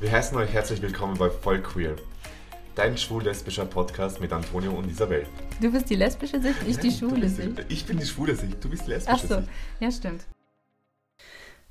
Wir 0.00 0.12
heißen 0.12 0.34
euch 0.38 0.50
herzlich 0.50 0.80
willkommen 0.80 1.18
bei 1.18 1.28
Voll 1.28 1.60
Queer, 1.60 1.94
dein 2.74 2.96
schwul-lesbischer 2.96 3.66
Podcast 3.66 4.18
mit 4.18 4.32
Antonio 4.32 4.72
und 4.72 4.90
Isabel. 4.90 5.26
Du 5.60 5.70
bist 5.70 5.90
die 5.90 5.94
lesbische 5.94 6.40
Sicht, 6.40 6.56
ich 6.66 6.78
die 6.78 6.90
schwule 6.90 7.28
Sicht. 7.28 7.66
Ich 7.68 7.84
bin 7.84 7.98
die 7.98 8.06
schwule 8.06 8.34
Sicht, 8.34 8.64
du 8.64 8.70
bist 8.70 8.86
lesbische 8.86 9.24
Ach 9.24 9.28
so, 9.28 9.36
Sicht. 9.36 9.48
ja 9.80 9.90
stimmt. 9.90 10.24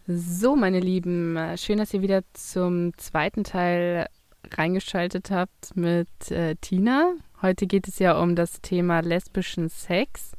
So, 0.06 0.56
meine 0.56 0.80
Lieben, 0.80 1.40
schön, 1.58 1.80
dass 1.80 1.92
ihr 1.92 2.04
wieder 2.04 2.22
zum 2.34 2.96
zweiten 3.00 3.44
Teil 3.44 4.08
reingeschaltet 4.52 5.32
habt 5.32 5.76
mit 5.76 6.30
äh, 6.30 6.56
Tina. 6.62 7.14
Heute 7.42 7.66
geht 7.66 7.88
es 7.88 7.98
ja 7.98 8.20
um 8.22 8.36
das 8.36 8.62
Thema 8.62 9.00
lesbischen 9.00 9.70
Sex. 9.70 10.34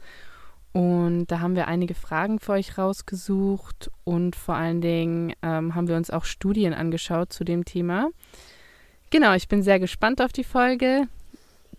Und 0.73 1.27
da 1.27 1.41
haben 1.41 1.57
wir 1.57 1.67
einige 1.67 1.95
Fragen 1.95 2.39
für 2.39 2.53
euch 2.53 2.79
rausgesucht 2.79 3.91
und 4.05 4.37
vor 4.37 4.55
allen 4.55 4.81
Dingen 4.81 5.35
ähm, 5.43 5.75
haben 5.75 5.89
wir 5.89 5.97
uns 5.97 6.11
auch 6.11 6.25
Studien 6.25 6.75
angeschaut 6.75 7.33
zu 7.33 7.43
dem 7.43 7.65
Thema. 7.65 8.11
Genau, 9.11 9.35
ich 9.35 9.49
bin 9.49 9.63
sehr 9.63 9.81
gespannt 9.81 10.23
auf 10.23 10.33
die 10.33 10.45
Folge. 10.45 11.09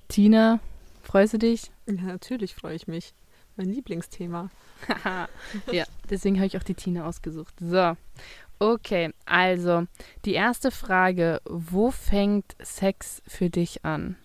Tina, 0.09 0.59
freust 1.03 1.33
du 1.33 1.37
dich? 1.37 1.71
Ja, 1.87 2.03
natürlich 2.03 2.53
freue 2.53 2.75
ich 2.75 2.87
mich. 2.87 3.13
Mein 3.55 3.69
Lieblingsthema. 3.69 4.49
ja, 5.71 5.85
deswegen 6.09 6.35
habe 6.35 6.47
ich 6.47 6.57
auch 6.57 6.63
die 6.63 6.73
Tina 6.73 7.05
ausgesucht. 7.05 7.53
So, 7.61 7.95
okay, 8.59 9.13
also 9.25 9.85
die 10.25 10.33
erste 10.33 10.69
Frage, 10.69 11.41
wo 11.45 11.91
fängt 11.91 12.55
Sex 12.59 13.21
für 13.25 13.49
dich 13.49 13.85
an? 13.85 14.17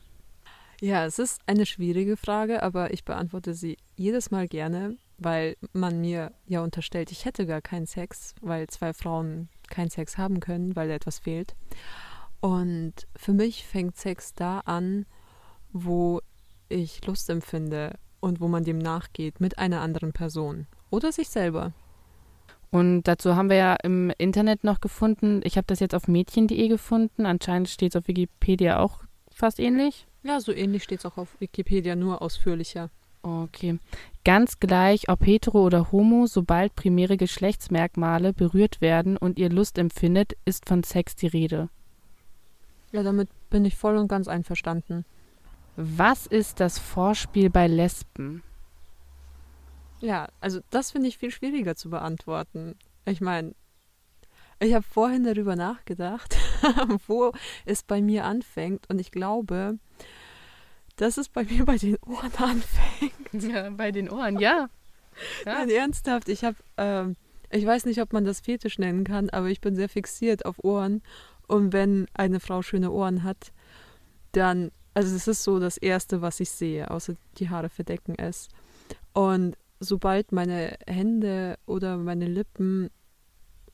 Ja, 0.80 1.06
es 1.06 1.18
ist 1.18 1.40
eine 1.46 1.64
schwierige 1.64 2.16
Frage, 2.16 2.62
aber 2.62 2.92
ich 2.92 3.04
beantworte 3.04 3.54
sie 3.54 3.78
jedes 3.96 4.30
Mal 4.30 4.46
gerne, 4.46 4.96
weil 5.18 5.56
man 5.72 6.00
mir 6.00 6.32
ja 6.46 6.62
unterstellt, 6.62 7.10
ich 7.10 7.24
hätte 7.24 7.46
gar 7.46 7.62
keinen 7.62 7.86
Sex, 7.86 8.34
weil 8.42 8.66
zwei 8.66 8.92
Frauen 8.92 9.48
keinen 9.70 9.90
Sex 9.90 10.18
haben 10.18 10.40
können, 10.40 10.76
weil 10.76 10.90
etwas 10.90 11.18
fehlt. 11.18 11.54
Und 12.40 12.92
für 13.16 13.32
mich 13.32 13.64
fängt 13.64 13.96
Sex 13.96 14.34
da 14.34 14.60
an, 14.60 15.06
wo 15.72 16.20
ich 16.68 17.04
Lust 17.06 17.30
empfinde 17.30 17.98
und 18.20 18.40
wo 18.40 18.48
man 18.48 18.64
dem 18.64 18.78
nachgeht 18.78 19.40
mit 19.40 19.58
einer 19.58 19.80
anderen 19.80 20.12
Person 20.12 20.66
oder 20.90 21.10
sich 21.10 21.30
selber. 21.30 21.72
Und 22.70 23.04
dazu 23.04 23.36
haben 23.36 23.48
wir 23.48 23.56
ja 23.56 23.76
im 23.82 24.12
Internet 24.18 24.64
noch 24.64 24.80
gefunden, 24.80 25.40
ich 25.44 25.56
habe 25.56 25.66
das 25.66 25.80
jetzt 25.80 25.94
auf 25.94 26.08
mädchen.de 26.08 26.68
gefunden, 26.68 27.24
anscheinend 27.24 27.68
steht 27.68 27.94
es 27.94 27.96
auf 27.96 28.08
Wikipedia 28.08 28.80
auch 28.80 29.00
fast 29.30 29.58
ähnlich. 29.60 30.06
Ja, 30.26 30.40
so 30.40 30.50
ähnlich 30.50 30.82
steht 30.82 30.98
es 30.98 31.06
auch 31.06 31.18
auf 31.18 31.40
Wikipedia, 31.40 31.94
nur 31.94 32.20
ausführlicher. 32.20 32.90
Okay. 33.22 33.78
Ganz 34.24 34.58
gleich, 34.58 35.08
ob 35.08 35.24
hetero 35.24 35.64
oder 35.64 35.92
homo, 35.92 36.26
sobald 36.26 36.74
primäre 36.74 37.16
Geschlechtsmerkmale 37.16 38.32
berührt 38.32 38.80
werden 38.80 39.16
und 39.16 39.38
ihr 39.38 39.50
Lust 39.50 39.78
empfindet, 39.78 40.36
ist 40.44 40.68
von 40.68 40.82
Sex 40.82 41.14
die 41.14 41.28
Rede. 41.28 41.68
Ja, 42.90 43.04
damit 43.04 43.28
bin 43.50 43.64
ich 43.64 43.76
voll 43.76 43.96
und 43.96 44.08
ganz 44.08 44.26
einverstanden. 44.26 45.04
Was 45.76 46.26
ist 46.26 46.58
das 46.58 46.80
Vorspiel 46.80 47.48
bei 47.48 47.68
Lesben? 47.68 48.42
Ja, 50.00 50.26
also 50.40 50.58
das 50.70 50.90
finde 50.90 51.06
ich 51.06 51.18
viel 51.18 51.30
schwieriger 51.30 51.76
zu 51.76 51.88
beantworten. 51.88 52.74
Ich 53.04 53.20
meine, 53.20 53.54
ich 54.58 54.74
habe 54.74 54.84
vorhin 54.84 55.24
darüber 55.24 55.56
nachgedacht, 55.56 56.36
wo 57.06 57.32
es 57.64 57.82
bei 57.82 58.00
mir 58.00 58.24
anfängt 58.24 58.88
und 58.88 58.98
ich 58.98 59.10
glaube, 59.10 59.78
dass 60.96 61.18
es 61.18 61.28
bei 61.28 61.44
mir 61.44 61.64
bei 61.64 61.76
den 61.76 61.96
Ohren 62.06 62.32
anfängt. 62.38 63.52
Ja, 63.52 63.70
bei 63.70 63.92
den 63.92 64.10
Ohren, 64.10 64.38
ja. 64.38 64.68
ja. 65.44 65.58
Nein, 65.58 65.70
ernsthaft, 65.70 66.28
ich 66.28 66.44
habe, 66.44 66.56
ähm, 66.76 67.16
ich 67.50 67.66
weiß 67.66 67.84
nicht, 67.84 68.00
ob 68.00 68.12
man 68.12 68.24
das 68.24 68.40
Fetisch 68.40 68.78
nennen 68.78 69.04
kann, 69.04 69.30
aber 69.30 69.48
ich 69.48 69.60
bin 69.60 69.76
sehr 69.76 69.88
fixiert 69.88 70.46
auf 70.46 70.62
Ohren 70.64 71.02
und 71.46 71.72
wenn 71.72 72.06
eine 72.14 72.40
Frau 72.40 72.62
schöne 72.62 72.90
Ohren 72.90 73.22
hat, 73.22 73.52
dann, 74.32 74.70
also 74.94 75.14
es 75.14 75.28
ist 75.28 75.44
so 75.44 75.60
das 75.60 75.76
Erste, 75.76 76.22
was 76.22 76.40
ich 76.40 76.50
sehe, 76.50 76.90
außer 76.90 77.14
die 77.38 77.50
Haare 77.50 77.68
verdecken 77.68 78.14
es. 78.18 78.48
Und 79.12 79.56
sobald 79.80 80.32
meine 80.32 80.76
Hände 80.86 81.58
oder 81.66 81.96
meine 81.98 82.26
Lippen 82.26 82.90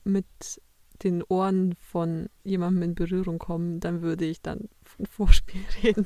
mit 0.03 0.25
den 1.03 1.23
Ohren 1.23 1.75
von 1.75 2.27
jemandem 2.43 2.83
in 2.83 2.95
Berührung 2.95 3.39
kommen, 3.39 3.79
dann 3.79 4.01
würde 4.01 4.25
ich 4.25 4.41
dann 4.41 4.69
von 4.83 5.05
Vorspiel 5.05 5.61
reden. 5.83 6.05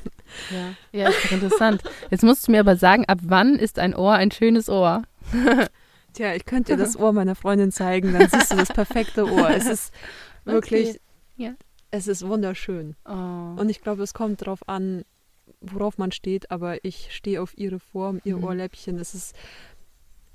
Ja, 0.51 0.99
ja 0.99 1.09
ist 1.09 1.25
doch 1.25 1.31
interessant. 1.31 1.83
Jetzt 2.11 2.23
musst 2.23 2.47
du 2.47 2.51
mir 2.51 2.61
aber 2.61 2.75
sagen, 2.75 3.05
ab 3.05 3.19
wann 3.21 3.55
ist 3.55 3.79
ein 3.79 3.95
Ohr 3.95 4.13
ein 4.13 4.31
schönes 4.31 4.69
Ohr? 4.69 5.03
Tja, 6.13 6.33
ich 6.33 6.45
könnte 6.45 6.73
dir 6.73 6.77
das 6.77 6.97
Ohr 6.97 7.13
meiner 7.13 7.35
Freundin 7.35 7.71
zeigen, 7.71 8.13
dann 8.13 8.27
siehst 8.29 8.51
du 8.51 8.55
das 8.55 8.69
perfekte 8.69 9.31
Ohr. 9.31 9.49
Es 9.49 9.67
ist 9.67 9.93
wirklich, 10.45 10.89
okay. 10.89 10.99
ja. 11.35 11.53
es 11.91 12.07
ist 12.07 12.25
wunderschön. 12.25 12.95
Oh. 13.05 13.11
Und 13.11 13.69
ich 13.69 13.81
glaube, 13.81 14.01
es 14.01 14.13
kommt 14.13 14.41
darauf 14.41 14.67
an, 14.67 15.03
worauf 15.61 15.97
man 15.97 16.11
steht, 16.11 16.49
aber 16.49 16.83
ich 16.83 17.15
stehe 17.15 17.41
auf 17.41 17.55
ihre 17.57 17.79
Form, 17.79 18.19
ihr 18.23 18.37
mhm. 18.37 18.45
Ohrläppchen. 18.45 18.97
Es 18.97 19.13
ist, 19.13 19.35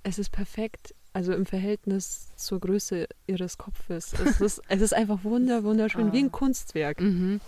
es 0.04 0.18
ist 0.18 0.30
perfekt 0.30 0.94
also 1.12 1.32
im 1.32 1.46
Verhältnis 1.46 2.32
zur 2.36 2.60
Größe 2.60 3.06
ihres 3.26 3.58
Kopfes. 3.58 4.12
Es 4.14 4.40
ist, 4.40 4.62
es 4.68 4.80
ist 4.80 4.94
einfach 4.94 5.24
wunder, 5.24 5.64
wunderschön, 5.64 6.10
oh. 6.10 6.12
wie 6.12 6.20
ein 6.20 6.28
ah. 6.28 6.36
Kunstwerk. 6.36 7.00
Mhm. 7.00 7.40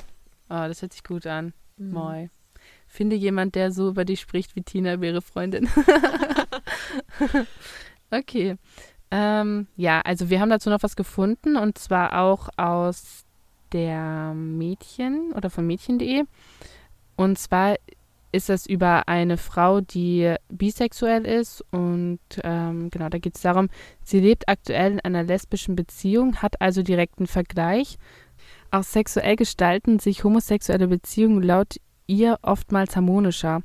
Oh, 0.51 0.65
das 0.69 0.83
hört 0.83 0.93
sich 0.93 1.05
gut 1.05 1.27
an. 1.27 1.53
Mhm. 1.77 1.91
Moi. 1.91 2.29
Finde 2.87 3.17
jemand, 3.17 3.55
der 3.55 3.73
so 3.73 3.89
über 3.89 4.05
dich 4.05 4.21
spricht 4.21 4.55
wie 4.57 4.63
Tina, 4.63 5.01
wäre 5.01 5.23
Freundin. 5.23 5.69
okay. 8.11 8.57
Ähm, 9.11 9.67
ja, 9.77 10.01
also 10.01 10.31
wir 10.31 10.41
haben 10.41 10.51
dazu 10.51 10.71
noch 10.71 10.83
was 10.83 10.97
gefunden 10.97 11.57
und 11.57 11.79
zwar 11.79 12.21
auch 12.21 12.49
aus 12.57 13.25
der 13.73 14.35
Mädchen 14.35 15.33
oder 15.33 15.51
von 15.51 15.67
Mädchen.de. 15.67 16.25
Und 17.17 17.39
zwar 17.39 17.77
ist 18.35 18.49
das 18.49 18.67
über 18.67 19.09
eine 19.09 19.37
Frau, 19.37 19.81
die 19.81 20.35
bisexuell 20.49 21.25
ist. 21.25 21.65
Und 21.71 22.19
ähm, 22.43 22.91
genau, 22.91 23.09
da 23.09 23.19
geht 23.19 23.37
es 23.37 23.43
darum, 23.43 23.69
sie 24.03 24.21
lebt 24.21 24.49
aktuell 24.49 24.93
in 24.93 25.01
einer 25.01 25.23
lesbischen 25.23 25.77
Beziehung, 25.77 26.37
hat 26.37 26.61
also 26.61 26.83
direkten 26.83 27.27
Vergleich. 27.27 27.97
Auch 28.71 28.83
sexuell 28.83 29.37
gestalten 29.37 29.99
sich 29.99 30.25
homosexuelle 30.25 30.89
Beziehungen 30.89 31.43
laut 31.43 31.77
ihr 32.07 32.39
oftmals 32.43 32.97
harmonischer. 32.97 33.63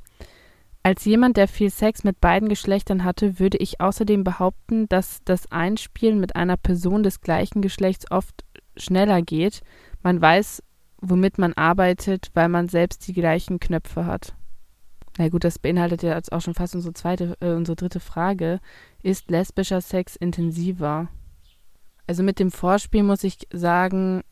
Als 0.82 1.04
jemand, 1.04 1.36
der 1.36 1.48
viel 1.48 1.70
Sex 1.70 2.04
mit 2.04 2.22
beiden 2.22 2.48
Geschlechtern 2.48 3.04
hatte, 3.04 3.40
würde 3.40 3.58
ich 3.58 3.82
außerdem 3.82 4.24
behaupten, 4.24 4.88
dass 4.88 5.20
das 5.26 5.52
Einspielen 5.52 6.20
mit 6.20 6.36
einer 6.36 6.56
Person 6.58 7.04
des 7.04 7.22
gleichen 7.22 7.62
Geschlechts 7.62 8.10
oft 8.12 8.46
schneller 8.78 9.22
geht. 9.22 9.62
Man 10.04 10.22
weiß, 10.22 10.64
womit 11.02 11.38
man 11.38 11.54
arbeitet, 11.54 12.32
weil 12.34 12.48
man 12.48 12.70
selbst 12.70 13.08
die 13.08 13.14
gleichen 13.14 13.60
Knöpfe 13.60 14.06
hat. 14.06 14.36
Na 15.20 15.28
gut, 15.28 15.44
das 15.44 15.60
beinhaltet 15.60 16.02
ja 16.02 16.16
jetzt 16.16 16.32
auch 16.32 16.40
schon 16.40 16.54
fast 16.54 16.76
unsere 16.76 16.94
zweite, 16.94 17.36
äh, 17.42 17.52
unsere 17.52 17.76
dritte 17.76 18.00
Frage. 18.00 18.62
Ist 19.04 19.30
lesbischer 19.30 19.82
Sex 19.82 20.16
intensiver? 20.16 21.10
Also 22.08 22.24
mit 22.24 22.40
dem 22.40 22.52
Vorspiel 22.52 23.04
muss 23.04 23.26
ich 23.26 23.38
sagen, 23.52 24.24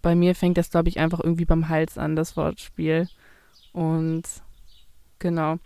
bei 0.00 0.14
mir 0.14 0.34
fängt 0.34 0.56
das, 0.56 0.70
glaube 0.70 0.88
ich, 0.88 0.98
einfach 0.98 1.20
irgendwie 1.20 1.44
beim 1.44 1.68
Hals 1.68 1.98
an, 1.98 2.16
das 2.16 2.38
Wortspiel. 2.38 3.06
Und 3.74 4.22
genau. 5.18 5.58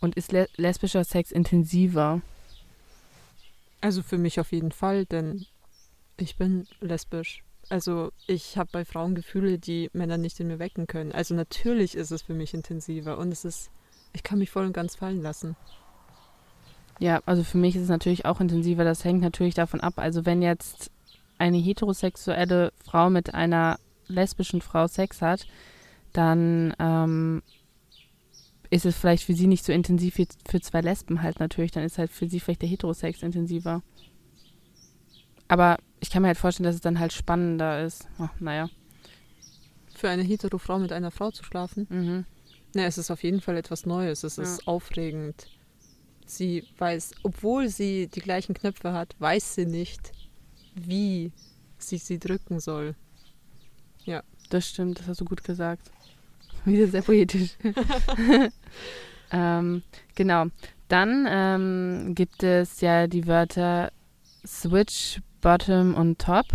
Und 0.00 0.14
ist 0.14 0.30
le 0.30 0.48
lesbischer 0.54 1.02
Sex 1.02 1.32
intensiver? 1.32 2.22
Also 3.80 4.04
für 4.04 4.18
mich 4.18 4.38
auf 4.38 4.52
jeden 4.52 4.70
Fall, 4.70 5.06
denn 5.06 5.44
ich 6.18 6.36
bin 6.36 6.68
lesbisch. 6.80 7.42
Also 7.68 8.10
ich 8.26 8.56
habe 8.56 8.70
bei 8.72 8.84
Frauen 8.84 9.14
Gefühle, 9.14 9.58
die 9.58 9.90
Männer 9.92 10.18
nicht 10.18 10.40
in 10.40 10.48
mir 10.48 10.58
wecken 10.58 10.86
können. 10.86 11.12
Also 11.12 11.34
natürlich 11.34 11.94
ist 11.94 12.10
es 12.10 12.22
für 12.22 12.34
mich 12.34 12.54
intensiver 12.54 13.18
und 13.18 13.32
es 13.32 13.44
ist, 13.44 13.70
ich 14.12 14.22
kann 14.22 14.38
mich 14.38 14.50
voll 14.50 14.66
und 14.66 14.72
ganz 14.72 14.96
fallen 14.96 15.22
lassen. 15.22 15.56
Ja, 16.98 17.22
also 17.26 17.44
für 17.44 17.58
mich 17.58 17.76
ist 17.76 17.82
es 17.82 17.88
natürlich 17.88 18.26
auch 18.26 18.40
intensiver. 18.40 18.84
Das 18.84 19.04
hängt 19.04 19.22
natürlich 19.22 19.54
davon 19.54 19.80
ab. 19.80 19.94
Also 19.96 20.26
wenn 20.26 20.42
jetzt 20.42 20.90
eine 21.38 21.56
heterosexuelle 21.56 22.72
Frau 22.84 23.08
mit 23.08 23.34
einer 23.34 23.78
lesbischen 24.08 24.60
Frau 24.60 24.86
Sex 24.86 25.22
hat, 25.22 25.46
dann 26.12 26.74
ähm, 26.78 27.42
ist 28.68 28.84
es 28.84 28.96
vielleicht 28.96 29.24
für 29.24 29.34
sie 29.34 29.46
nicht 29.46 29.64
so 29.64 29.72
intensiv 29.72 30.18
wie 30.18 30.28
für 30.46 30.60
zwei 30.60 30.80
Lesben 30.80 31.22
halt 31.22 31.40
natürlich. 31.40 31.70
Dann 31.70 31.84
ist 31.84 31.98
halt 31.98 32.10
für 32.10 32.28
sie 32.28 32.40
vielleicht 32.40 32.62
der 32.62 32.68
Heterosex 32.68 33.22
intensiver. 33.22 33.82
Aber 35.48 35.78
ich 36.00 36.10
kann 36.10 36.22
mir 36.22 36.28
halt 36.28 36.38
vorstellen, 36.38 36.64
dass 36.64 36.76
es 36.76 36.80
dann 36.80 36.98
halt 36.98 37.12
spannender 37.12 37.84
ist. 37.84 38.08
Oh, 38.18 38.28
naja. 38.38 38.68
Für 39.94 40.08
eine 40.08 40.22
hetero 40.22 40.58
Frau 40.58 40.78
mit 40.78 40.92
einer 40.92 41.10
Frau 41.10 41.30
zu 41.30 41.44
schlafen? 41.44 41.86
Mhm. 41.90 42.24
Ja, 42.74 42.84
es 42.84 42.98
ist 42.98 43.10
auf 43.10 43.22
jeden 43.22 43.40
Fall 43.40 43.56
etwas 43.56 43.84
Neues. 43.86 44.24
Es 44.24 44.38
ist 44.38 44.66
aufregend. 44.66 45.46
Sie 46.24 46.64
weiß, 46.78 47.12
obwohl 47.24 47.68
sie 47.68 48.06
die 48.06 48.20
gleichen 48.20 48.54
Knöpfe 48.54 48.92
hat, 48.92 49.16
weiß 49.18 49.56
sie 49.56 49.66
nicht, 49.66 50.12
wie 50.74 51.32
sie 51.78 51.98
sie 51.98 52.18
drücken 52.18 52.60
soll. 52.60 52.94
Ja. 54.04 54.22
Das 54.48 54.68
stimmt, 54.68 55.00
das 55.00 55.08
hast 55.08 55.20
du 55.20 55.24
gut 55.24 55.44
gesagt. 55.44 55.90
Wieder 56.64 56.86
sehr 56.86 57.02
poetisch. 57.02 57.56
ähm, 59.32 59.82
genau. 60.14 60.46
Dann 60.88 61.26
ähm, 61.28 62.14
gibt 62.14 62.42
es 62.42 62.80
ja 62.80 63.06
die 63.06 63.26
Wörter 63.26 63.92
Switch, 64.46 65.20
Bottom 65.40 65.94
und 65.94 66.18
Top. 66.18 66.46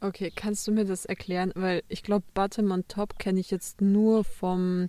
Okay, 0.00 0.32
kannst 0.34 0.66
du 0.66 0.72
mir 0.72 0.84
das 0.84 1.04
erklären? 1.04 1.52
Weil 1.54 1.82
ich 1.88 2.02
glaube, 2.02 2.24
Bottom 2.34 2.70
und 2.70 2.88
Top 2.88 3.18
kenne 3.18 3.40
ich 3.40 3.50
jetzt 3.50 3.80
nur 3.80 4.24
vom 4.24 4.88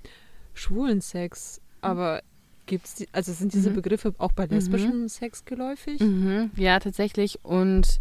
schwulen 0.53 1.01
Sex. 1.01 1.61
Aber 1.81 2.21
gibt's 2.67 2.95
die, 2.95 3.07
also 3.11 3.31
sind 3.33 3.53
diese 3.53 3.71
Mhm. 3.71 3.75
Begriffe 3.75 4.13
auch 4.19 4.31
bei 4.33 4.45
lesbischem 4.45 5.07
Sex 5.09 5.45
geläufig? 5.45 5.99
Mhm, 6.01 6.51
ja, 6.55 6.79
tatsächlich. 6.79 7.39
Und 7.43 7.97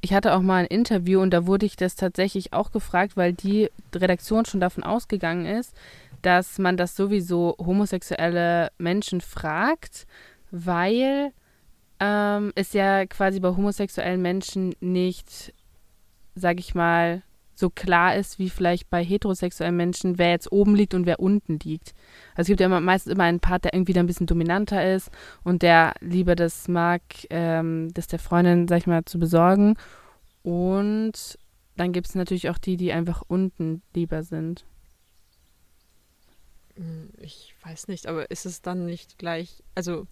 ich 0.00 0.12
hatte 0.12 0.34
auch 0.34 0.42
mal 0.42 0.58
ein 0.62 0.66
Interview 0.66 1.20
und 1.20 1.30
da 1.30 1.46
wurde 1.46 1.66
ich 1.66 1.76
das 1.76 1.96
tatsächlich 1.96 2.52
auch 2.52 2.70
gefragt, 2.70 3.16
weil 3.16 3.32
die 3.32 3.70
Redaktion 3.94 4.44
schon 4.44 4.60
davon 4.60 4.84
ausgegangen 4.84 5.46
ist, 5.46 5.74
dass 6.22 6.58
man 6.58 6.76
das 6.76 6.94
sowieso 6.94 7.56
homosexuelle 7.58 8.70
Menschen 8.78 9.20
fragt, 9.20 10.06
weil 10.50 11.32
ähm, 12.00 12.52
es 12.54 12.72
ja 12.72 13.06
quasi 13.06 13.40
bei 13.40 13.48
homosexuellen 13.48 14.22
Menschen 14.22 14.74
nicht, 14.80 15.52
sag 16.34 16.58
ich 16.58 16.74
mal, 16.74 17.22
so 17.56 17.70
klar 17.70 18.16
ist, 18.16 18.38
wie 18.38 18.50
vielleicht 18.50 18.90
bei 18.90 19.04
heterosexuellen 19.04 19.76
Menschen, 19.76 20.18
wer 20.18 20.30
jetzt 20.30 20.50
oben 20.50 20.74
liegt 20.74 20.92
und 20.92 21.06
wer 21.06 21.20
unten 21.20 21.58
liegt. 21.60 21.94
Also 22.34 22.42
es 22.42 22.46
gibt 22.48 22.60
ja 22.60 22.66
immer, 22.66 22.80
meistens 22.80 23.12
immer 23.12 23.24
einen 23.24 23.40
Part, 23.40 23.64
der 23.64 23.74
irgendwie 23.74 23.92
da 23.92 24.00
ein 24.00 24.06
bisschen 24.06 24.26
dominanter 24.26 24.92
ist 24.94 25.10
und 25.44 25.62
der 25.62 25.94
lieber 26.00 26.34
das 26.34 26.66
mag, 26.66 27.02
ähm, 27.30 27.92
das 27.94 28.08
der 28.08 28.18
Freundin, 28.18 28.66
sag 28.66 28.78
ich 28.78 28.86
mal, 28.86 29.04
zu 29.04 29.18
besorgen. 29.20 29.76
Und 30.42 31.38
dann 31.76 31.92
gibt 31.92 32.08
es 32.08 32.14
natürlich 32.14 32.50
auch 32.50 32.58
die, 32.58 32.76
die 32.76 32.92
einfach 32.92 33.22
unten 33.26 33.82
lieber 33.94 34.24
sind. 34.24 34.64
Hm, 36.76 37.10
Ich 37.20 37.54
weiß 37.62 37.86
nicht, 37.86 38.06
aber 38.06 38.30
ist 38.30 38.46
es 38.46 38.62
dann 38.62 38.84
nicht 38.84 39.18
gleich, 39.18 39.62
also 39.76 40.06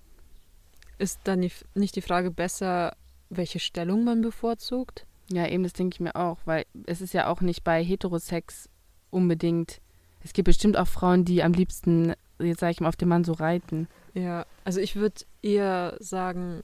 ist 1.02 1.20
dann 1.24 1.40
nicht 1.40 1.96
die 1.96 2.00
Frage 2.02 2.30
besser, 2.30 2.96
welche 3.28 3.58
Stellung 3.58 4.04
man 4.04 4.22
bevorzugt? 4.22 5.06
Ja, 5.30 5.46
eben, 5.48 5.62
das 5.62 5.72
denke 5.72 5.94
ich 5.96 6.00
mir 6.00 6.14
auch, 6.16 6.38
weil 6.44 6.64
es 6.86 7.00
ist 7.00 7.14
ja 7.14 7.26
auch 7.28 7.40
nicht 7.40 7.64
bei 7.64 7.82
Heterosex 7.82 8.68
unbedingt. 9.10 9.80
Es 10.22 10.32
gibt 10.32 10.46
bestimmt 10.46 10.76
auch 10.76 10.86
Frauen, 10.86 11.24
die 11.24 11.42
am 11.42 11.52
liebsten, 11.52 12.12
jetzt 12.40 12.60
sage 12.60 12.72
ich 12.72 12.80
mal, 12.80 12.88
auf 12.88 12.96
dem 12.96 13.08
Mann 13.08 13.24
so 13.24 13.32
reiten. 13.32 13.88
Ja, 14.14 14.46
also 14.64 14.80
ich 14.80 14.96
würde 14.96 15.24
eher 15.42 15.96
sagen, 16.00 16.62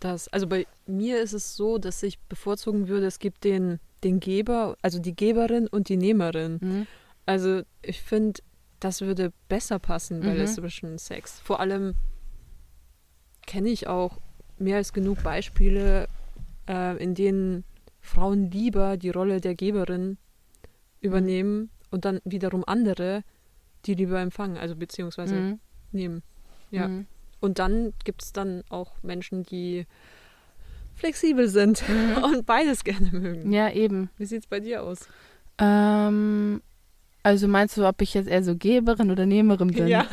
dass, 0.00 0.28
also 0.28 0.46
bei 0.46 0.66
mir 0.86 1.20
ist 1.20 1.32
es 1.32 1.56
so, 1.56 1.78
dass 1.78 2.02
ich 2.02 2.18
bevorzugen 2.20 2.88
würde, 2.88 3.06
es 3.06 3.18
gibt 3.18 3.44
den, 3.44 3.80
den 4.04 4.20
Geber, 4.20 4.76
also 4.82 4.98
die 4.98 5.14
Geberin 5.16 5.66
und 5.66 5.88
die 5.88 5.96
Nehmerin. 5.96 6.58
Mhm. 6.60 6.86
Also 7.26 7.62
ich 7.82 8.00
finde, 8.02 8.40
das 8.80 9.00
würde 9.00 9.32
besser 9.48 9.78
passen 9.78 10.20
bei 10.20 10.30
Mhm. 10.32 10.36
lesbischen 10.38 10.98
Sex. 10.98 11.40
Vor 11.40 11.60
allem 11.60 11.94
kenne 13.50 13.68
ich 13.68 13.88
auch 13.88 14.18
mehr 14.58 14.76
als 14.76 14.92
genug 14.92 15.22
Beispiele, 15.24 16.06
äh, 16.68 16.96
in 17.02 17.16
denen 17.16 17.64
Frauen 18.00 18.48
lieber 18.52 18.96
die 18.96 19.10
Rolle 19.10 19.40
der 19.40 19.56
Geberin 19.56 20.18
übernehmen 21.00 21.70
und 21.90 22.04
dann 22.04 22.20
wiederum 22.24 22.62
andere, 22.64 23.24
die 23.86 23.94
lieber 23.94 24.20
empfangen, 24.20 24.56
also 24.56 24.76
beziehungsweise 24.76 25.34
Mhm. 25.34 25.58
nehmen. 25.90 26.22
Ja. 26.70 26.86
Mhm. 26.86 27.06
Und 27.40 27.58
dann 27.58 27.92
gibt 28.04 28.22
es 28.22 28.32
dann 28.32 28.62
auch 28.68 28.92
Menschen, 29.02 29.42
die 29.42 29.84
flexibel 30.94 31.48
sind 31.48 31.82
Mhm. 31.88 32.22
und 32.22 32.46
beides 32.46 32.84
gerne 32.84 33.10
mögen. 33.10 33.52
Ja, 33.52 33.68
eben. 33.72 34.10
Wie 34.16 34.26
sieht 34.26 34.42
es 34.42 34.46
bei 34.46 34.60
dir 34.60 34.84
aus? 34.84 35.08
Ähm, 35.58 36.62
also 37.24 37.48
meinst 37.48 37.76
du, 37.76 37.84
ob 37.88 38.00
ich 38.00 38.14
jetzt 38.14 38.28
eher 38.28 38.44
so 38.44 38.54
Geberin 38.56 39.10
oder 39.10 39.26
Nehmerin 39.26 39.72
bin? 39.72 39.88
Ja. 39.88 40.06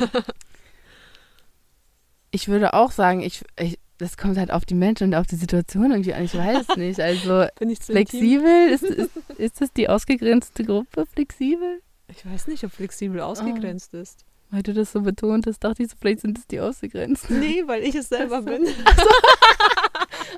Ich 2.30 2.48
würde 2.48 2.74
auch 2.74 2.90
sagen, 2.90 3.20
ich, 3.20 3.44
ich, 3.58 3.78
das 3.98 4.16
kommt 4.16 4.38
halt 4.38 4.50
auf 4.50 4.64
die 4.64 4.74
Menschen 4.74 5.08
und 5.08 5.14
auf 5.14 5.26
die 5.26 5.36
Situation 5.36 5.90
irgendwie 5.90 6.14
an. 6.14 6.24
Ich 6.24 6.36
weiß 6.36 6.68
nicht. 6.76 7.00
Also 7.00 7.46
Bin 7.58 7.74
flexibel, 7.74 8.68
ist, 8.70 8.82
ist, 8.84 9.10
ist 9.36 9.60
das 9.60 9.72
die 9.72 9.88
ausgegrenzte 9.88 10.64
Gruppe, 10.64 11.06
flexibel? 11.06 11.80
Ich 12.08 12.24
weiß 12.24 12.46
nicht, 12.46 12.64
ob 12.64 12.72
flexibel 12.72 13.20
ausgegrenzt 13.20 13.92
ist. 13.94 14.24
Weil 14.50 14.62
du 14.62 14.72
das 14.72 14.92
so 14.92 15.02
betont 15.02 15.46
hast, 15.46 15.60
dachte 15.60 15.82
ich 15.82 15.90
so, 15.90 15.96
vielleicht 16.00 16.20
sind 16.20 16.38
es 16.38 16.46
die 16.46 16.60
ausgegrenzten. 16.60 17.38
Nee, 17.38 17.64
weil 17.66 17.82
ich 17.82 17.94
es 17.94 18.08
selber 18.08 18.36
Ach 18.38 18.40
so. 18.40 18.46
bin. 18.46 18.66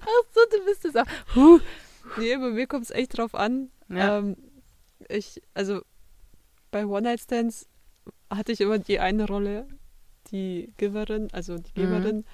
Ach 0.01 0.25
so, 0.35 0.41
du 0.51 0.65
bist 0.65 0.85
es 0.85 0.97
auch. 0.97 1.07
Huh. 1.37 1.61
Nee, 2.19 2.37
bei 2.37 2.51
mir 2.51 2.67
kommt 2.67 2.85
es 2.85 2.91
echt 2.91 3.17
drauf 3.17 3.37
an. 3.37 3.71
Ja. 3.89 4.19
Ähm, 4.19 4.37
ich, 5.09 5.41
also 5.55 5.83
bei 6.73 6.87
One-Night-Stands 6.87 7.69
hatte 8.31 8.53
ich 8.53 8.61
immer 8.61 8.79
die 8.79 8.99
eine 8.99 9.27
Rolle, 9.27 9.67
die 10.33 10.73
Giverin, 10.77 11.29
also 11.33 11.57
die 11.59 11.71
Mhm. 11.81 11.83
Geberin, 11.83 12.25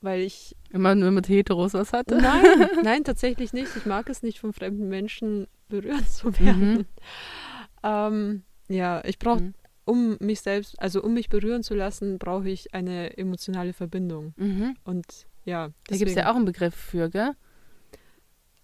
weil 0.00 0.20
ich 0.20 0.54
Immer 0.70 0.94
nur 0.94 1.10
mit 1.10 1.28
Heteros 1.28 1.72
was 1.74 1.92
hatte. 1.92 2.16
Nein, 2.16 2.44
nein, 2.82 3.04
tatsächlich 3.04 3.52
nicht. 3.52 3.74
Ich 3.76 3.86
mag 3.86 4.08
es 4.10 4.22
nicht, 4.22 4.38
von 4.38 4.52
fremden 4.52 4.88
Menschen 4.88 5.46
berührt 5.68 6.08
zu 6.10 6.38
werden. 6.38 6.72
Mhm. 6.74 6.86
Ähm, 7.82 8.42
ja, 8.68 9.02
ich 9.04 9.18
brauche, 9.18 9.40
Mhm. 9.42 9.54
um 9.84 10.16
mich 10.20 10.40
selbst, 10.40 10.80
also 10.80 11.02
um 11.02 11.14
mich 11.14 11.28
berühren 11.28 11.62
zu 11.62 11.74
lassen, 11.74 12.18
brauche 12.18 12.48
ich 12.48 12.74
eine 12.74 13.16
emotionale 13.16 13.72
Verbindung. 13.72 14.34
Mhm. 14.36 14.76
Und 14.84 15.04
ja, 15.44 15.70
Da 15.88 15.96
gibt 15.96 16.10
es 16.10 16.16
ja 16.16 16.30
auch 16.30 16.36
einen 16.36 16.44
Begriff 16.46 16.74
für, 16.74 17.08
gell? 17.10 17.32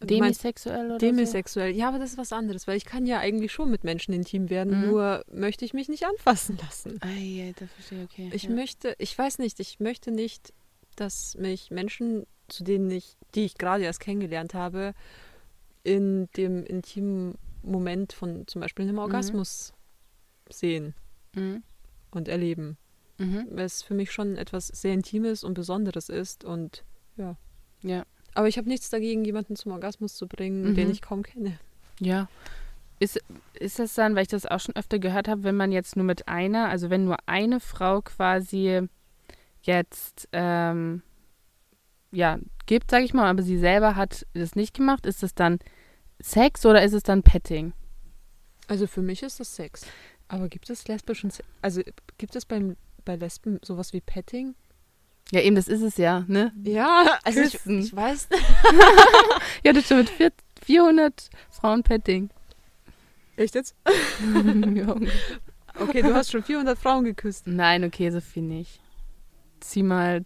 Demisexuell 0.02 0.86
oder 0.86 0.98
demisexuell. 0.98 1.74
Ja, 1.76 1.88
aber 1.88 1.98
das 1.98 2.10
ist 2.12 2.18
was 2.18 2.32
anderes, 2.32 2.66
weil 2.66 2.76
ich 2.76 2.84
kann 2.86 3.06
ja 3.06 3.18
eigentlich 3.18 3.52
schon 3.52 3.70
mit 3.70 3.84
Menschen 3.84 4.12
intim 4.14 4.48
werden, 4.50 4.80
Mhm. 4.80 4.86
nur 4.88 5.24
möchte 5.30 5.64
ich 5.64 5.74
mich 5.74 5.88
nicht 5.88 6.04
anfassen 6.06 6.56
lassen. 6.58 6.92
so? 6.92 6.98
Ah, 7.02 7.10
ja, 7.10 7.52
das 7.52 7.70
verstehe 7.72 8.04
ich, 8.04 8.10
okay. 8.10 8.30
Ich 8.32 8.42
ja. 8.44 8.50
möchte, 8.50 8.94
ich 8.98 9.16
weiß 9.16 9.38
nicht, 9.38 9.60
ich 9.60 9.78
möchte 9.80 10.10
nicht, 10.10 10.52
dass 10.96 11.36
mich 11.36 11.70
Menschen, 11.70 12.26
zu 12.48 12.64
denen 12.64 12.90
ich, 12.90 13.16
die 13.34 13.44
ich 13.44 13.56
gerade 13.58 13.84
erst 13.84 14.00
kennengelernt 14.00 14.54
habe, 14.54 14.94
in 15.82 16.28
dem 16.36 16.64
intimen 16.64 17.36
Moment 17.62 18.12
von 18.12 18.46
zum 18.46 18.60
Beispiel 18.62 18.86
einem 18.86 18.98
Orgasmus 18.98 19.72
sehen 20.50 20.94
Mhm. 21.34 21.62
und 22.10 22.26
erleben. 22.28 22.76
Mhm. 23.18 23.46
Weil 23.50 23.66
es 23.66 23.82
für 23.82 23.94
mich 23.94 24.10
schon 24.12 24.36
etwas 24.36 24.68
sehr 24.68 24.94
Intimes 24.94 25.44
und 25.44 25.54
Besonderes 25.54 26.08
ist 26.08 26.42
und 26.44 26.84
ja. 27.16 27.36
Ja. 27.82 28.04
Aber 28.34 28.48
ich 28.48 28.58
habe 28.58 28.68
nichts 28.68 28.90
dagegen, 28.90 29.24
jemanden 29.24 29.56
zum 29.56 29.72
Orgasmus 29.72 30.14
zu 30.14 30.26
bringen, 30.28 30.70
Mhm. 30.70 30.74
den 30.74 30.90
ich 30.90 31.02
kaum 31.02 31.22
kenne. 31.22 31.58
Ja. 31.98 32.28
Ist, 32.98 33.18
ist 33.54 33.78
das 33.78 33.94
dann, 33.94 34.14
weil 34.14 34.22
ich 34.22 34.28
das 34.28 34.46
auch 34.46 34.60
schon 34.60 34.76
öfter 34.76 34.98
gehört 34.98 35.26
habe, 35.26 35.42
wenn 35.42 35.56
man 35.56 35.72
jetzt 35.72 35.96
nur 35.96 36.04
mit 36.04 36.28
einer, 36.28 36.68
also 36.68 36.90
wenn 36.90 37.04
nur 37.06 37.16
eine 37.26 37.58
Frau 37.60 38.02
quasi 38.02 38.86
jetzt, 39.62 40.28
ähm, 40.32 41.02
ja, 42.12 42.38
gibt, 42.66 42.90
sag 42.90 43.02
ich 43.02 43.14
mal, 43.14 43.28
aber 43.28 43.42
sie 43.42 43.58
selber 43.58 43.96
hat 43.96 44.26
das 44.34 44.54
nicht 44.54 44.74
gemacht, 44.74 45.06
ist 45.06 45.22
das 45.22 45.34
dann 45.34 45.58
Sex 46.20 46.66
oder 46.66 46.82
ist 46.82 46.92
es 46.92 47.02
dann 47.02 47.22
Petting? 47.22 47.72
Also 48.68 48.86
für 48.86 49.02
mich 49.02 49.22
ist 49.22 49.40
das 49.40 49.56
Sex. 49.56 49.86
Aber 50.28 50.48
gibt 50.48 50.70
es 50.70 50.86
lesbischen 50.86 51.30
Sex? 51.30 51.48
Also 51.62 51.82
gibt 52.18 52.36
es 52.36 52.44
beim, 52.46 52.76
bei 53.04 53.16
Lesben 53.16 53.58
sowas 53.64 53.92
wie 53.92 54.00
Petting? 54.00 54.54
Ja, 55.32 55.40
eben, 55.40 55.54
das 55.54 55.68
ist 55.68 55.82
es 55.82 55.96
ja, 55.96 56.24
ne? 56.26 56.52
Ja, 56.64 57.18
also 57.24 57.40
ich, 57.40 57.54
ich 57.64 57.94
weiß 57.94 58.28
Ja, 59.64 59.72
das 59.72 59.86
schon 59.86 59.98
mit 59.98 60.10
vier, 60.10 60.32
400 60.64 61.30
Frauen 61.50 61.82
Petting. 61.82 62.30
Echt 63.36 63.54
jetzt? 63.54 63.74
Ja. 64.74 64.96
Okay, 65.78 66.02
du 66.02 66.12
hast 66.14 66.30
schon 66.30 66.42
400 66.42 66.76
Frauen 66.78 67.04
geküsst. 67.04 67.46
Nein, 67.46 67.84
okay, 67.84 68.10
so 68.10 68.20
viel 68.20 68.42
nicht. 68.42 68.80
Zieh 69.60 69.82
mal 69.82 70.24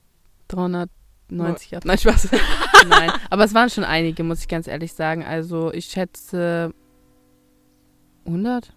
390 0.49 1.77
ab. 1.77 1.85
Nein, 1.85 1.99
Spaß. 1.99 2.31
Nein, 2.89 3.13
aber 3.31 3.45
es 3.45 3.55
waren 3.55 3.71
schon 3.71 3.85
einige, 3.85 4.25
muss 4.25 4.41
ich 4.41 4.49
ganz 4.49 4.67
ehrlich 4.67 4.93
sagen. 4.95 5.23
Also 5.23 5.73
ich 5.73 5.87
schätze 5.87 6.73
100? 8.27 8.73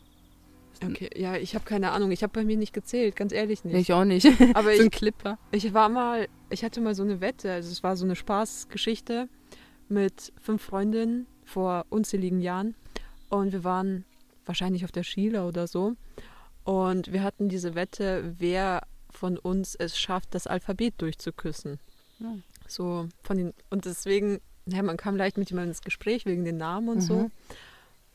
Okay, 0.84 1.10
ja, 1.16 1.36
ich 1.36 1.56
habe 1.56 1.66
keine 1.66 1.92
Ahnung. 1.92 2.12
Ich 2.12 2.24
habe 2.24 2.34
bei 2.34 2.44
mir 2.44 2.58
nicht 2.58 2.74
gezählt, 2.74 3.16
ganz 3.16 3.32
ehrlich 3.32 3.64
nicht. 3.64 3.76
ich 3.76 3.94
auch 3.94 4.06
nicht. 4.06 4.26
Aber 4.54 4.72
so 4.76 4.82
ein 4.82 4.88
ich, 4.88 4.92
Clipper. 4.92 5.38
ich 5.52 5.74
war 5.74 5.90
mal, 5.90 6.28
ich 6.50 6.64
hatte 6.64 6.82
mal 6.82 6.96
so 6.96 7.04
eine 7.04 7.22
Wette, 7.22 7.52
also 7.52 7.72
es 7.72 7.84
war 7.84 7.96
so 7.98 8.06
eine 8.06 8.16
Spaßgeschichte 8.16 9.30
mit 9.90 10.34
fünf 10.42 10.62
Freundinnen 10.62 11.28
vor 11.46 11.86
unzähligen 11.90 12.42
Jahren. 12.42 12.76
Und 13.30 13.52
wir 13.52 13.64
waren 13.64 14.06
wahrscheinlich 14.46 14.86
auf 14.86 14.92
der 14.92 15.04
Skila 15.04 15.48
oder 15.48 15.68
so. 15.68 15.94
Und 16.64 17.12
wir 17.12 17.24
hatten 17.24 17.50
diese 17.50 17.76
Wette, 17.76 18.36
wer 18.38 18.82
von 19.10 19.38
uns 19.38 19.76
es 19.76 19.98
schafft, 19.98 20.36
das 20.36 20.48
Alphabet 20.48 20.96
durchzuküssen. 20.98 21.80
Ja. 22.20 22.36
So 22.68 23.08
von 23.24 23.38
den, 23.38 23.54
und 23.70 23.86
deswegen, 23.86 24.42
ja, 24.66 24.84
man 24.84 24.98
kam 24.98 25.16
leicht 25.16 25.38
mit 25.38 25.50
jemandem 25.50 25.72
ins 25.72 25.82
Gespräch 25.82 26.26
wegen 26.26 26.44
den 26.44 26.58
Namen 26.58 26.90
und 26.90 27.02
so. 27.02 27.16
Mhm. 27.16 27.32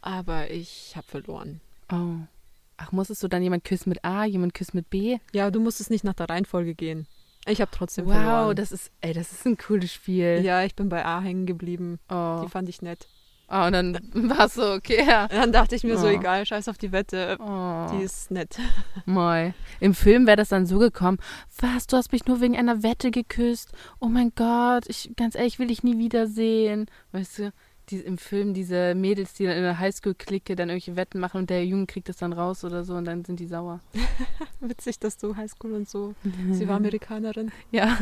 Aber 0.02 0.50
ich 0.50 0.94
habe 0.96 1.06
verloren. 1.06 1.60
Oh. 1.90 2.26
Ach, 2.76 2.92
musstest 2.92 3.22
du 3.22 3.28
dann 3.28 3.42
jemand 3.42 3.64
küssen 3.64 3.88
mit 3.90 4.04
A, 4.04 4.24
jemand 4.24 4.54
küssen 4.54 4.76
mit 4.76 4.90
B? 4.90 5.18
Ja, 5.32 5.50
du 5.50 5.60
musstest 5.60 5.90
nicht 5.90 6.04
nach 6.04 6.14
der 6.14 6.28
Reihenfolge 6.28 6.74
gehen. 6.74 7.06
Ich 7.46 7.60
habe 7.60 7.70
trotzdem 7.72 8.06
Wow, 8.06 8.12
verloren. 8.14 8.56
das 8.56 8.70
ist, 8.72 8.90
ey, 9.00 9.12
das 9.12 9.32
ist 9.32 9.44
ein 9.46 9.56
cooles 9.56 9.92
Spiel. 9.92 10.40
Ja, 10.44 10.62
ich 10.62 10.74
bin 10.76 10.88
bei 10.88 11.04
A 11.04 11.20
hängen 11.20 11.46
geblieben. 11.46 11.98
Oh. 12.08 12.40
Die 12.44 12.48
fand 12.48 12.68
ich 12.68 12.82
nett. 12.82 13.08
oh, 13.48 13.64
und 13.66 13.72
dann 13.72 13.98
war 14.14 14.46
es 14.46 14.54
so, 14.54 14.72
okay, 14.72 15.04
ja. 15.06 15.26
Dann 15.28 15.50
dachte 15.52 15.74
ich 15.74 15.82
mir 15.82 15.98
so, 15.98 16.06
Oh. 16.06 16.10
egal, 16.10 16.46
scheiß 16.46 16.68
auf 16.68 16.78
die 16.78 16.92
Wette. 16.92 17.36
Oh. 17.40 17.86
Die 17.92 18.02
ist 18.04 18.30
nett. 18.30 18.58
Moi. 19.06 19.52
Im 19.80 19.92
Film 19.94 20.26
wäre 20.26 20.36
das 20.36 20.50
dann 20.50 20.66
so 20.66 20.78
gekommen, 20.78 21.18
was, 21.60 21.86
du 21.88 21.96
hast 21.96 22.12
mich 22.12 22.26
nur 22.26 22.40
wegen 22.40 22.56
einer 22.56 22.82
Wette 22.84 23.10
geküsst? 23.10 23.72
Oh 24.00 24.06
mein 24.06 24.30
Gott, 24.36 24.84
ich, 24.88 25.10
ganz 25.16 25.34
ehrlich, 25.34 25.58
will 25.58 25.70
ich 25.72 25.82
nie 25.82 25.98
wiedersehen. 25.98 26.86
Weißt 27.10 27.40
du, 27.40 27.52
die, 27.90 27.98
im 27.98 28.16
Film 28.18 28.54
diese 28.54 28.94
Mädels, 28.94 29.34
die 29.34 29.44
dann 29.46 29.56
in 29.56 29.62
der 29.62 29.78
Highschool-Clique 29.78 30.54
dann 30.56 30.68
irgendwelche 30.68 30.96
Wetten 30.96 31.18
machen 31.18 31.38
und 31.38 31.50
der 31.50 31.64
Junge 31.66 31.86
kriegt 31.86 32.08
das 32.08 32.16
dann 32.16 32.32
raus 32.32 32.64
oder 32.64 32.84
so 32.84 32.94
und 32.94 33.04
dann 33.04 33.24
sind 33.24 33.40
die 33.40 33.46
sauer. 33.46 33.80
Witzig, 34.60 34.98
dass 35.00 35.16
du 35.18 35.36
Highschool 35.36 35.72
und 35.72 35.88
so. 35.88 36.14
Sie 36.52 36.68
war 36.68 36.76
Amerikanerin. 36.76 37.50
Ja. 37.70 37.98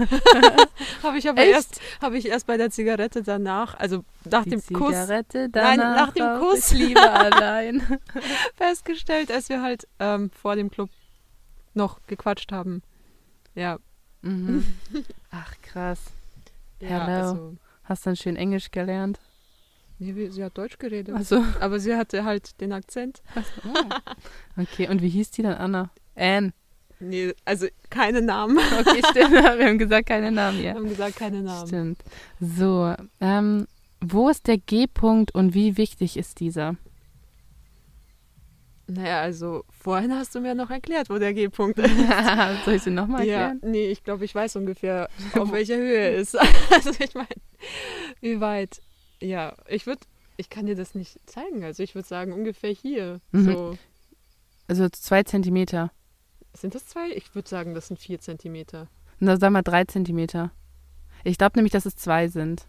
Habe 1.02 1.18
ich 1.18 1.28
aber 1.28 1.40
Echt? 1.42 1.50
erst, 1.52 1.80
habe 2.02 2.18
ich 2.18 2.26
erst 2.26 2.46
bei 2.46 2.56
der 2.56 2.70
Zigarette 2.70 3.22
danach, 3.22 3.78
also 3.78 4.04
nach 4.24 4.44
Die 4.44 4.50
dem 4.50 4.60
Kuss 4.62 4.88
Zigarette, 4.88 5.48
Nein, 5.52 5.78
danach 5.78 6.06
nach 6.06 6.12
dem 6.12 6.40
Kuss. 6.40 6.72
Lieber 6.72 7.12
allein. 7.12 7.82
festgestellt, 8.56 9.30
als 9.30 9.48
wir 9.48 9.62
halt 9.62 9.86
ähm, 9.98 10.30
vor 10.30 10.56
dem 10.56 10.70
Club 10.70 10.90
noch 11.74 12.00
gequatscht 12.06 12.52
haben. 12.52 12.82
Ja. 13.54 13.78
Mhm. 14.22 14.64
Ach, 15.30 15.54
krass. 15.62 16.00
ja 16.80 16.88
Hello. 17.06 17.28
also, 17.28 17.56
Hast 17.84 18.06
dann 18.06 18.16
schön 18.16 18.36
Englisch 18.36 18.70
gelernt. 18.70 19.18
Nee, 20.00 20.28
sie 20.30 20.42
hat 20.42 20.58
Deutsch 20.58 20.78
geredet. 20.78 21.14
Also, 21.14 21.44
Aber 21.60 21.78
sie 21.78 21.94
hatte 21.94 22.24
halt 22.24 22.60
den 22.60 22.72
Akzent. 22.72 23.22
okay. 24.56 24.88
Und 24.88 25.02
wie 25.02 25.08
hieß 25.08 25.30
die 25.30 25.42
dann, 25.42 25.54
Anna? 25.54 25.90
Anne. 26.16 26.52
Nee, 26.98 27.32
also 27.46 27.66
keine 27.88 28.20
Namen. 28.20 28.58
Okay, 28.58 29.00
stimmt. 29.10 29.30
Wir 29.32 29.66
haben 29.66 29.78
gesagt, 29.78 30.06
keine 30.08 30.30
Namen, 30.30 30.58
Wir 30.58 30.64
ja. 30.70 30.74
haben 30.74 30.88
gesagt, 30.88 31.16
keine 31.16 31.42
Namen. 31.42 31.66
Stimmt. 31.66 32.02
So, 32.40 32.94
ähm, 33.20 33.66
wo 34.02 34.28
ist 34.28 34.46
der 34.48 34.58
G-Punkt 34.58 35.34
und 35.34 35.54
wie 35.54 35.76
wichtig 35.78 36.16
ist 36.18 36.40
dieser? 36.40 36.76
Naja, 38.86 39.20
also 39.22 39.64
vorhin 39.70 40.12
hast 40.14 40.34
du 40.34 40.40
mir 40.40 40.54
noch 40.54 40.68
erklärt, 40.70 41.10
wo 41.10 41.18
der 41.18 41.32
G-Punkt 41.32 41.78
ist. 41.78 41.90
Soll 42.64 42.74
ich 42.74 42.82
sie 42.82 42.90
nochmal 42.90 43.24
Ja, 43.26 43.48
erklären? 43.48 43.60
nee, 43.70 43.86
ich 43.86 44.02
glaube, 44.02 44.24
ich 44.24 44.34
weiß 44.34 44.56
ungefähr, 44.56 45.08
auf 45.38 45.52
welcher 45.52 45.76
Höhe 45.76 45.96
er 45.96 46.16
ist. 46.16 46.36
Also 46.70 46.90
ich 46.98 47.14
meine, 47.14 47.28
wie 48.20 48.40
weit. 48.40 48.80
Ja, 49.20 49.54
ich 49.68 49.86
würde, 49.86 50.00
ich 50.36 50.48
kann 50.50 50.66
dir 50.66 50.76
das 50.76 50.94
nicht 50.94 51.18
zeigen. 51.28 51.62
Also 51.64 51.82
ich 51.82 51.94
würde 51.94 52.08
sagen, 52.08 52.32
ungefähr 52.32 52.70
hier. 52.72 53.20
Mhm. 53.32 53.44
So, 53.52 53.78
Also 54.68 54.88
zwei 54.88 55.22
Zentimeter. 55.22 55.90
sind 56.54 56.74
das 56.74 56.86
zwei? 56.86 57.10
Ich 57.10 57.34
würde 57.34 57.48
sagen, 57.48 57.74
das 57.74 57.88
sind 57.88 57.98
vier 58.00 58.20
Zentimeter. 58.20 58.88
Na, 59.18 59.36
sag 59.36 59.50
mal 59.50 59.62
drei 59.62 59.84
Zentimeter. 59.84 60.50
Ich 61.24 61.36
glaube 61.38 61.58
nämlich, 61.58 61.72
dass 61.72 61.84
es 61.86 61.96
zwei 61.96 62.28
sind. 62.28 62.66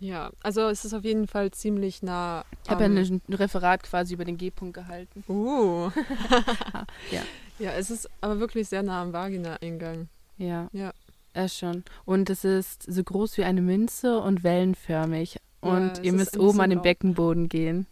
Ja, 0.00 0.30
also 0.42 0.68
es 0.68 0.84
ist 0.84 0.92
auf 0.92 1.04
jeden 1.04 1.26
Fall 1.26 1.52
ziemlich 1.52 2.02
nah. 2.02 2.44
Ich 2.64 2.70
habe 2.70 2.84
ja 2.84 2.90
am- 2.90 2.96
ein 2.96 3.20
Referat 3.34 3.82
quasi 3.82 4.12
über 4.14 4.24
den 4.26 4.36
G-Punkt 4.36 4.74
gehalten. 4.74 5.24
Uh. 5.28 5.90
Ja. 7.10 7.22
Ja, 7.58 7.70
es 7.72 7.90
ist 7.90 8.10
aber 8.20 8.38
wirklich 8.38 8.68
sehr 8.68 8.82
nah 8.82 9.00
am 9.00 9.12
Vagina-Eingang. 9.14 10.08
Ja. 10.36 10.68
Ja. 10.72 10.92
Er 11.36 11.50
schon. 11.50 11.84
Und 12.06 12.30
es 12.30 12.44
ist 12.44 12.90
so 12.90 13.04
groß 13.04 13.36
wie 13.36 13.44
eine 13.44 13.60
Münze 13.60 14.20
und 14.20 14.42
wellenförmig. 14.42 15.34
Ja, 15.62 15.70
Und 15.70 15.98
es 15.98 16.00
ihr 16.02 16.14
müsst 16.14 16.38
oben 16.38 16.62
an 16.62 16.70
den. 16.70 16.80
Beckenboden 16.80 17.50
gehen. 17.50 17.86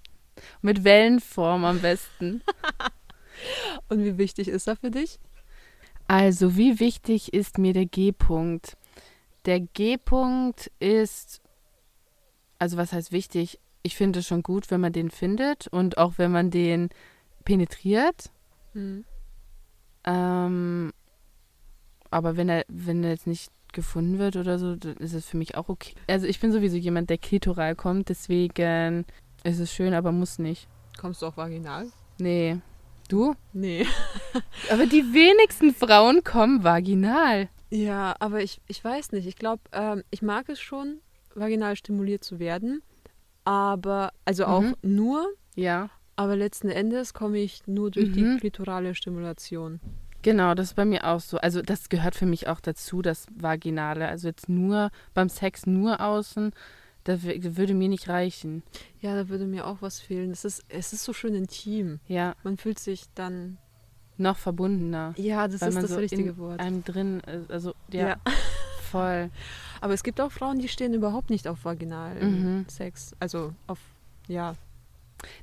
Mit 0.63 0.83
Wellenform 0.83 1.67
am 1.67 1.81
besten. 1.81 2.43
Und 3.91 4.03
wie 4.03 4.17
wichtig 4.17 4.49
ist 4.49 4.67
er 4.67 4.77
für 4.77 4.91
dich? 4.91 5.19
Also, 6.09 6.57
wie 6.57 6.81
wichtig 6.81 7.35
ist 7.35 7.59
mir 7.59 7.75
der 7.75 7.85
G-Punkt? 7.85 8.79
Der 9.45 9.61
G-Punkt 9.61 10.71
ist, 10.81 11.43
also 12.59 12.79
was 12.79 12.95
heißt 12.95 13.13
wichtig? 13.13 13.61
Ich 13.83 13.95
finde 13.95 14.21
es 14.21 14.27
schon 14.27 14.43
gut, 14.43 14.71
wenn 14.71 14.81
man 14.81 14.95
den 14.95 15.11
findet 15.11 15.67
und 15.67 15.99
auch 15.99 16.15
wenn 16.17 16.33
man 16.33 16.51
den 16.51 16.89
penetriert. 17.45 18.31
Hm. 18.73 19.05
Ähm, 20.05 20.93
aber 22.15 22.37
wenn 22.37 22.49
er, 22.49 22.65
wenn 22.69 23.03
er 23.05 23.11
jetzt 23.11 23.27
nicht 23.27 23.51
gefunden 23.73 24.19
wird 24.19 24.37
oder 24.37 24.59
so, 24.59 24.77
dann 24.77 24.97
ist 24.99 25.15
es 25.15 25.27
für 25.27 25.37
mich 25.37 25.57
auch 25.57 25.69
okay. 25.69 25.95
Also 26.07 26.27
ich 26.27 26.39
bin 26.41 26.53
sowieso 26.53 26.77
jemand, 26.77 27.11
der 27.11 27.19
klitoral 27.19 27.75
kommt, 27.75 28.09
deswegen 28.09 29.05
ist 29.43 29.59
es 29.59 29.73
schön, 29.73 29.93
aber 29.95 30.13
muss 30.13 30.39
nicht. 30.39 30.69
Kommst 30.99 31.23
du 31.23 31.27
auch 31.27 31.37
vaginal? 31.37 31.89
Nee. 32.19 32.59
Du? 33.09 33.35
Nee. 33.53 33.85
Aber 34.71 34.87
die 34.87 35.03
wenigsten 35.13 35.75
Frauen 35.75 36.25
kommen 36.25 36.65
vaginal. 36.65 37.49
Ja, 37.69 38.15
aber 38.21 38.43
ich, 38.43 38.61
ich 38.69 38.83
weiß 38.83 39.13
nicht. 39.13 39.27
Ich 39.27 39.37
glaube, 39.37 39.61
ähm, 39.73 40.05
ich 40.11 40.23
mag 40.23 40.49
es 40.49 40.59
schon, 40.61 41.01
vaginal 41.35 41.77
stimuliert 41.77 42.25
zu 42.25 42.39
werden. 42.39 42.81
Aber, 43.45 44.13
also 44.25 44.47
auch 44.47 44.63
Mhm. 44.63 44.75
nur, 44.83 45.27
Ja. 45.55 45.91
aber 46.17 46.37
letzten 46.37 46.69
Endes 46.71 47.13
komme 47.13 47.39
ich 47.39 47.67
nur 47.67 47.91
durch 47.91 48.11
die 48.13 48.23
Mhm. 48.23 48.39
klitorale 48.39 48.95
Stimulation. 48.95 49.81
Genau, 50.25 50.55
das 50.55 50.69
ist 50.69 50.75
bei 50.75 50.87
mir 50.87 51.05
auch 51.07 51.21
so. 51.21 51.37
Also 51.37 51.61
das 51.61 51.91
gehört 51.91 52.15
für 52.17 52.25
mich 52.25 52.49
auch 52.49 52.59
dazu, 52.61 53.03
das 53.03 53.27
Vaginale. 53.37 54.09
Also 54.09 54.27
jetzt 54.29 54.49
nur 54.49 54.91
beim 55.13 55.29
Sex 55.29 55.67
nur 55.67 56.01
außen, 56.01 56.53
das 57.05 57.23
würde 57.23 57.75
mir 57.75 57.91
nicht 57.91 58.09
reichen. 58.09 58.63
Ja, 59.03 59.15
da 59.15 59.29
würde 59.29 59.45
mir 59.45 59.67
auch 59.67 59.83
was 59.83 60.01
fehlen. 60.01 60.31
Es 60.31 60.47
ist, 60.47 60.65
es 60.71 60.95
ist 60.95 61.05
so 61.05 61.13
schön 61.13 61.35
intim. 61.35 62.01
Ja, 62.09 62.35
Man 62.43 62.57
fühlt 62.57 62.79
sich 62.79 63.05
dann. 63.15 63.59
noch 64.17 64.39
verbundener. 64.39 65.13
Ja, 65.19 65.47
das 65.47 65.61
ist 65.61 65.77
das 65.77 65.91
so 65.91 65.97
richtige 65.97 66.31
in 66.31 66.39
Wort. 66.39 66.59
einem 66.59 66.83
drin. 66.85 67.21
Also 67.49 67.75
ja, 67.93 68.09
Ja. 68.09 68.17
voll. 68.91 69.29
Aber 69.83 69.93
es 69.93 70.03
gibt 70.03 70.21
auch 70.23 70.33
Frauen, 70.33 70.59
die 70.59 70.69
stehen 70.69 70.95
überhaupt 70.95 71.29
nicht 71.29 71.47
auf 71.49 71.67
vaginalen 71.67 72.61
Mhm. 72.61 72.65
Sex. 72.69 73.15
Also 73.21 73.53
auf, 73.67 73.79
ja. 74.29 74.55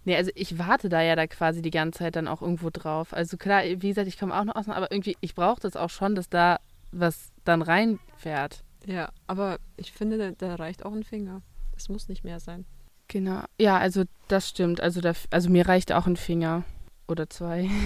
Nee, 0.05 0.15
also 0.15 0.31
ich 0.35 0.57
warte 0.57 0.89
da 0.89 1.01
ja 1.01 1.15
da 1.15 1.27
quasi 1.27 1.61
die 1.61 1.71
ganze 1.71 1.99
Zeit 1.99 2.15
dann 2.15 2.27
auch 2.27 2.41
irgendwo 2.41 2.69
drauf. 2.69 3.13
Also 3.13 3.37
klar, 3.37 3.63
wie 3.63 3.89
gesagt, 3.89 4.07
ich 4.07 4.19
komme 4.19 4.37
auch 4.37 4.43
noch 4.43 4.55
aus, 4.55 4.69
aber 4.69 4.91
irgendwie, 4.91 5.17
ich 5.21 5.35
brauche 5.35 5.61
das 5.61 5.75
auch 5.75 5.89
schon, 5.89 6.15
dass 6.15 6.29
da 6.29 6.59
was 6.91 7.31
dann 7.43 7.61
reinfährt. 7.61 8.63
Ja, 8.85 9.09
aber 9.27 9.59
ich 9.77 9.91
finde, 9.91 10.33
da, 10.37 10.55
reicht 10.55 10.85
auch 10.85 10.93
ein 10.93 11.03
Finger. 11.03 11.41
Es 11.75 11.89
muss 11.89 12.09
nicht 12.09 12.23
mehr 12.23 12.39
sein. 12.39 12.65
Genau. 13.07 13.43
Ja, 13.59 13.77
also 13.77 14.03
das 14.27 14.49
stimmt. 14.49 14.81
Also, 14.81 15.01
da, 15.01 15.13
also 15.29 15.49
mir 15.49 15.67
reicht 15.67 15.91
auch 15.91 16.07
ein 16.07 16.17
Finger 16.17 16.63
oder 17.07 17.29
zwei. 17.29 17.69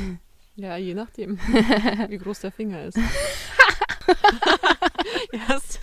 Ja, 0.57 0.77
je 0.77 0.93
nachdem, 0.93 1.37
wie 2.07 2.17
groß 2.17 2.39
der 2.39 2.51
Finger 2.53 2.85
ist. 2.85 2.97
yes. 5.33 5.79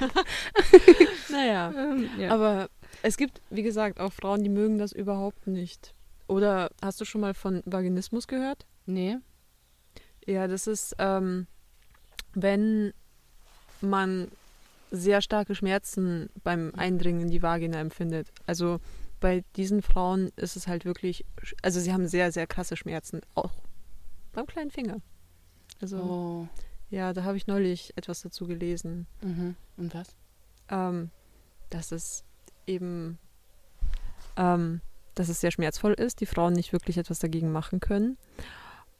naja, 1.28 1.70
Ähm, 1.76 2.08
ja. 2.18 2.30
aber 2.30 2.70
es 3.02 3.18
gibt, 3.18 3.42
wie 3.50 3.62
gesagt, 3.62 4.00
auch 4.00 4.14
Frauen, 4.14 4.42
die 4.42 4.48
mögen 4.48 4.78
das 4.78 4.92
überhaupt 4.92 5.46
nicht. 5.46 5.92
Oder 6.28 6.70
hast 6.82 7.00
du 7.00 7.04
schon 7.04 7.20
mal 7.20 7.34
von 7.34 7.62
Vaginismus 7.66 8.26
gehört? 8.26 8.66
nee. 8.86 9.18
Ja, 10.24 10.46
das 10.46 10.68
ist, 10.68 10.94
ähm, 11.00 11.48
wenn 12.32 12.94
man 13.80 14.28
sehr 14.92 15.20
starke 15.20 15.56
Schmerzen 15.56 16.30
beim 16.44 16.72
Eindringen 16.76 17.22
in 17.22 17.28
die 17.30 17.42
Vagina 17.42 17.80
empfindet. 17.80 18.28
Also 18.46 18.78
bei 19.18 19.42
diesen 19.56 19.82
Frauen 19.82 20.30
ist 20.36 20.54
es 20.54 20.68
halt 20.68 20.84
wirklich, 20.84 21.24
also 21.62 21.80
sie 21.80 21.92
haben 21.92 22.06
sehr, 22.06 22.30
sehr 22.30 22.46
krasse 22.46 22.76
Schmerzen, 22.76 23.20
auch 23.34 23.50
beim 24.32 24.46
kleinen 24.46 24.70
Finger. 24.70 24.98
Also 25.80 25.98
Oh. 25.98 26.48
ja, 26.88 27.12
da 27.12 27.24
habe 27.24 27.36
ich 27.36 27.48
neulich 27.48 27.92
etwas 27.96 28.22
dazu 28.22 28.46
gelesen, 28.46 29.08
Mhm. 29.22 29.56
Und 29.76 29.92
was? 29.92 30.14
ähm, 30.68 31.10
dass 31.70 31.90
es 31.90 32.22
eben, 32.68 33.18
ähm, 34.36 34.80
dass 35.14 35.28
es 35.28 35.40
sehr 35.40 35.50
schmerzvoll 35.50 35.94
ist, 35.94 36.20
die 36.20 36.26
Frauen 36.26 36.52
nicht 36.52 36.72
wirklich 36.72 36.98
etwas 36.98 37.18
dagegen 37.18 37.52
machen 37.52 37.80
können. 37.80 38.16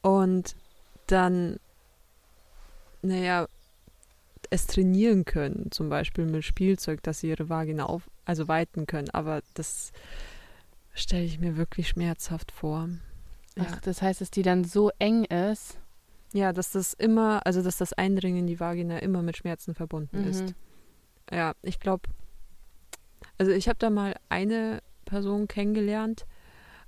Und 0.01 0.55
dann, 1.07 1.59
naja, 3.01 3.47
es 4.49 4.67
trainieren 4.67 5.25
können, 5.25 5.71
zum 5.71 5.89
Beispiel 5.89 6.25
mit 6.25 6.43
Spielzeug, 6.43 7.01
dass 7.03 7.19
sie 7.19 7.29
ihre 7.29 7.49
Vagina 7.49 7.85
auf, 7.85 8.09
also 8.25 8.47
weiten 8.47 8.85
können. 8.85 9.09
Aber 9.09 9.41
das 9.55 9.91
stelle 10.93 11.23
ich 11.23 11.39
mir 11.39 11.57
wirklich 11.57 11.87
schmerzhaft 11.87 12.51
vor. 12.51 12.89
Ja. 13.55 13.65
Ach, 13.67 13.81
das 13.81 14.01
heißt, 14.01 14.21
dass 14.21 14.31
die 14.31 14.43
dann 14.43 14.63
so 14.63 14.91
eng 14.99 15.25
ist. 15.25 15.77
ja, 16.33 16.51
dass 16.53 16.71
das 16.71 16.93
immer, 16.93 17.45
also 17.45 17.61
dass 17.61 17.77
das 17.77 17.93
Eindringen 17.93 18.39
in 18.39 18.47
die 18.47 18.59
Vagina 18.59 18.99
immer 18.99 19.21
mit 19.21 19.37
Schmerzen 19.37 19.75
verbunden 19.75 20.23
ist. 20.25 20.41
Mhm. 20.41 20.55
Ja, 21.31 21.53
ich 21.61 21.79
glaube, 21.79 22.09
also 23.37 23.51
ich 23.51 23.67
habe 23.67 23.79
da 23.79 23.89
mal 23.89 24.15
eine 24.29 24.81
Person 25.13 25.47
kennengelernt. 25.47 26.25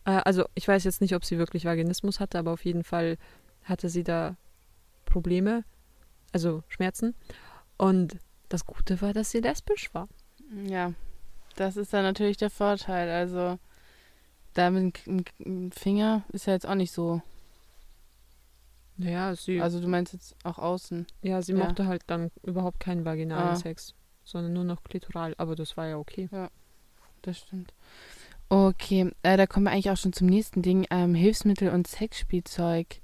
Äh, 0.05 0.21
also 0.25 0.45
ich 0.55 0.67
weiß 0.67 0.83
jetzt 0.83 0.99
nicht, 1.01 1.13
ob 1.15 1.23
sie 1.23 1.37
wirklich 1.37 1.65
Vaginismus 1.65 2.19
hatte, 2.19 2.39
aber 2.39 2.51
auf 2.53 2.65
jeden 2.65 2.83
Fall 2.83 3.17
hatte 3.63 3.87
sie 3.89 4.03
da 4.03 4.35
Probleme, 5.05 5.63
also 6.33 6.63
Schmerzen. 6.67 7.13
Und 7.77 8.17
das 8.49 8.65
Gute 8.65 8.99
war, 9.01 9.13
dass 9.13 9.29
sie 9.31 9.41
lesbisch 9.41 9.93
war. 9.93 10.07
Ja, 10.65 10.93
das 11.55 11.77
ist 11.77 11.93
dann 11.93 12.03
natürlich 12.03 12.37
der 12.37 12.49
Vorteil. 12.49 13.09
Also, 13.09 13.59
da 14.55 14.69
mit 14.71 15.05
dem 15.05 15.71
Finger 15.71 16.23
ist 16.31 16.47
ja 16.47 16.53
jetzt 16.53 16.67
auch 16.67 16.75
nicht 16.75 16.91
so. 16.91 17.21
Ja, 18.97 19.35
sie, 19.35 19.61
Also, 19.61 19.79
du 19.81 19.87
meinst 19.87 20.13
jetzt 20.13 20.35
auch 20.43 20.57
außen. 20.57 21.05
ja, 21.21 21.41
sie 21.41 21.53
ja. 21.53 21.59
mochte 21.65 21.85
halt 21.85 22.03
dann 22.07 22.31
überhaupt 22.43 22.79
keinen 22.79 23.03
vaginalen 23.05 23.49
Ah. 23.49 23.55
Sex, 23.55 23.93
sondern 24.23 24.53
nur 24.53 24.63
noch 24.63 24.83
klitoral. 24.83 25.35
Aber 25.37 25.55
das 25.55 25.75
war 25.77 25.87
ja 25.87 25.97
okay. 25.97 26.29
Das 27.25 27.39
stimmt. 27.39 27.73
Okay, 28.49 29.11
äh, 29.23 29.37
da 29.37 29.47
kommen 29.47 29.65
wir 29.65 29.71
eigentlich 29.71 29.89
auch 29.89 29.97
schon 29.97 30.13
zum 30.13 30.27
nächsten 30.27 30.61
Ding. 30.61 30.85
Ähm, 30.91 31.15
Hilfsmittel 31.15 31.69
und 31.69 31.87
Sexspielzeug 31.87 33.01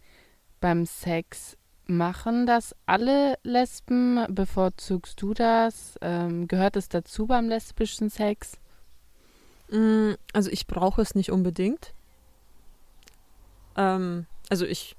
beim 0.59 0.85
Sex. 0.85 1.57
Machen 1.87 2.45
das 2.45 2.75
alle 2.85 3.39
Lesben? 3.41 4.23
Bevorzugst 4.29 5.19
du 5.21 5.33
das? 5.33 5.95
Ähm, 6.01 6.47
gehört 6.47 6.75
es 6.75 6.87
dazu 6.87 7.25
beim 7.25 7.49
lesbischen 7.49 8.11
Sex? 8.11 8.59
Mm, 9.71 10.11
Also 10.33 10.51
ich 10.51 10.67
brauche 10.67 11.01
es 11.01 11.15
nicht 11.15 11.31
unbedingt. 11.31 11.95
Ähm, 13.75 14.27
also 14.49 14.65
ich 14.67 14.95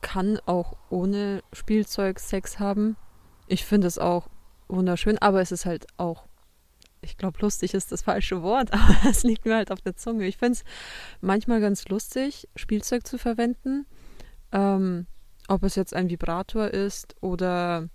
kann 0.00 0.38
auch 0.46 0.76
ohne 0.90 1.42
Spielzeug 1.52 2.20
Sex 2.20 2.60
haben. 2.60 2.96
Ich 3.48 3.64
finde 3.64 3.88
es 3.88 3.98
auch 3.98 4.28
wunderschön, 4.68 5.18
aber 5.18 5.40
es 5.40 5.50
ist 5.50 5.66
halt 5.66 5.88
auch, 5.96 6.26
ich 7.02 7.16
glaube, 7.16 7.38
lustig 7.40 7.74
ist 7.74 7.92
das 7.92 8.02
falsche 8.02 8.42
Wort, 8.42 8.72
aber 8.72 8.96
es 9.08 9.22
liegt 9.22 9.44
mir 9.44 9.56
halt 9.56 9.70
auf 9.70 9.80
der 9.80 9.96
Zunge. 9.96 10.26
Ich 10.26 10.36
finde 10.36 10.52
es 10.54 10.64
manchmal 11.20 11.60
ganz 11.60 11.88
lustig, 11.88 12.48
Spielzeug 12.56 13.06
zu 13.06 13.18
verwenden. 13.18 13.86
Ähm, 14.52 15.06
ob 15.48 15.62
es 15.64 15.74
jetzt 15.74 15.94
ein 15.94 16.10
Vibrator 16.10 16.68
ist 16.68 17.16
oder 17.20 17.88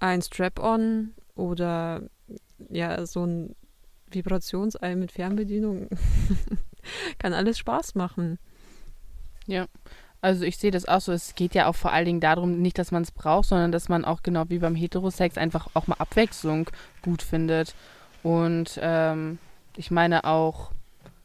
ein 0.00 0.22
Strap-on 0.22 1.12
oder 1.34 2.02
ja, 2.70 3.04
so 3.06 3.24
ein 3.24 3.56
Vibrationsei 4.10 4.94
mit 4.96 5.12
Fernbedienung. 5.12 5.88
Kann 7.18 7.32
alles 7.32 7.58
Spaß 7.58 7.94
machen. 7.94 8.38
Also 10.20 10.44
ich 10.44 10.56
sehe 10.56 10.70
das 10.70 10.86
auch 10.86 11.00
so. 11.00 11.12
Es 11.12 11.34
geht 11.34 11.54
ja 11.54 11.66
auch 11.66 11.74
vor 11.74 11.92
allen 11.92 12.06
Dingen 12.06 12.20
darum, 12.20 12.60
nicht, 12.62 12.78
dass 12.78 12.92
man 12.92 13.02
es 13.02 13.10
braucht, 13.10 13.48
sondern 13.48 13.72
dass 13.72 13.88
man 13.88 14.04
auch 14.04 14.22
genau 14.22 14.44
wie 14.48 14.60
beim 14.60 14.76
Heterosex 14.76 15.36
einfach 15.36 15.68
auch 15.74 15.88
mal 15.88 15.96
Abwechslung 15.98 16.70
gut 17.02 17.22
findet. 17.22 17.74
Und 18.22 18.78
ähm, 18.80 19.38
ich 19.76 19.90
meine 19.90 20.24
auch 20.24 20.70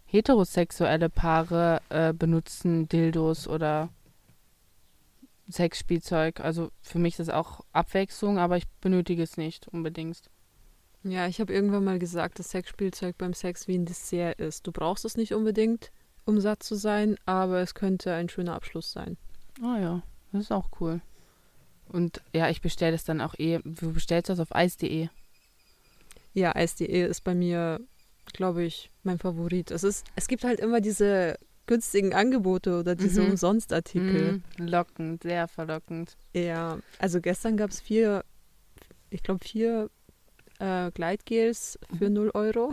heterosexuelle 0.06 1.10
Paare 1.10 1.82
äh, 1.90 2.14
benutzen 2.14 2.88
Dildos 2.88 3.48
oder 3.48 3.90
Sexspielzeug. 5.50 6.40
Also 6.40 6.72
für 6.82 7.00
mich 7.00 7.14
ist 7.14 7.28
das 7.28 7.36
auch 7.36 7.62
Abwechslung, 7.74 8.40
aber 8.40 8.58
ich 8.58 8.68
benötige 8.82 9.24
es 9.24 9.38
nicht 9.38 9.68
unbedingt. 9.68 10.22
Ja, 11.04 11.28
ich 11.28 11.40
habe 11.40 11.54
irgendwann 11.54 11.86
mal 11.86 12.00
gesagt, 12.00 12.40
dass 12.40 12.52
Sexspielzeug 12.52 13.18
beim 13.18 13.34
Sex 13.34 13.68
wie 13.68 13.78
ein 13.78 13.86
Dessert 13.86 14.40
ist. 14.40 14.66
Du 14.66 14.72
brauchst 14.72 15.06
es 15.06 15.16
nicht 15.16 15.34
unbedingt, 15.34 15.92
um 16.26 16.40
satt 16.42 16.64
zu 16.64 16.76
sein, 16.76 17.18
aber 17.26 17.60
es 17.60 17.76
könnte 17.76 18.14
ein 18.14 18.30
schöner 18.30 18.56
Abschluss 18.56 18.92
sein. 18.92 19.18
Ah 19.62 19.80
ja, 19.80 20.02
das 20.32 20.44
ist 20.44 20.52
auch 20.52 20.70
cool. 20.80 21.02
Und 21.88 22.22
ja, 22.34 22.50
ich 22.50 22.62
bestelle 22.62 22.92
das 22.92 23.06
dann 23.06 23.22
auch 23.22 23.36
eh. 23.38 23.60
Du 23.64 23.94
bestellst 23.94 24.30
das 24.30 24.40
auf 24.40 24.54
eis.de. 24.54 25.08
Ja, 26.38 26.56
Eis.de 26.56 27.08
ist 27.08 27.24
bei 27.24 27.34
mir, 27.34 27.80
glaube 28.32 28.64
ich, 28.64 28.92
mein 29.02 29.18
Favorit. 29.18 29.72
Es, 29.72 29.84
ist, 29.84 30.06
es 30.16 30.28
gibt 30.28 30.44
halt 30.44 30.60
immer 30.60 30.82
diese 30.82 31.40
günstigen 31.66 32.14
Angebote 32.14 32.80
oder 32.80 32.94
diese 32.94 33.24
Mhm. 33.24 33.32
Umsonstartikel. 33.32 34.34
Mm, 34.34 34.64
lockend, 34.68 35.24
sehr 35.24 35.48
verlockend. 35.48 36.16
Ja, 36.36 36.78
also 37.00 37.22
gestern 37.22 37.58
gab 37.58 37.72
es 37.72 37.82
vier, 37.82 38.24
ich 39.10 39.24
glaube 39.24 39.44
vier 39.44 39.90
äh, 40.60 40.92
Gleitgels 40.92 41.80
für 41.98 42.12
0 42.12 42.30
Euro. 42.36 42.72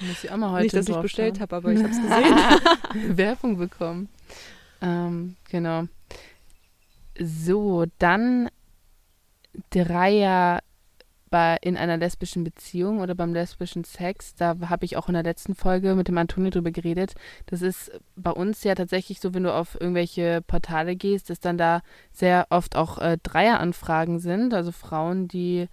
Muss 0.00 0.24
ich 0.24 0.32
auch 0.32 0.36
mal 0.36 0.50
heute 0.50 0.62
Nicht, 0.64 0.74
dass 0.74 0.88
ich 0.88 0.96
bestellt 1.00 1.38
habe, 1.38 1.54
aber 1.54 1.72
ich 1.72 1.78
habe 1.78 1.90
es 1.92 2.00
gesehen. 2.02 3.16
Werbung 3.16 3.56
bekommen. 3.56 4.08
Ähm, 4.82 5.36
genau. 5.48 5.84
So, 7.20 7.84
dann 8.00 8.50
Dreier 9.70 10.58
bei, 11.34 11.56
in 11.62 11.76
einer 11.76 11.96
lesbischen 11.96 12.44
Beziehung 12.44 13.00
oder 13.00 13.16
beim 13.16 13.34
lesbischen 13.34 13.82
Sex. 13.82 14.36
Da 14.36 14.54
habe 14.68 14.84
ich 14.84 14.96
auch 14.96 15.08
in 15.08 15.14
der 15.14 15.24
letzten 15.24 15.56
Folge 15.56 15.96
mit 15.96 16.06
dem 16.06 16.16
Antonio 16.16 16.50
drüber 16.50 16.70
geredet. 16.70 17.14
Das 17.46 17.60
ist 17.60 17.90
bei 18.14 18.30
uns 18.30 18.62
ja 18.62 18.76
tatsächlich 18.76 19.18
so, 19.18 19.34
wenn 19.34 19.42
du 19.42 19.52
auf 19.52 19.76
irgendwelche 19.80 20.42
Portale 20.46 20.94
gehst, 20.94 21.30
dass 21.30 21.40
dann 21.40 21.58
da 21.58 21.82
sehr 22.12 22.46
oft 22.50 22.76
auch 22.76 22.98
äh, 22.98 23.18
Dreieranfragen 23.20 24.20
sind. 24.20 24.54
Also 24.54 24.70
Frauen, 24.70 25.26
die 25.26 25.66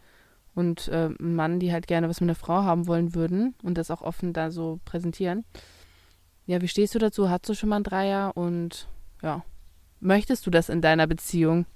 und 0.55 0.87
äh, 0.87 1.09
Mann, 1.19 1.59
die 1.59 1.71
halt 1.71 1.85
gerne 1.85 2.09
was 2.09 2.21
mit 2.21 2.31
einer 2.31 2.35
Frau 2.35 2.63
haben 2.63 2.87
wollen 2.87 3.13
würden 3.13 3.53
und 3.61 3.77
das 3.77 3.91
auch 3.91 4.01
offen 4.01 4.33
da 4.33 4.49
so 4.49 4.79
präsentieren. 4.83 5.45
Ja, 6.47 6.59
wie 6.63 6.69
stehst 6.69 6.95
du 6.95 6.97
dazu? 6.97 7.29
Hast 7.29 7.47
du 7.47 7.53
schon 7.53 7.69
mal 7.69 7.75
einen 7.75 7.83
Dreier? 7.83 8.35
Und 8.35 8.87
ja, 9.21 9.43
möchtest 9.99 10.47
du 10.47 10.49
das 10.49 10.69
in 10.69 10.81
deiner 10.81 11.05
Beziehung? 11.05 11.67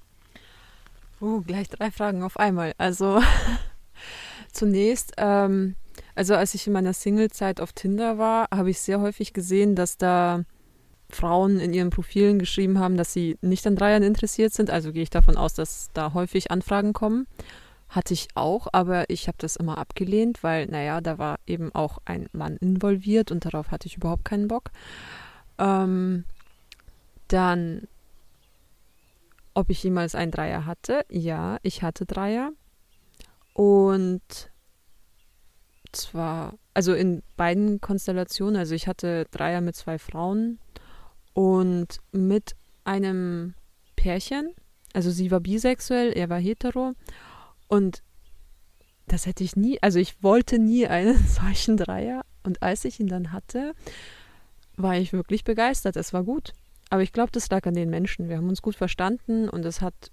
Oh, 1.21 1.41
gleich 1.41 1.69
drei 1.69 1.91
Fragen 1.91 2.23
auf 2.23 2.37
einmal. 2.37 2.73
Also 2.79 3.21
zunächst, 4.55 5.13
ähm, 5.17 5.75
also 6.15 6.35
als 6.35 6.53
ich 6.55 6.67
in 6.67 6.73
meiner 6.73 6.93
Singlezeit 6.93 7.61
auf 7.61 7.73
Tinder 7.73 8.17
war, 8.17 8.47
habe 8.53 8.69
ich 8.69 8.79
sehr 8.79 9.01
häufig 9.01 9.33
gesehen, 9.33 9.75
dass 9.75 9.97
da 9.97 10.43
Frauen 11.09 11.59
in 11.59 11.73
ihren 11.73 11.91
Profilen 11.91 12.39
geschrieben 12.39 12.79
haben, 12.79 12.97
dass 12.97 13.13
sie 13.13 13.37
nicht 13.41 13.65
an 13.67 13.75
Dreiern 13.75 14.03
interessiert 14.03 14.53
sind. 14.53 14.69
Also 14.69 14.91
gehe 14.91 15.03
ich 15.03 15.09
davon 15.09 15.37
aus, 15.37 15.53
dass 15.53 15.89
da 15.93 16.13
häufig 16.13 16.51
Anfragen 16.51 16.93
kommen. 16.93 17.27
Hatte 17.87 18.13
ich 18.13 18.29
auch, 18.33 18.67
aber 18.71 19.09
ich 19.09 19.27
habe 19.27 19.37
das 19.39 19.55
immer 19.55 19.77
abgelehnt, 19.77 20.43
weil, 20.43 20.65
naja, 20.65 21.01
da 21.01 21.17
war 21.17 21.39
eben 21.45 21.73
auch 21.75 21.99
ein 22.05 22.27
Mann 22.33 22.57
involviert 22.57 23.31
und 23.31 23.45
darauf 23.45 23.71
hatte 23.71 23.87
ich 23.87 23.97
überhaupt 23.97 24.25
keinen 24.25 24.47
Bock. 24.47 24.71
Ähm, 25.59 26.25
dann 27.27 27.87
ob 29.55 29.69
ich 29.69 29.81
jemals 29.81 30.13
einen 30.13 30.31
Dreier 30.31 30.65
hatte. 30.67 31.05
Ja, 31.09 31.57
ich 31.63 31.81
hatte 31.81 32.05
Dreier. 32.05 32.51
Und 33.55 34.51
zwar, 35.93 36.55
also 36.73 36.93
in 36.93 37.23
beiden 37.37 37.79
Konstellationen. 37.79 38.57
Also 38.57 38.75
ich 38.75 38.87
hatte 38.87 39.25
Dreier 39.31 39.61
mit 39.61 39.77
zwei 39.77 39.97
Frauen 39.97 40.59
und 41.33 41.99
mit 42.11 42.57
einem 42.83 43.53
Pärchen. 43.95 44.53
Also 44.93 45.09
sie 45.09 45.31
war 45.31 45.39
bisexuell, 45.39 46.11
er 46.11 46.29
war 46.29 46.39
hetero. 46.39 46.95
Und 47.69 48.03
das 49.07 49.25
hätte 49.25 49.45
ich 49.45 49.55
nie, 49.55 49.81
also 49.81 49.99
ich 49.99 50.21
wollte 50.21 50.59
nie 50.59 50.85
einen 50.87 51.17
solchen 51.27 51.77
Dreier. 51.77 52.25
Und 52.43 52.61
als 52.61 52.83
ich 52.83 52.99
ihn 52.99 53.07
dann 53.07 53.31
hatte, 53.31 53.73
war 54.75 54.97
ich 54.97 55.13
wirklich 55.13 55.45
begeistert. 55.45 55.95
Es 55.95 56.11
war 56.11 56.23
gut. 56.23 56.51
Aber 56.89 57.03
ich 57.03 57.13
glaube, 57.13 57.31
das 57.31 57.49
lag 57.49 57.65
an 57.65 57.73
den 57.73 57.89
Menschen. 57.89 58.27
Wir 58.27 58.35
haben 58.35 58.49
uns 58.49 58.61
gut 58.61 58.75
verstanden 58.75 59.47
und 59.47 59.63
es 59.63 59.79
hat 59.79 60.11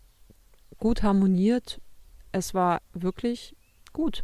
gut 0.79 1.03
harmoniert. 1.03 1.81
Es 2.33 2.55
war 2.55 2.81
wirklich 2.93 3.55
gut. 3.93 4.23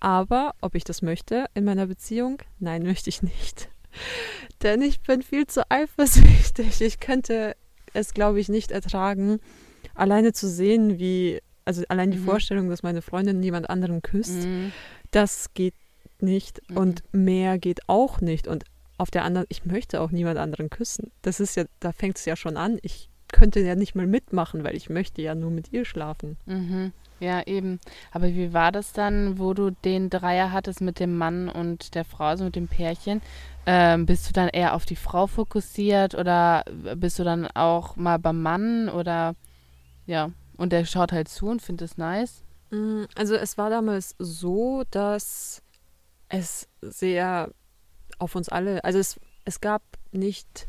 Aber 0.00 0.54
ob 0.60 0.74
ich 0.74 0.84
das 0.84 1.02
möchte 1.02 1.46
in 1.54 1.64
meiner 1.64 1.86
Beziehung? 1.86 2.38
Nein, 2.58 2.82
möchte 2.84 3.10
ich 3.10 3.22
nicht. 3.22 3.68
Denn 4.62 4.82
ich 4.82 5.00
bin 5.00 5.22
viel 5.22 5.46
zu 5.46 5.68
eifersüchtig. 5.70 6.80
Ich 6.80 7.00
könnte 7.00 7.56
es, 7.94 8.14
glaube 8.14 8.40
ich, 8.40 8.48
nicht 8.48 8.70
ertragen, 8.70 9.40
alleine 9.94 10.32
zu 10.32 10.48
sehen, 10.48 10.98
wie, 10.98 11.40
also 11.64 11.82
allein 11.88 12.10
die 12.10 12.18
Mhm. 12.18 12.24
Vorstellung, 12.24 12.68
dass 12.68 12.82
meine 12.82 13.02
Freundin 13.02 13.42
jemand 13.42 13.70
anderen 13.70 14.02
küsst, 14.02 14.44
Mhm. 14.46 14.72
das 15.10 15.52
geht 15.54 15.74
nicht 16.20 16.60
Mhm. 16.70 16.76
und 16.76 17.02
mehr 17.12 17.58
geht 17.58 17.88
auch 17.88 18.20
nicht. 18.20 18.46
Und 18.46 18.64
auf 18.98 19.10
der 19.10 19.24
anderen, 19.24 19.46
ich 19.48 19.64
möchte 19.64 20.00
auch 20.00 20.10
niemand 20.10 20.38
anderen 20.38 20.70
küssen. 20.70 21.10
Das 21.22 21.40
ist 21.40 21.56
ja, 21.56 21.64
da 21.80 21.92
fängt 21.92 22.18
es 22.18 22.24
ja 22.24 22.34
schon 22.36 22.56
an. 22.56 22.78
Ich 22.82 23.08
könnte 23.32 23.60
ja 23.60 23.74
nicht 23.74 23.94
mal 23.94 24.06
mitmachen, 24.06 24.64
weil 24.64 24.76
ich 24.76 24.90
möchte 24.90 25.22
ja 25.22 25.34
nur 25.34 25.50
mit 25.50 25.72
ihr 25.72 25.84
schlafen. 25.84 26.36
Mhm. 26.46 26.92
Ja, 27.20 27.42
eben. 27.46 27.80
Aber 28.12 28.26
wie 28.28 28.52
war 28.52 28.70
das 28.70 28.92
dann, 28.92 29.38
wo 29.38 29.52
du 29.52 29.70
den 29.70 30.08
Dreier 30.08 30.52
hattest 30.52 30.80
mit 30.80 31.00
dem 31.00 31.16
Mann 31.16 31.48
und 31.48 31.94
der 31.94 32.04
Frau, 32.04 32.24
also 32.24 32.44
mit 32.44 32.54
dem 32.56 32.68
Pärchen? 32.68 33.20
Ähm, 33.66 34.06
bist 34.06 34.28
du 34.28 34.32
dann 34.32 34.48
eher 34.48 34.74
auf 34.74 34.86
die 34.86 34.96
Frau 34.96 35.26
fokussiert 35.26 36.14
oder 36.14 36.64
bist 36.94 37.18
du 37.18 37.24
dann 37.24 37.46
auch 37.48 37.96
mal 37.96 38.18
beim 38.18 38.40
Mann 38.40 38.88
oder 38.88 39.34
ja, 40.06 40.30
und 40.56 40.72
der 40.72 40.84
schaut 40.84 41.12
halt 41.12 41.28
zu 41.28 41.48
und 41.48 41.60
findet 41.60 41.90
es 41.90 41.98
nice? 41.98 42.44
Mm, 42.70 43.04
Also 43.14 43.34
es 43.34 43.58
war 43.58 43.68
damals 43.68 44.14
so, 44.18 44.84
dass 44.90 45.62
es 46.28 46.68
sehr 46.80 47.50
auf 48.18 48.34
uns 48.34 48.48
alle, 48.48 48.82
also 48.84 48.98
es, 48.98 49.18
es 49.44 49.60
gab 49.60 49.82
nicht 50.12 50.68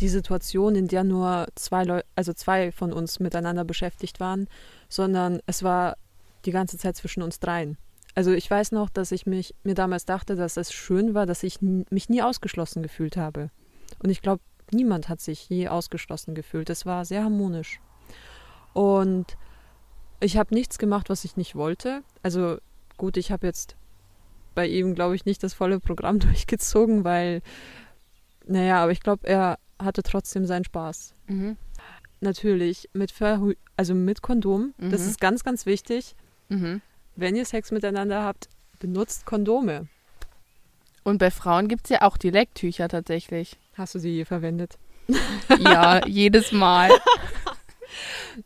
die 0.00 0.08
Situation, 0.08 0.74
in 0.74 0.88
der 0.88 1.04
nur 1.04 1.46
zwei 1.54 1.84
Leute, 1.84 2.06
also 2.16 2.32
zwei 2.32 2.72
von 2.72 2.92
uns 2.92 3.20
miteinander 3.20 3.64
beschäftigt 3.64 4.20
waren, 4.20 4.48
sondern 4.88 5.40
es 5.46 5.62
war 5.62 5.96
die 6.44 6.50
ganze 6.50 6.78
Zeit 6.78 6.96
zwischen 6.96 7.22
uns 7.22 7.40
dreien. 7.40 7.76
Also 8.14 8.32
ich 8.32 8.50
weiß 8.50 8.72
noch, 8.72 8.90
dass 8.90 9.12
ich 9.12 9.26
mich 9.26 9.54
mir 9.62 9.74
damals 9.74 10.04
dachte, 10.04 10.36
dass 10.36 10.56
es 10.56 10.72
schön 10.72 11.14
war, 11.14 11.24
dass 11.24 11.42
ich 11.42 11.62
mich 11.62 12.08
nie 12.08 12.22
ausgeschlossen 12.22 12.82
gefühlt 12.82 13.16
habe. 13.16 13.50
Und 14.02 14.10
ich 14.10 14.20
glaube, 14.20 14.42
niemand 14.70 15.08
hat 15.08 15.20
sich 15.20 15.48
je 15.48 15.68
ausgeschlossen 15.68 16.34
gefühlt. 16.34 16.68
Es 16.68 16.84
war 16.84 17.04
sehr 17.04 17.24
harmonisch. 17.24 17.80
Und 18.74 19.36
ich 20.20 20.36
habe 20.36 20.54
nichts 20.54 20.78
gemacht, 20.78 21.10
was 21.10 21.24
ich 21.24 21.36
nicht 21.36 21.54
wollte. 21.54 22.02
Also 22.22 22.58
gut, 22.96 23.16
ich 23.16 23.32
habe 23.32 23.46
jetzt 23.46 23.76
bei 24.54 24.66
ihm, 24.66 24.94
glaube 24.94 25.16
ich, 25.16 25.24
nicht 25.24 25.42
das 25.42 25.54
volle 25.54 25.80
Programm 25.80 26.18
durchgezogen, 26.20 27.04
weil, 27.04 27.42
naja, 28.46 28.82
aber 28.82 28.92
ich 28.92 29.00
glaube, 29.00 29.26
er 29.26 29.58
hatte 29.84 30.02
trotzdem 30.02 30.46
seinen 30.46 30.64
Spaß. 30.64 31.14
Mhm. 31.26 31.56
Natürlich 32.20 32.88
mit 32.92 33.10
Verhü 33.10 33.54
also 33.76 33.94
mit 33.94 34.22
Kondom. 34.22 34.74
Das 34.78 35.02
Mhm. 35.02 35.08
ist 35.08 35.20
ganz, 35.20 35.42
ganz 35.44 35.66
wichtig. 35.66 36.14
Mhm. 36.48 36.80
Wenn 37.16 37.34
ihr 37.36 37.44
Sex 37.44 37.70
miteinander 37.72 38.22
habt, 38.22 38.48
benutzt 38.78 39.26
Kondome. 39.26 39.88
Und 41.04 41.18
bei 41.18 41.30
Frauen 41.32 41.66
gibt 41.68 41.84
es 41.86 41.90
ja 41.90 42.02
auch 42.02 42.16
die 42.16 42.30
Lecktücher 42.30 42.88
tatsächlich. 42.88 43.58
Hast 43.74 43.94
du 43.94 43.98
sie 43.98 44.10
je 44.10 44.24
verwendet? 44.24 44.78
Ja, 45.58 46.06
jedes 46.06 46.52
Mal. 46.52 46.90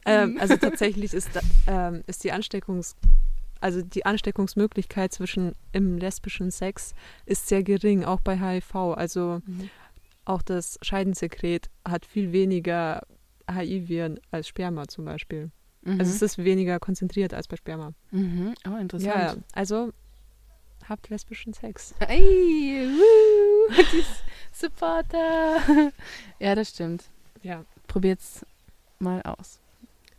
Ähm, 0.04 0.36
also 0.40 0.56
tatsächlich 0.56 1.14
ist, 1.14 1.28
ähm, 1.68 2.02
ist 2.08 2.24
die 2.24 2.32
Ansteckungsgefahr 2.32 3.12
also 3.60 3.80
die 3.80 4.04
Ansteckungsmöglichkeit 4.04 5.12
zwischen 5.14 5.54
im 5.72 5.96
lesbischen 5.96 6.50
Sex 6.50 6.94
ist 7.24 7.48
sehr 7.48 7.62
gering, 7.62 8.04
auch 8.04 8.20
bei 8.20 8.38
HIV. 8.38 8.74
Also 8.96 9.40
Mhm. 9.46 9.70
Auch 10.26 10.42
das 10.42 10.78
Scheidensekret 10.82 11.70
hat 11.88 12.04
viel 12.04 12.32
weniger 12.32 13.02
HIV-Viren 13.50 14.20
als 14.30 14.48
Sperma 14.48 14.86
zum 14.88 15.04
Beispiel. 15.06 15.50
Mhm. 15.82 16.00
Also 16.00 16.12
es 16.12 16.20
ist 16.22 16.38
weniger 16.38 16.78
konzentriert 16.80 17.32
als 17.32 17.48
bei 17.48 17.56
Sperma. 17.56 17.92
mhm. 18.10 18.54
Oh, 18.66 18.70
Ja, 18.70 18.78
interessant. 18.80 19.44
also 19.52 19.92
habt 20.88 21.08
lesbischen 21.08 21.52
Sex. 21.54 21.94
Ey, 22.00 22.88
woo, 22.88 23.74
Supporter. 24.52 25.58
ja, 26.40 26.54
das 26.54 26.70
stimmt. 26.70 27.04
Ja. 27.42 27.64
Probiert's 27.86 28.44
mal 28.98 29.22
aus. 29.22 29.60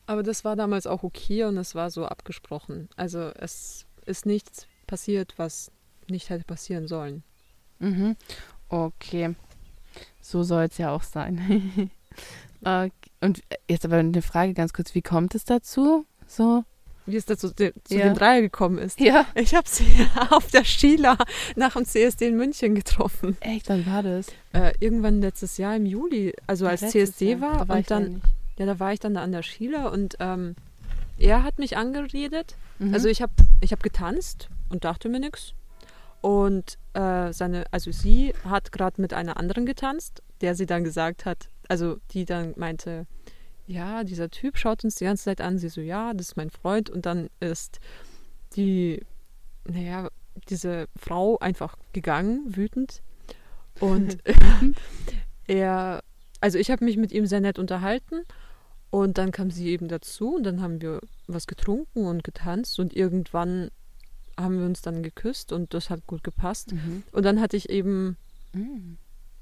Aber 0.05 0.23
das 0.23 0.45
war 0.45 0.55
damals 0.55 0.87
auch 0.87 1.03
okay 1.03 1.43
und 1.43 1.57
es 1.57 1.75
war 1.75 1.91
so 1.91 2.05
abgesprochen. 2.05 2.87
Also 2.95 3.31
es 3.35 3.85
ist 4.05 4.25
nichts 4.25 4.67
passiert, 4.87 5.33
was 5.37 5.69
nicht 6.09 6.29
hätte 6.29 6.45
passieren 6.45 6.87
sollen. 6.87 7.23
Mhm. 7.79 8.15
Okay. 8.69 9.35
So 10.29 10.43
soll 10.43 10.63
es 10.63 10.77
ja 10.77 10.91
auch 10.91 11.03
sein. 11.03 11.89
okay. 12.61 12.91
Und 13.21 13.41
jetzt 13.69 13.85
aber 13.85 13.95
eine 13.97 14.21
Frage 14.21 14.53
ganz 14.53 14.73
kurz, 14.73 14.93
wie 14.93 15.01
kommt 15.01 15.33
es 15.35 15.43
dazu? 15.45 16.05
So? 16.27 16.63
Wie 17.05 17.15
es 17.15 17.25
dazu 17.25 17.49
zu 17.51 17.71
Ja. 17.89 18.03
dem 18.09 18.13
Dreier 18.13 18.41
gekommen 18.41 18.77
ist. 18.77 18.99
Ja. 18.99 19.25
Ich 19.35 19.55
habe 19.55 19.67
sie 19.67 19.85
auf 20.29 20.47
der 20.51 20.65
Skila 20.65 21.17
nach 21.55 21.73
dem 21.73 21.85
CSD 21.85 22.27
in 22.27 22.35
München 22.35 22.75
getroffen. 22.75 23.37
Echt, 23.39 23.69
wann 23.69 23.85
war 23.87 24.03
das? 24.03 24.27
Äh, 24.53 24.73
irgendwann 24.81 25.21
letztes 25.21 25.57
Jahr 25.57 25.75
im 25.77 25.85
Juli, 25.85 26.33
also 26.45 26.67
als 26.67 26.81
Letztes 26.81 27.11
CSD 27.11 27.31
Jahr. 27.31 27.41
war, 27.41 27.53
Da 27.59 27.67
war 27.69 27.79
ich 27.79 27.85
und 27.85 27.89
dann, 27.89 28.13
ja 28.13 28.19
ja, 28.59 28.65
da 28.65 28.79
war 28.79 28.91
ich 28.93 28.99
dann 28.99 29.13
da 29.13 29.21
an 29.23 29.31
der 29.31 29.43
Skila 29.43 29.87
und 29.87 30.17
ähm, 30.19 30.55
er 31.17 31.43
hat 31.43 31.59
mich 31.59 31.77
angeredet. 31.77 32.55
Mhm. 32.79 32.93
Also 32.93 33.07
ich 33.07 33.21
habe 33.21 33.31
ich 33.61 33.71
hab 33.71 33.81
getanzt 33.81 34.49
und 34.69 34.83
dachte 34.83 35.07
mir 35.09 35.19
nichts. 35.21 35.53
Und 36.27 36.77
äh, 36.91 37.31
seine, 37.31 37.63
also 37.71 37.89
sie 37.93 38.33
hat 38.43 38.73
gerade 38.73 38.99
mit 38.99 39.13
einer 39.13 39.37
anderen 39.37 39.65
getanzt, 39.65 40.21
der 40.41 40.55
sie 40.55 40.65
dann 40.65 40.83
gesagt 40.83 41.23
hat, 41.23 41.47
also 41.69 41.99
die 42.11 42.25
dann 42.25 42.53
meinte, 42.57 43.07
ja, 43.65 44.03
dieser 44.03 44.29
Typ 44.29 44.57
schaut 44.57 44.83
uns 44.83 44.95
die 44.95 45.05
ganze 45.05 45.23
Zeit 45.23 45.39
an. 45.39 45.57
Sie 45.57 45.69
so, 45.69 45.79
ja, 45.79 46.13
das 46.13 46.27
ist 46.27 46.35
mein 46.35 46.49
Freund. 46.49 46.89
Und 46.89 47.05
dann 47.05 47.29
ist 47.39 47.79
die, 48.57 49.05
naja, 49.63 50.09
diese 50.49 50.89
Frau 50.97 51.39
einfach 51.39 51.77
gegangen, 51.93 52.43
wütend. 52.57 53.01
Und 53.79 54.17
er, 55.47 56.03
also 56.41 56.57
ich 56.57 56.71
habe 56.71 56.83
mich 56.83 56.97
mit 56.97 57.13
ihm 57.13 57.25
sehr 57.25 57.39
nett 57.39 57.57
unterhalten. 57.57 58.23
Und 58.89 59.17
dann 59.17 59.31
kam 59.31 59.49
sie 59.49 59.69
eben 59.69 59.87
dazu 59.87 60.35
und 60.35 60.43
dann 60.43 60.61
haben 60.61 60.81
wir 60.81 60.99
was 61.27 61.47
getrunken 61.47 62.05
und 62.05 62.25
getanzt 62.25 62.81
und 62.81 62.93
irgendwann 62.93 63.71
haben 64.39 64.59
wir 64.59 64.65
uns 64.65 64.81
dann 64.81 65.03
geküsst 65.03 65.51
und 65.51 65.73
das 65.73 65.89
hat 65.89 66.05
gut 66.07 66.23
gepasst. 66.23 66.71
Mhm. 66.73 67.03
Und 67.11 67.23
dann 67.23 67.39
hatte 67.41 67.57
ich 67.57 67.69
eben 67.69 68.17
Mhm. 68.53 68.97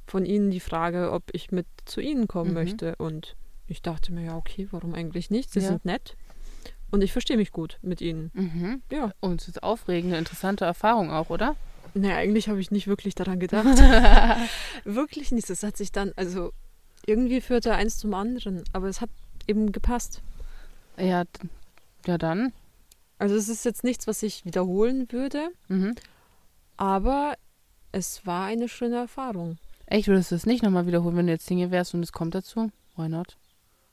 von 0.07 0.25
ihnen 0.25 0.51
die 0.51 0.59
Frage, 0.59 1.11
ob 1.11 1.23
ich 1.33 1.51
mit 1.51 1.67
zu 1.85 1.99
ihnen 2.01 2.27
kommen 2.27 2.49
Mhm. 2.49 2.53
möchte. 2.55 2.95
Und 2.97 3.35
ich 3.67 3.81
dachte 3.81 4.11
mir, 4.13 4.25
ja, 4.25 4.37
okay, 4.37 4.67
warum 4.71 4.93
eigentlich 4.93 5.29
nicht? 5.29 5.51
Sie 5.51 5.59
Ja. 5.59 5.67
sind 5.69 5.85
nett. 5.85 6.15
Und 6.91 7.01
ich 7.03 7.11
verstehe 7.11 7.35
mich 7.37 7.51
gut 7.51 7.77
mit 7.81 7.99
ihnen. 8.01 8.31
Mhm. 8.33 8.81
Ja. 8.91 9.11
Und 9.19 9.41
es 9.41 9.47
ist 9.49 9.63
aufregende, 9.63 10.17
interessante 10.17 10.65
Erfahrung 10.65 11.11
auch, 11.11 11.29
oder? 11.29 11.55
Naja, 11.93 12.15
eigentlich 12.17 12.47
habe 12.49 12.59
ich 12.59 12.71
nicht 12.71 12.87
wirklich 12.87 13.15
daran 13.15 13.39
gedacht. 13.39 13.65
wirklich 14.85 15.31
nicht. 15.31 15.49
Das 15.49 15.63
hat 15.63 15.77
sich 15.77 15.91
dann, 15.91 16.13
also 16.15 16.51
irgendwie 17.05 17.41
führte 17.41 17.73
eins 17.73 17.97
zum 17.97 18.13
anderen. 18.13 18.63
Aber 18.73 18.87
es 18.87 19.01
hat 19.01 19.09
eben 19.47 19.71
gepasst. 19.71 20.21
Ja, 20.97 21.23
ja 22.05 22.17
dann. 22.17 22.53
Also 23.17 23.35
es 23.35 23.47
ist 23.49 23.63
jetzt 23.65 23.83
nichts, 23.83 24.07
was 24.07 24.21
ich 24.23 24.43
wiederholen 24.45 25.11
würde. 25.11 25.49
Mhm. 25.67 25.95
Aber 26.77 27.35
es 27.91 28.25
war 28.25 28.45
eine 28.45 28.67
schöne 28.67 28.97
Erfahrung. 28.97 29.57
Echt, 29.85 30.07
würdest 30.07 30.31
du 30.31 30.35
es 30.35 30.45
nicht 30.45 30.63
nochmal 30.63 30.87
wiederholen, 30.87 31.15
wenn 31.15 31.27
du 31.27 31.33
jetzt 31.33 31.45
Single 31.45 31.71
wärst 31.71 31.93
und 31.93 32.03
es 32.03 32.11
kommt 32.11 32.35
dazu? 32.35 32.71
Why 32.95 33.07
not? 33.07 33.37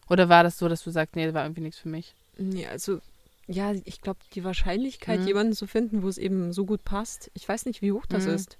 Oder 0.08 0.28
war 0.28 0.42
das 0.42 0.58
so, 0.58 0.68
dass 0.68 0.82
du 0.82 0.90
sagst, 0.90 1.14
nee, 1.16 1.24
das 1.26 1.34
war 1.34 1.44
irgendwie 1.44 1.60
nichts 1.60 1.78
für 1.78 1.88
mich? 1.88 2.14
Ja, 2.38 2.70
also, 2.70 2.98
ja, 3.46 3.72
ich 3.84 4.00
glaube, 4.00 4.20
die 4.34 4.42
Wahrscheinlichkeit, 4.44 5.20
Mhm. 5.20 5.26
jemanden 5.26 5.52
zu 5.52 5.66
finden, 5.66 6.02
wo 6.02 6.08
es 6.08 6.18
eben 6.18 6.52
so 6.52 6.64
gut 6.64 6.82
passt, 6.84 7.30
ich 7.34 7.48
weiß 7.48 7.66
nicht, 7.66 7.82
wie 7.82 7.92
hoch 7.92 8.06
das 8.06 8.26
Mhm. 8.26 8.32
ist. 8.34 8.58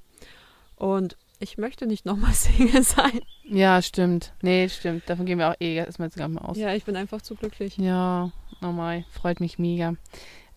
Und 0.77 1.16
ich 1.38 1.59
möchte 1.59 1.87
nicht 1.87 2.05
nochmal 2.05 2.33
Single 2.35 2.83
sein. 2.85 3.20
Ja, 3.44 3.83
stimmt. 3.83 4.33
Nee, 4.42 4.68
stimmt. 4.68 5.09
Davon 5.09 5.27
gehen 5.27 5.38
wir 5.38 5.51
auch 5.51 5.57
eh 5.61 5.75
erstmal 5.75 6.09
jetzt 6.09 6.16
gar 6.16 6.29
nicht 6.29 6.40
mehr 6.40 6.48
aus. 6.48 6.57
Ja, 6.57 6.75
ich 6.75 6.85
bin 6.85 6.96
einfach 6.96 7.22
zu 7.22 7.35
glücklich. 7.35 7.77
Ja, 7.79 8.31
nochmal. 8.61 9.05
Freut 9.11 9.40
mich 9.40 9.59
mega. 9.59 9.94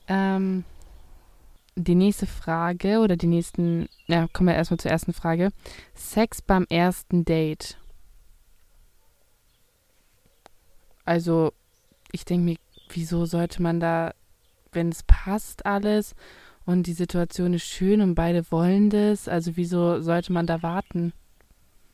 Ähm, 0.07 0.63
die 1.75 1.95
nächste 1.95 2.25
Frage 2.25 2.99
oder 2.99 3.17
die 3.17 3.27
nächsten, 3.27 3.89
ja, 4.07 4.27
kommen 4.31 4.47
wir 4.47 4.55
erstmal 4.55 4.79
zur 4.79 4.91
ersten 4.91 5.13
Frage. 5.13 5.51
Sex 5.93 6.41
beim 6.41 6.65
ersten 6.69 7.25
Date. 7.25 7.77
Also, 11.03 11.53
ich 12.11 12.25
denke 12.25 12.45
mir, 12.45 12.57
wieso 12.89 13.25
sollte 13.25 13.61
man 13.61 13.79
da, 13.79 14.13
wenn 14.71 14.89
es 14.89 15.03
passt 15.03 15.65
alles 15.65 16.15
und 16.65 16.87
die 16.87 16.93
Situation 16.93 17.53
ist 17.53 17.65
schön 17.65 18.01
und 18.01 18.15
beide 18.15 18.49
wollen 18.51 18.89
das, 18.89 19.27
also 19.27 19.55
wieso 19.55 20.01
sollte 20.01 20.33
man 20.33 20.47
da 20.47 20.63
warten, 20.63 21.13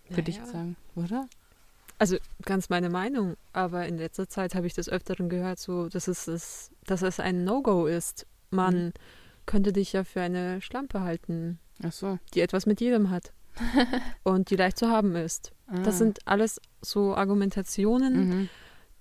würde 0.09 0.29
ich 0.29 0.37
Naja, 0.37 0.51
sagen, 0.51 0.75
oder? 0.95 1.27
Also 2.01 2.17
ganz 2.45 2.69
meine 2.69 2.89
Meinung, 2.89 3.35
aber 3.53 3.85
in 3.85 3.99
letzter 3.99 4.27
Zeit 4.27 4.55
habe 4.55 4.65
ich 4.65 4.73
des 4.73 4.89
Öfteren 4.89 5.29
gehört, 5.29 5.59
so, 5.59 5.87
dass 5.87 6.07
es, 6.07 6.27
es, 6.27 6.71
dass 6.85 7.03
es 7.03 7.19
ein 7.19 7.43
No-Go 7.43 7.85
ist. 7.85 8.25
Man 8.49 8.85
Mhm. 8.85 8.93
könnte 9.45 9.71
dich 9.71 9.93
ja 9.93 10.03
für 10.03 10.19
eine 10.21 10.61
Schlampe 10.61 11.01
halten, 11.01 11.59
Ach 11.83 11.91
so. 11.91 12.17
die 12.33 12.41
etwas 12.41 12.65
mit 12.65 12.81
jedem 12.81 13.11
hat 13.11 13.33
und 14.23 14.49
die 14.49 14.55
leicht 14.55 14.79
zu 14.79 14.89
haben 14.89 15.15
ist. 15.15 15.51
Das 15.67 15.95
Ah. 15.95 15.97
sind 15.99 16.27
alles 16.27 16.59
so 16.81 17.13
Argumentationen, 17.15 18.29
Mhm. 18.29 18.49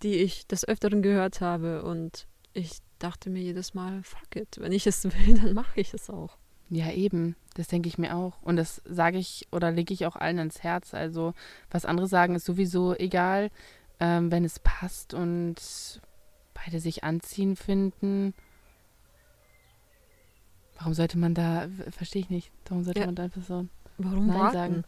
die 0.03 0.17
ich 0.17 0.47
des 0.47 0.69
Öfteren 0.69 1.01
gehört 1.01 1.41
habe 1.41 1.83
und 1.85 2.27
ich 2.53 2.81
dachte 2.99 3.31
mir 3.31 3.41
jedes 3.43 3.73
Mal, 3.73 4.03
fuck 4.03 4.37
it, 4.37 4.59
wenn 4.61 4.73
ich 4.73 4.87
es 4.87 5.05
will, 5.05 5.39
dann 5.41 5.55
mache 5.55 5.81
ich 5.81 5.95
es 5.95 6.11
auch. 6.11 6.37
Ja, 6.71 6.91
eben. 6.93 7.35
Das 7.55 7.67
denke 7.67 7.89
ich 7.89 7.99
mir 7.99 8.15
auch. 8.17 8.41
Und 8.43 8.57
das 8.57 8.81
sage 8.85 9.19
ich 9.19 9.49
oder 9.51 9.71
lege 9.73 9.93
ich 9.93 10.07
auch 10.07 10.17
allen 10.17 10.39
ans 10.39 10.63
Herz. 10.63 10.95
Also, 10.95 11.35
was 11.71 11.85
andere 11.85 12.07
sagen, 12.07 12.37
ist 12.37 12.45
sowieso 12.45 12.95
egal, 12.95 13.51
ähm, 13.99 14.31
wenn 14.31 14.45
es 14.45 14.61
passt 14.61 15.13
und 15.13 15.57
beide 16.55 16.79
sich 16.81 17.03
anziehen 17.05 17.57
finden. 17.57 18.35
Warum 20.79 20.95
sollte 20.95 21.19
man 21.19 21.35
da, 21.35 21.69
verstehe 21.91 22.23
ich 22.23 22.31
nicht, 22.31 22.51
warum 22.67 22.85
sollte 22.85 23.01
Ja. 23.01 23.07
man 23.07 23.15
da 23.15 23.25
einfach 23.25 23.43
so. 23.43 23.67
Warum 23.99 24.27
Nein 24.29 24.39
warten? 24.39 24.55
sagen. 24.57 24.85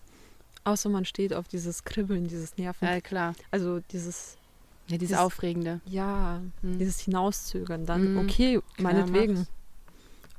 Außer 0.65 0.89
man 0.89 1.05
steht 1.05 1.35
auf 1.35 1.49
dieses 1.49 1.85
Kribbeln, 1.85 2.29
dieses 2.29 2.57
Nerven, 2.57 2.87
Ja, 2.89 3.01
klar. 3.01 3.35
also 3.51 3.81
dieses, 3.91 4.39
Ja, 4.89 4.97
dieses 4.99 5.17
Das- 5.17 5.21
Aufregende. 5.25 5.81
ja, 5.87 6.41
Hm. 6.63 6.79
dieses 6.79 7.01
Hinauszögern. 7.01 7.85
Dann, 7.87 8.13
Mhm. 8.15 8.19
okay, 8.21 8.61
Klar, 8.77 8.93
meinetwegen. 8.95 9.35
mach's. 9.35 9.51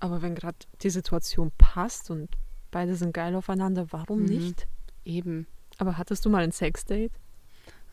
Aber 0.04 0.22
wenn 0.22 0.36
gerade 0.36 0.58
die 0.82 0.90
Situation 0.90 1.54
passt 1.58 2.12
und 2.12 2.28
beide 2.72 2.94
sind 2.96 3.14
geil 3.14 3.34
aufeinander, 3.36 3.88
warum 3.92 4.20
Mhm. 4.24 4.26
nicht? 4.26 4.68
Eben. 5.06 5.48
Aber 5.78 5.98
hattest 5.98 6.26
du 6.26 6.30
mal 6.30 6.44
ein 6.44 6.52
Sexdate? 6.52 7.14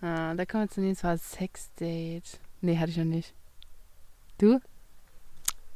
Ah, 0.01 0.35
da 0.35 0.45
kommen 0.45 0.65
wir 0.65 0.71
zunächst 0.71 1.05
mal 1.05 1.17
Sexdate. 1.19 2.41
Nee, 2.63 2.79
hatte 2.79 2.91
ich 2.91 2.97
noch 2.97 3.05
nicht. 3.05 3.33
Du? 4.39 4.59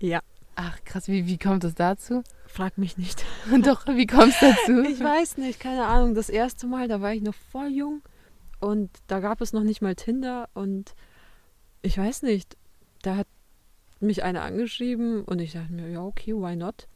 Ja. 0.00 0.22
Ach, 0.56 0.76
krass, 0.84 1.06
wie, 1.06 1.26
wie 1.28 1.38
kommt 1.38 1.62
es 1.62 1.76
dazu? 1.76 2.24
Frag 2.48 2.78
mich 2.78 2.96
nicht. 2.98 3.24
Doch, 3.62 3.86
wie 3.86 4.06
kommt 4.06 4.32
es 4.32 4.40
dazu? 4.40 4.82
Ich 4.88 4.98
weiß 4.98 5.36
nicht, 5.38 5.60
keine 5.60 5.86
Ahnung. 5.86 6.14
Das 6.16 6.28
erste 6.28 6.66
Mal, 6.66 6.88
da 6.88 7.00
war 7.00 7.12
ich 7.12 7.22
noch 7.22 7.34
voll 7.52 7.68
jung 7.68 8.02
und 8.58 8.90
da 9.06 9.20
gab 9.20 9.40
es 9.40 9.52
noch 9.52 9.62
nicht 9.62 9.82
mal 9.82 9.94
Tinder 9.94 10.48
und 10.54 10.94
ich 11.82 11.96
weiß 11.96 12.22
nicht, 12.22 12.56
da 13.02 13.18
hat 13.18 13.28
mich 14.04 14.22
eine 14.22 14.42
angeschrieben 14.42 15.24
und 15.24 15.40
ich 15.40 15.52
dachte 15.52 15.72
mir, 15.72 15.88
ja, 15.90 16.02
okay, 16.02 16.34
why 16.34 16.56
not? 16.56 16.86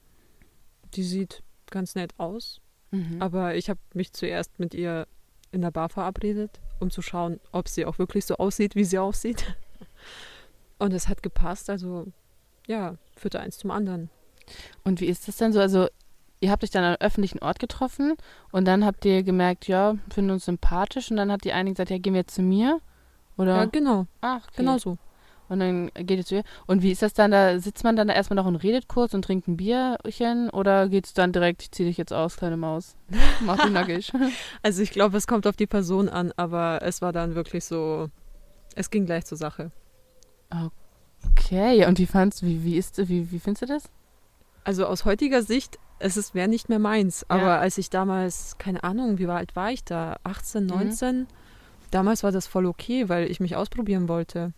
Die 0.95 1.03
sieht 1.03 1.43
ganz 1.71 1.95
nett 1.95 2.15
aus, 2.19 2.61
Mhm. 2.91 3.21
aber 3.21 3.55
ich 3.57 3.69
habe 3.69 3.81
mich 3.93 4.13
zuerst 4.15 4.59
mit 4.59 4.73
ihr 4.75 5.07
in 5.53 5.61
der 5.61 5.71
Bar 5.71 5.89
verabredet, 5.91 6.61
um 6.81 6.91
zu 6.91 7.03
schauen, 7.03 7.41
ob 7.53 7.69
sie 7.69 7.85
auch 7.85 7.99
wirklich 7.99 8.25
so 8.25 8.37
aussieht, 8.37 8.75
wie 8.75 8.85
sie 8.85 8.99
aussieht. 8.99 9.45
Und 10.79 10.93
es 10.93 11.09
hat 11.09 11.23
gepasst, 11.23 11.69
also 11.71 12.07
ja, 12.67 12.97
führte 13.17 13.41
eins 13.41 13.59
zum 13.59 13.71
anderen. 13.71 14.11
Und 14.85 15.01
wie 15.01 15.07
ist 15.07 15.27
das 15.29 15.37
denn 15.37 15.53
so? 15.53 15.61
Also, 15.61 15.89
ihr 16.41 16.51
habt 16.51 16.63
euch 16.63 16.71
dann 16.71 16.85
an 16.85 16.91
einem 16.95 17.01
öffentlichen 17.01 17.41
Ort 17.41 17.59
getroffen 17.59 18.15
und 18.53 18.65
dann 18.67 18.85
habt 18.85 19.05
ihr 19.05 19.23
gemerkt, 19.23 19.67
ja, 19.69 19.97
finden 20.11 20.31
uns 20.31 20.45
sympathisch 20.45 21.11
und 21.11 21.17
dann 21.17 21.33
hat 21.33 21.45
die 21.45 21.53
eine 21.53 21.71
gesagt, 21.71 21.91
ja, 21.91 21.99
gehen 21.99 22.15
wir 22.15 22.21
jetzt 22.21 22.35
zu 22.35 22.43
mir? 22.43 22.81
Oder? 23.37 23.57
Ja, 23.57 23.65
genau, 23.67 24.07
Ach, 24.21 24.45
okay. 24.45 24.55
genau 24.59 24.79
so. 24.79 24.99
Und 25.49 25.61
dann 25.61 25.91
geht 25.95 26.19
ihr 26.19 26.25
zu 26.25 26.35
ihr. 26.37 26.43
Und 26.67 26.83
wie 26.83 26.91
ist 26.91 27.01
das 27.03 27.15
dann? 27.15 27.31
Da 27.31 27.59
sitzt 27.59 27.83
man 27.85 27.97
dann 27.97 28.09
da 28.09 28.15
erstmal 28.15 28.37
noch 28.37 28.47
und 28.47 28.57
redet 28.57 28.87
kurz 28.89 29.15
und 29.15 29.23
trinkt 29.25 29.49
ein 29.49 29.57
Bierchen 29.57 30.51
oder 30.51 30.89
geht's 30.89 31.15
dann 31.15 31.33
direkt, 31.33 31.63
ich 31.63 31.71
zieh 31.73 31.85
dich 31.85 31.97
jetzt 31.97 32.13
aus, 32.13 32.37
kleine 32.37 32.57
Maus? 32.57 32.97
Mach 33.41 33.57
dich 33.63 33.73
nackig. 33.73 34.13
Also 34.63 34.83
ich 34.83 34.91
glaube, 34.91 35.17
es 35.17 35.27
kommt 35.27 35.47
auf 35.47 35.57
die 35.57 35.67
Person 35.67 36.09
an, 36.09 36.33
aber 36.37 36.81
es 36.83 37.01
war 37.01 37.13
dann 37.13 37.35
wirklich 37.35 37.65
so, 37.65 38.09
es 38.75 38.91
ging 38.91 39.07
gleich 39.07 39.25
zur 39.25 39.39
Sache. 39.39 39.71
Okay, 41.33 41.87
und 41.87 41.99
wie 41.99 42.07
fandst 42.07 42.43
wie, 42.43 42.65
wie 42.65 42.77
ist 42.77 42.97
wie, 43.09 43.31
wie 43.31 43.39
findest 43.39 43.63
du 43.63 43.67
das? 43.67 43.85
Also 44.65 44.87
aus 44.87 45.05
heutiger 45.05 45.43
Sicht, 45.43 45.79
es 45.99 46.35
wäre 46.35 46.49
nicht 46.49 46.69
mehr 46.69 46.79
meins. 46.79 47.25
Aber 47.29 47.43
Ja. 47.43 47.59
als 47.59 47.79
ich 47.79 47.91
damals, 47.91 48.57
keine 48.59 48.85
Ahnung, 48.85 49.19
wie 49.19 49.27
alt 49.27 49.57
war 49.57 49.71
ich 49.73 49.85
da? 49.85 50.17
18, 50.25 50.65
Mhm. 50.65 50.69
19? 50.71 51.27
Damals 51.91 52.23
war 52.23 52.33
das 52.33 52.47
voll 52.47 52.67
okay, 52.67 53.09
weil 53.09 53.31
ich 53.31 53.41
mich 53.41 53.57
ausprobieren 53.57 54.09
wollte. 54.09 54.53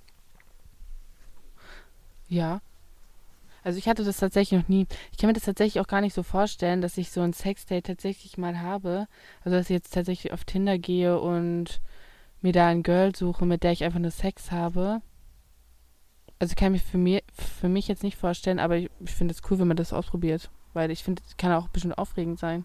Ja. 2.30 2.62
Also 3.62 3.78
ich 3.78 3.86
hatte 3.88 4.04
das 4.04 4.16
tatsächlich 4.16 4.58
noch 4.58 4.68
nie. 4.68 4.86
Ich 5.12 5.18
kann 5.18 5.28
mir 5.28 5.34
das 5.34 5.42
tatsächlich 5.42 5.80
auch 5.82 5.86
gar 5.86 6.00
nicht 6.00 6.14
so 6.14 6.22
vorstellen, 6.22 6.80
dass 6.80 6.96
ich 6.96 7.10
so 7.10 7.20
ein 7.20 7.34
Sexdate 7.34 7.86
tatsächlich 7.86 8.38
mal 8.38 8.60
habe. 8.60 9.06
Also 9.44 9.58
dass 9.58 9.66
ich 9.68 9.74
jetzt 9.74 9.92
tatsächlich 9.92 10.32
auf 10.32 10.44
Tinder 10.44 10.78
gehe 10.78 11.20
und 11.20 11.82
mir 12.40 12.52
da 12.52 12.68
ein 12.68 12.82
Girl 12.82 13.14
suche, 13.14 13.44
mit 13.44 13.62
der 13.62 13.72
ich 13.72 13.84
einfach 13.84 13.98
nur 13.98 14.10
Sex 14.12 14.50
habe. 14.50 15.02
Also 16.38 16.54
kann 16.54 16.74
ich 16.74 16.82
mir 16.82 16.88
für, 16.90 16.96
mir, 16.98 17.22
für 17.34 17.68
mich 17.68 17.86
jetzt 17.86 18.02
nicht 18.02 18.16
vorstellen, 18.16 18.58
aber 18.58 18.78
ich, 18.78 18.90
ich 19.00 19.10
finde 19.10 19.34
es 19.34 19.42
cool, 19.50 19.58
wenn 19.58 19.68
man 19.68 19.76
das 19.76 19.92
ausprobiert. 19.92 20.50
Weil 20.72 20.90
ich 20.90 21.04
finde, 21.04 21.20
es 21.26 21.36
kann 21.36 21.52
auch 21.52 21.64
ein 21.66 21.72
bisschen 21.72 21.92
aufregend 21.92 22.38
sein. 22.38 22.64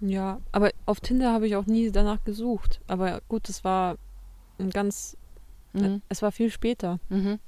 Ja, 0.00 0.40
aber 0.52 0.70
auf 0.86 1.00
Tinder 1.00 1.32
habe 1.32 1.46
ich 1.48 1.56
auch 1.56 1.66
nie 1.66 1.90
danach 1.90 2.22
gesucht. 2.24 2.80
Aber 2.86 3.22
gut, 3.28 3.48
es 3.48 3.64
war 3.64 3.96
ein 4.60 4.70
ganz, 4.70 5.16
Mhm. 5.72 6.02
es 6.08 6.22
war 6.22 6.30
viel 6.30 6.50
später. 6.50 7.00
Mhm. 7.08 7.40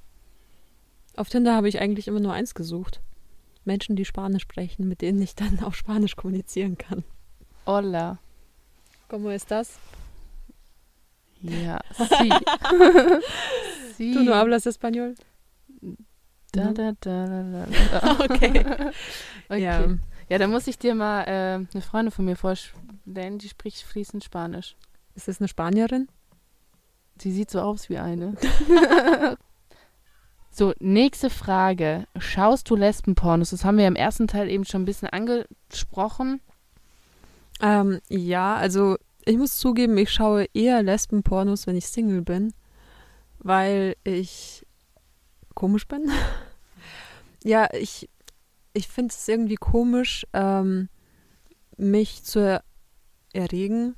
Auf 1.16 1.31
Tinder 1.31 1.55
habe 1.55 1.68
ich 1.68 1.81
eigentlich 1.81 2.09
immer 2.09 2.20
nur 2.20 2.35
eins 2.35 2.55
gesucht. 2.55 3.00
Menschen, 3.64 3.96
die 3.96 4.05
Spanisch 4.05 4.42
sprechen, 4.42 4.87
mit 4.87 5.00
denen 5.00 5.20
ich 5.22 5.35
dann 5.35 5.61
auf 5.61 5.74
Spanisch 5.74 6.14
kommunizieren 6.14 6.76
kann. 6.76 7.05
Hola. 7.66 8.18
¿Cómo 9.09 9.31
estás? 9.31 9.79
Ja, 11.40 11.81
sí. 11.96 12.31
sí. 13.96 14.12
¿Tú 14.14 14.22
no 14.24 14.35
hablas 14.35 14.66
español? 14.66 15.14
Da, 16.52 16.72
da, 16.72 16.92
da, 17.00 17.26
da, 17.26 17.42
da. 17.42 18.18
Okay. 18.24 18.64
okay. 19.48 19.62
Ja. 19.62 19.88
Ja, 20.29 20.38
da 20.38 20.48
muss 20.48 20.66
ich 20.66 20.79
dir 20.79 20.94
mal 20.94 21.22
äh, 21.22 21.66
eine 21.72 21.83
Freundin 21.83 22.11
von 22.11 22.24
mir 22.24 22.37
vorstellen, 22.37 23.38
die 23.38 23.48
spricht 23.48 23.83
fließend 23.83 24.24
Spanisch. 24.24 24.76
Ist 25.14 25.29
das 25.29 25.40
eine 25.40 25.48
Spanierin? 25.48 26.09
Sie 27.18 27.33
sieht 27.33 27.50
so 27.50 27.61
aus 27.61 27.88
wie 27.88 27.98
eine. 27.98 28.35
so, 30.57 30.73
nächste 30.81 31.29
Frage. 31.29 32.07
Schaust 32.19 32.71
du 32.71 32.77
Lesbenpornos? 32.77 33.51
Das 33.51 33.64
haben 33.64 33.77
wir 33.77 33.87
im 33.87 33.97
ersten 33.97 34.27
Teil 34.27 34.51
eben 34.51 34.64
schon 34.64 34.83
ein 34.83 34.87
bisschen 34.87 35.09
angesprochen. 35.09 36.40
Ähm, 37.61 38.01
ja, 38.09 38.57
also 38.57 38.97
ich 39.27 39.37
muss 39.37 39.59
zugeben, 39.59 39.99
ich 39.99 40.11
schaue 40.11 40.47
eher 40.55 40.83
Lesbenpornos, 40.83 41.66
wenn 41.66 41.77
ich 41.77 41.87
Single 41.88 42.23
bin, 42.23 42.55
weil 43.38 43.97
ich 44.05 44.66
komisch 45.55 45.87
bin. 45.88 46.11
ja, 47.45 47.69
ich, 47.73 48.09
ich 48.73 48.88
finde 48.88 49.12
es 49.12 49.29
irgendwie 49.29 49.57
komisch, 49.57 50.27
ähm, 50.33 50.88
mich 51.77 52.25
zu 52.25 52.62
erregen, 53.33 53.95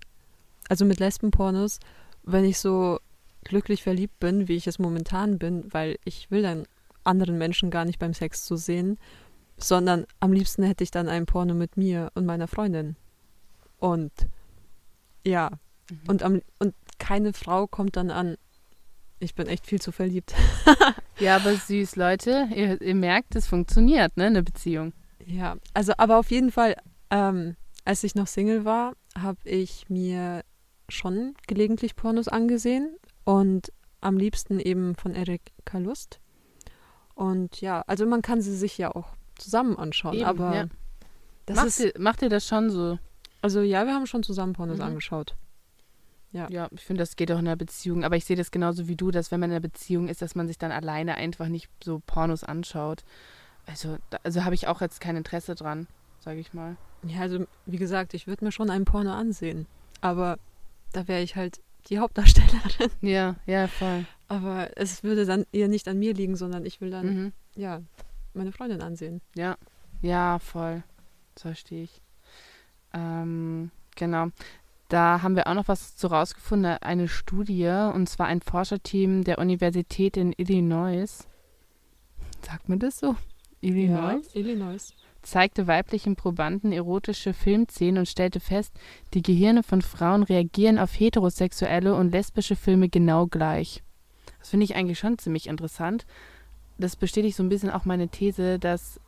also 0.69 0.85
mit 0.85 0.99
Lesbenpornos, 0.99 1.79
wenn 2.25 2.45
ich 2.45 2.59
so 2.59 2.99
glücklich 3.49 3.83
verliebt 3.83 4.21
bin, 4.21 4.47
wie 4.49 4.57
ich 4.57 4.67
es 4.67 4.79
momentan 4.79 5.39
bin, 5.39 5.73
weil 5.73 5.97
ich 6.05 6.31
will 6.31 6.43
dann 6.43 6.65
anderen 7.05 7.39
Menschen 7.39 7.71
gar 7.71 7.85
nicht 7.85 7.99
beim 7.99 8.15
Sex 8.15 8.45
zu 8.45 8.57
sehen, 8.57 8.99
sondern 9.57 10.07
am 10.21 10.33
liebsten 10.33 10.63
hätte 10.63 10.85
ich 10.85 10.91
dann 10.91 11.09
ein 11.09 11.27
Porno 11.27 11.55
mit 11.55 11.77
mir 11.77 12.11
und 12.15 12.27
meiner 12.27 12.47
Freundin. 12.47 12.97
Und 13.79 14.13
ja, 15.27 15.51
und, 16.07 16.23
am, 16.23 16.43
und 16.59 16.75
keine 16.99 17.33
Frau 17.33 17.67
kommt 17.67 17.97
dann 17.97 18.11
an, 18.11 18.37
ich 19.21 19.35
bin 19.35 19.49
echt 19.49 19.67
viel 19.67 19.81
zu 19.81 19.93
verliebt. 19.93 20.35
Ja, 21.21 21.35
aber 21.35 21.53
süß, 21.57 21.97
Leute. 21.97 22.49
Ihr, 22.55 22.81
ihr 22.81 22.95
merkt, 22.95 23.35
es 23.35 23.49
funktioniert, 23.49 24.17
ne, 24.17 24.27
eine 24.27 24.45
Beziehung. 24.45 24.93
Ja, 25.27 25.57
also 25.75 25.93
aber 25.99 26.17
auf 26.17 26.31
jeden 26.31 26.53
Fall, 26.53 26.77
ähm, 27.11 27.57
als 27.85 28.05
ich 28.05 28.15
noch 28.15 28.29
Single 28.29 28.65
war, 28.65 28.93
habe 29.19 29.39
ich 29.43 29.91
mir 29.91 30.43
schon 30.89 31.35
gelegentlich 31.49 31.97
Pornos 31.97 32.29
angesehen 32.29 32.97
und 33.29 33.73
am 34.01 34.17
liebsten 34.17 34.59
eben 34.59 34.95
von 34.97 35.15
Erika 35.15 35.77
Lust. 35.79 36.19
Und 37.15 37.61
ja, 37.61 37.83
also 37.87 38.07
man 38.07 38.23
kann 38.23 38.41
sie 38.41 38.57
sich 38.57 38.79
ja 38.79 38.95
auch 38.95 39.09
zusammen 39.37 39.77
anschauen, 39.77 40.15
Eben, 40.15 40.25
aber 40.25 40.55
ja. 40.55 40.67
das 41.45 41.57
macht, 41.57 41.67
ist, 41.67 41.81
ihr, 41.81 41.93
macht 41.99 42.23
ihr 42.23 42.31
das 42.31 42.47
schon 42.47 42.71
so? 42.71 42.99
also 43.43 43.61
ja, 43.61 43.85
wir 43.85 43.93
haben 43.95 44.07
schon 44.07 44.23
zusammen 44.23 44.55
Pornos 44.55 44.79
Mhm. 44.79 44.85
angeschaut. 44.85 45.37
Ja. 46.33 46.47
Ja, 46.51 46.69
ich 46.71 46.85
finde, 46.85 47.03
das 47.03 47.17
geht 47.17 47.31
auch 47.33 47.39
in 47.39 47.47
einer 47.47 47.57
Beziehung. 47.57 48.03
Aber 48.05 48.17
ich 48.17 48.25
sehe 48.25 48.37
das 48.37 48.51
genauso 48.51 48.89
wie 48.89 48.97
du, 48.97 49.11
dass 49.11 49.31
wenn 49.31 49.41
man 49.41 49.51
in 49.51 49.57
einer 49.57 49.61
Beziehung 49.61 50.09
ist, 50.09 50.23
dass 50.23 50.35
man 50.35 50.47
sich 50.47 50.59
dann 50.59 50.73
alleine 50.73 51.17
einfach 51.17 51.49
nicht 51.49 51.69
so 51.85 52.01
Pornos 52.07 52.45
anschaut. 52.45 53.05
Also, 53.67 53.99
da, 54.11 54.19
also 54.23 54.45
habe 54.45 54.55
ich 54.55 54.69
auch 54.69 54.81
jetzt 54.81 55.01
kein 55.01 55.17
Interesse 55.17 55.55
dran, 55.55 55.87
sage 56.21 56.41
ich 56.41 56.55
mal. 56.55 56.77
Ja, 57.03 57.21
also 57.21 57.47
wie 57.67 57.77
gesagt, 57.79 58.15
ich 58.15 58.27
würde 58.27 58.45
mir 58.45 58.53
schon 58.53 58.71
einen 58.71 58.85
Porno 58.87 59.13
ansehen, 59.13 59.67
aber 60.01 60.39
da 60.93 61.09
wäre 61.09 61.23
ich 61.23 61.37
halt 61.37 61.61
die 61.91 61.99
Hauptdarstellerin. 61.99 62.91
Ja, 63.01 63.37
ja, 63.47 63.67
voll. 63.67 64.05
Aber 64.29 64.71
es 64.77 65.03
würde 65.03 65.25
dann 65.25 65.47
eher 65.53 65.69
nicht 65.69 65.89
an 65.89 65.99
mir 65.99 66.13
liegen, 66.15 66.37
sondern 66.37 66.65
ich 66.67 66.81
will 66.81 66.91
dann, 66.91 67.07
Mhm. 67.07 67.33
ja, 67.57 67.81
meine 68.35 68.53
Freundin 68.53 68.83
ansehen. 68.83 69.21
Ja, 69.35 69.57
ja, 70.03 70.39
voll. 70.39 70.83
Das 71.35 71.43
verstehe 71.43 71.85
ich. 71.85 72.01
Ähm, 72.93 73.71
genau. 73.97 74.29
Da 74.89 75.23
haben 75.23 75.37
wir 75.37 75.47
auch 75.47 75.55
noch 75.55 75.69
was 75.69 75.97
zu 75.97 76.07
rausgefunden, 76.07 76.79
eine 76.81 77.09
Studie, 77.09 77.69
und 77.95 78.09
zwar 78.09 78.27
ein 78.27 78.41
Forscherteam 78.41 79.23
der 79.25 79.39
Universität 79.39 80.17
in 80.17 80.33
Illinois. 80.37 81.27
Sagt 82.43 82.69
man 82.69 82.79
das 82.79 82.99
so? 82.99 83.17
Illinois? 83.61 84.21
Ja, 84.33 84.41
Illinois. 84.41 84.95
Zeigte 85.29 85.67
weiblichen 85.67 86.17
Probanden 86.17 86.73
erotische 86.73 87.35
Filmszenen 87.35 87.99
und 87.99 88.09
stellte 88.09 88.41
fest, 88.41 88.73
die 89.15 89.23
Gehirne 89.23 89.63
von 89.63 89.83
Frauen 89.83 90.23
reagieren 90.23 90.79
auf 90.79 90.99
heterosexuelle 90.99 91.95
und 91.95 92.13
lesbische 92.13 92.57
Filme 92.57 92.89
genau 92.89 93.27
gleich. 93.27 93.83
Das 94.39 94.51
finde 94.51 94.65
ich 94.65 94.75
eigentlich 94.75 94.99
schon 94.99 95.19
ziemlich 95.19 95.47
interessant. 95.47 96.07
Das 96.79 96.97
bestätigt 96.97 97.37
so 97.37 97.43
ein 97.43 97.49
bisschen 97.49 97.71
auch 97.71 97.85
meine 97.85 98.09
These, 98.09 98.59
dass 98.59 99.01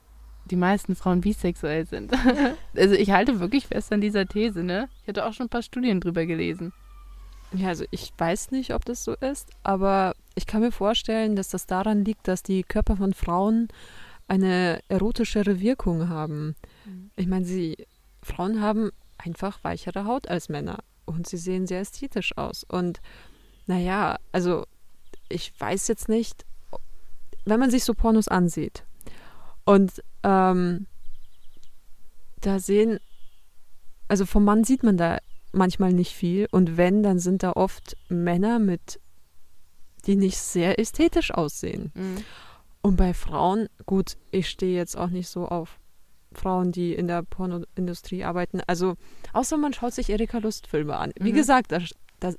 die 0.45 0.57
meisten 0.57 0.97
Frauen 0.97 1.21
bisexuell 1.21 1.87
sind. 1.87 2.13
also 2.77 2.95
ich 2.95 3.11
halte 3.11 3.41
wirklich 3.41 3.67
fest 3.67 3.93
an 3.93 4.01
dieser 4.01 4.27
These, 4.27 4.63
ne? 4.63 4.89
Ich 5.03 5.09
hatte 5.09 5.25
auch 5.25 5.33
schon 5.33 5.47
ein 5.47 5.51
paar 5.51 5.63
Studien 5.63 6.01
drüber 6.01 6.27
gelesen. 6.27 6.73
Ja, 7.53 7.69
also 7.69 7.85
ich 7.91 8.13
weiß 8.17 8.51
nicht, 8.53 8.75
ob 8.75 8.85
das 8.85 9.03
so 9.03 9.15
ist, 9.15 9.51
aber 9.63 10.15
ich 10.35 10.47
kann 10.47 10.61
mir 10.61 10.73
vorstellen, 10.73 11.35
dass 11.35 11.49
das 11.49 11.67
daran 11.67 12.05
liegt, 12.05 12.29
dass 12.29 12.43
die 12.43 12.63
Körper 12.63 12.97
von 12.97 13.13
Frauen 13.13 13.69
eine 14.31 14.81
erotischere 14.89 15.61
Wirkung 15.61 16.09
haben. 16.09 16.55
Ich 17.17 17.27
meine, 17.27 17.45
sie 17.45 17.77
Frauen 18.23 18.63
haben 18.63 18.91
einfach 19.19 19.65
weichere 19.65 20.05
Haut 20.05 20.29
als 20.29 20.49
Männer 20.49 20.79
und 21.05 21.27
sie 21.27 21.37
sehen 21.37 21.67
sehr 21.67 21.81
ästhetisch 21.81 22.37
aus. 22.39 22.65
Und 22.65 23.01
naja, 23.67 24.19
also 24.31 24.67
ich 25.29 25.53
weiß 25.59 25.89
jetzt 25.89 26.09
nicht, 26.09 26.47
wenn 27.45 27.59
man 27.59 27.71
sich 27.73 27.83
so 27.83 27.93
Pornos 27.93 28.29
ansieht 28.29 28.85
und 29.65 30.01
ähm, 30.23 30.87
da 32.41 32.61
sehen, 32.61 33.01
also 34.07 34.27
vom 34.27 34.45
Mann 34.45 34.63
sieht 34.63 34.85
man 34.85 34.97
da 34.97 35.19
manchmal 35.53 35.93
nicht 35.93 36.15
viel 36.15 36.47
und 36.53 36.77
wenn, 36.77 37.03
dann 37.03 37.19
sind 37.19 37.43
da 37.43 37.55
oft 37.55 37.97
Männer 38.09 38.61
mit, 38.61 39.01
die 40.07 40.15
nicht 40.15 40.39
sehr 40.39 40.79
ästhetisch 40.79 41.33
aussehen. 41.33 41.91
Und 42.83 42.97
bei 42.97 43.13
Frauen, 43.15 43.69
gut, 43.87 44.17
ich 44.31 44.49
stehe 44.49 44.75
jetzt 44.77 44.97
auch 44.97 45.11
nicht 45.11 45.29
so 45.29 45.47
auf 45.47 45.79
Frauen, 46.33 46.73
die 46.73 46.95
in 46.95 47.09
der 47.09 47.23
Pornoindustrie 47.23 48.25
arbeiten. 48.25 48.61
Also, 48.67 48.95
außer 49.33 49.57
man 49.57 49.73
schaut 49.75 49.93
sich 49.93 50.09
Erika 50.11 50.39
Lust 50.39 50.67
Filme 50.67 50.97
an. 50.97 51.13
Wie 51.21 51.33
Mhm. 51.33 51.37
gesagt, 51.37 51.73
da, 51.73 51.81
da, 52.21 52.33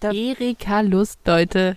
Da- 0.00 0.12
Erika 0.12 0.80
Lust, 0.80 1.20
Leute, 1.26 1.76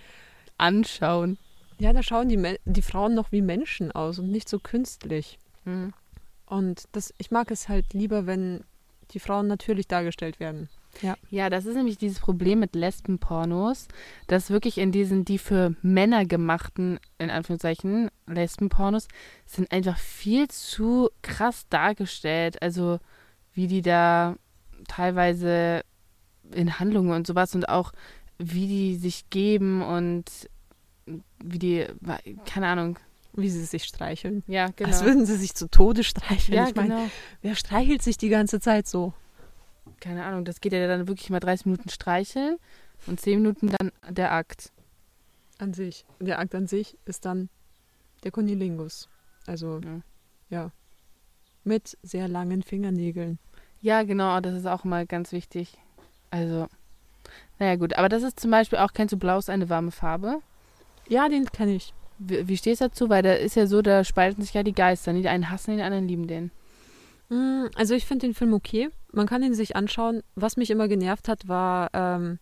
anschauen. 0.57 1.37
ja, 1.77 1.93
da 1.93 2.01
schauen 2.03 2.29
die, 2.29 2.57
die 2.65 2.81
Frauen 2.81 3.13
noch 3.15 3.31
wie 3.31 3.41
Menschen 3.41 3.91
aus 3.91 4.19
und 4.19 4.31
nicht 4.31 4.49
so 4.49 4.59
künstlich. 4.59 5.37
Mhm. 5.65 5.93
Und 6.45 6.85
das, 6.93 7.13
ich 7.19 7.29
mag 7.31 7.51
es 7.51 7.69
halt 7.69 7.93
lieber, 7.93 8.25
wenn 8.25 8.63
die 9.11 9.19
Frauen 9.19 9.47
natürlich 9.47 9.87
dargestellt 9.87 10.39
werden. 10.39 10.67
Ja, 11.29 11.49
das 11.49 11.65
ist 11.65 11.75
nämlich 11.75 11.97
dieses 11.97 12.19
Problem 12.19 12.59
mit 12.59 12.75
Lesbenpornos, 12.75 13.87
dass 14.27 14.49
wirklich 14.49 14.77
in 14.77 14.91
diesen, 14.91 15.23
die 15.23 15.37
für 15.37 15.75
Männer 15.81 16.25
gemachten, 16.25 16.99
in 17.17 17.29
Anführungszeichen, 17.29 18.09
Lesbenpornos, 18.27 19.07
sind 19.45 19.71
einfach 19.71 19.97
viel 19.97 20.47
zu 20.47 21.09
krass 21.21 21.67
dargestellt. 21.69 22.61
Also, 22.61 22.99
wie 23.53 23.67
die 23.67 23.81
da 23.81 24.35
teilweise 24.87 25.83
in 26.53 26.79
Handlungen 26.79 27.11
und 27.11 27.27
sowas 27.27 27.55
und 27.55 27.69
auch 27.69 27.91
wie 28.37 28.67
die 28.67 28.95
sich 28.95 29.29
geben 29.29 29.81
und 29.81 30.49
wie 31.43 31.59
die, 31.59 31.85
keine 32.45 32.67
Ahnung. 32.67 32.97
Wie 33.33 33.49
sie 33.49 33.63
sich 33.63 33.83
streicheln. 33.83 34.43
Ja, 34.47 34.67
genau. 34.75 34.89
Als 34.89 35.03
würden 35.03 35.25
sie 35.25 35.35
sich 35.35 35.53
zu 35.53 35.69
Tode 35.69 36.03
streicheln. 36.03 36.57
ja, 36.57 36.67
ich 36.67 36.75
meine, 36.75 36.89
genau. 36.89 37.09
wer 37.41 37.55
streichelt 37.55 38.01
sich 38.01 38.17
die 38.17 38.29
ganze 38.29 38.59
Zeit 38.59 38.87
so? 38.87 39.13
Keine 39.99 40.25
Ahnung, 40.25 40.45
das 40.45 40.61
geht 40.61 40.73
ja 40.73 40.87
dann 40.87 41.07
wirklich 41.07 41.29
mal 41.29 41.39
30 41.39 41.65
Minuten 41.65 41.89
streicheln 41.89 42.57
und 43.07 43.19
10 43.19 43.41
Minuten 43.41 43.69
dann 43.69 43.91
der 44.09 44.31
Akt. 44.33 44.71
an 45.57 45.73
sich. 45.73 46.05
Der 46.19 46.39
Akt 46.39 46.55
an 46.55 46.67
sich 46.67 46.97
ist 47.05 47.25
dann 47.25 47.49
der 48.23 48.31
Kunilingus. 48.31 49.09
Also, 49.45 49.79
Ja. 49.83 50.01
ja. 50.49 50.71
Mit 51.65 51.97
sehr 52.01 52.27
langen 52.29 52.63
Fingernägeln. 52.63 53.37
Ja, 53.81 54.03
genau, 54.03 54.39
das 54.39 54.55
ist 54.55 54.65
auch 54.65 54.83
mal 54.85 55.05
ganz 55.05 55.31
wichtig. 55.33 55.77
Also, 56.31 56.67
naja, 57.59 57.75
gut. 57.75 57.97
Aber 57.97 58.07
das 58.09 58.23
ist 58.23 58.39
zum 58.39 58.51
Beispiel 58.51 58.79
auch, 58.79 58.93
kennst 58.93 59.11
du 59.13 59.17
Blau 59.17 59.37
ist 59.37 59.49
eine 59.49 59.69
warme 59.69 59.91
Farbe? 59.91 60.39
Ja, 61.09 61.27
den 61.27 61.45
kenne 61.45 61.73
ich. 61.75 61.93
Wie, 62.17 62.47
wie 62.47 62.57
stehst 62.57 62.81
du 62.81 62.85
dazu? 62.87 63.09
Weil 63.09 63.23
da 63.23 63.33
ist 63.33 63.55
ja 63.55 63.67
so, 63.67 63.81
da 63.81 64.03
spalten 64.03 64.41
sich 64.41 64.53
ja 64.53 64.63
die 64.63 64.73
Geister. 64.73 65.11
Die 65.13 65.27
einen 65.27 65.49
hassen 65.49 65.71
den, 65.71 65.77
die 65.77 65.83
anderen 65.83 66.07
lieben 66.07 66.27
den. 66.27 66.51
Mm, 67.29 67.65
Also 67.75 67.93
ich 67.95 68.05
finde 68.05 68.27
den 68.27 68.33
Film 68.33 68.53
okay. 68.53 68.89
Man 69.11 69.27
kann 69.27 69.43
ihn 69.43 69.53
sich 69.53 69.75
anschauen. 69.75 70.21
Was 70.35 70.57
mich 70.57 70.69
immer 70.69 70.87
genervt 70.87 71.27
hat, 71.27 71.47
war 71.47 71.89
ähm, 71.93 72.39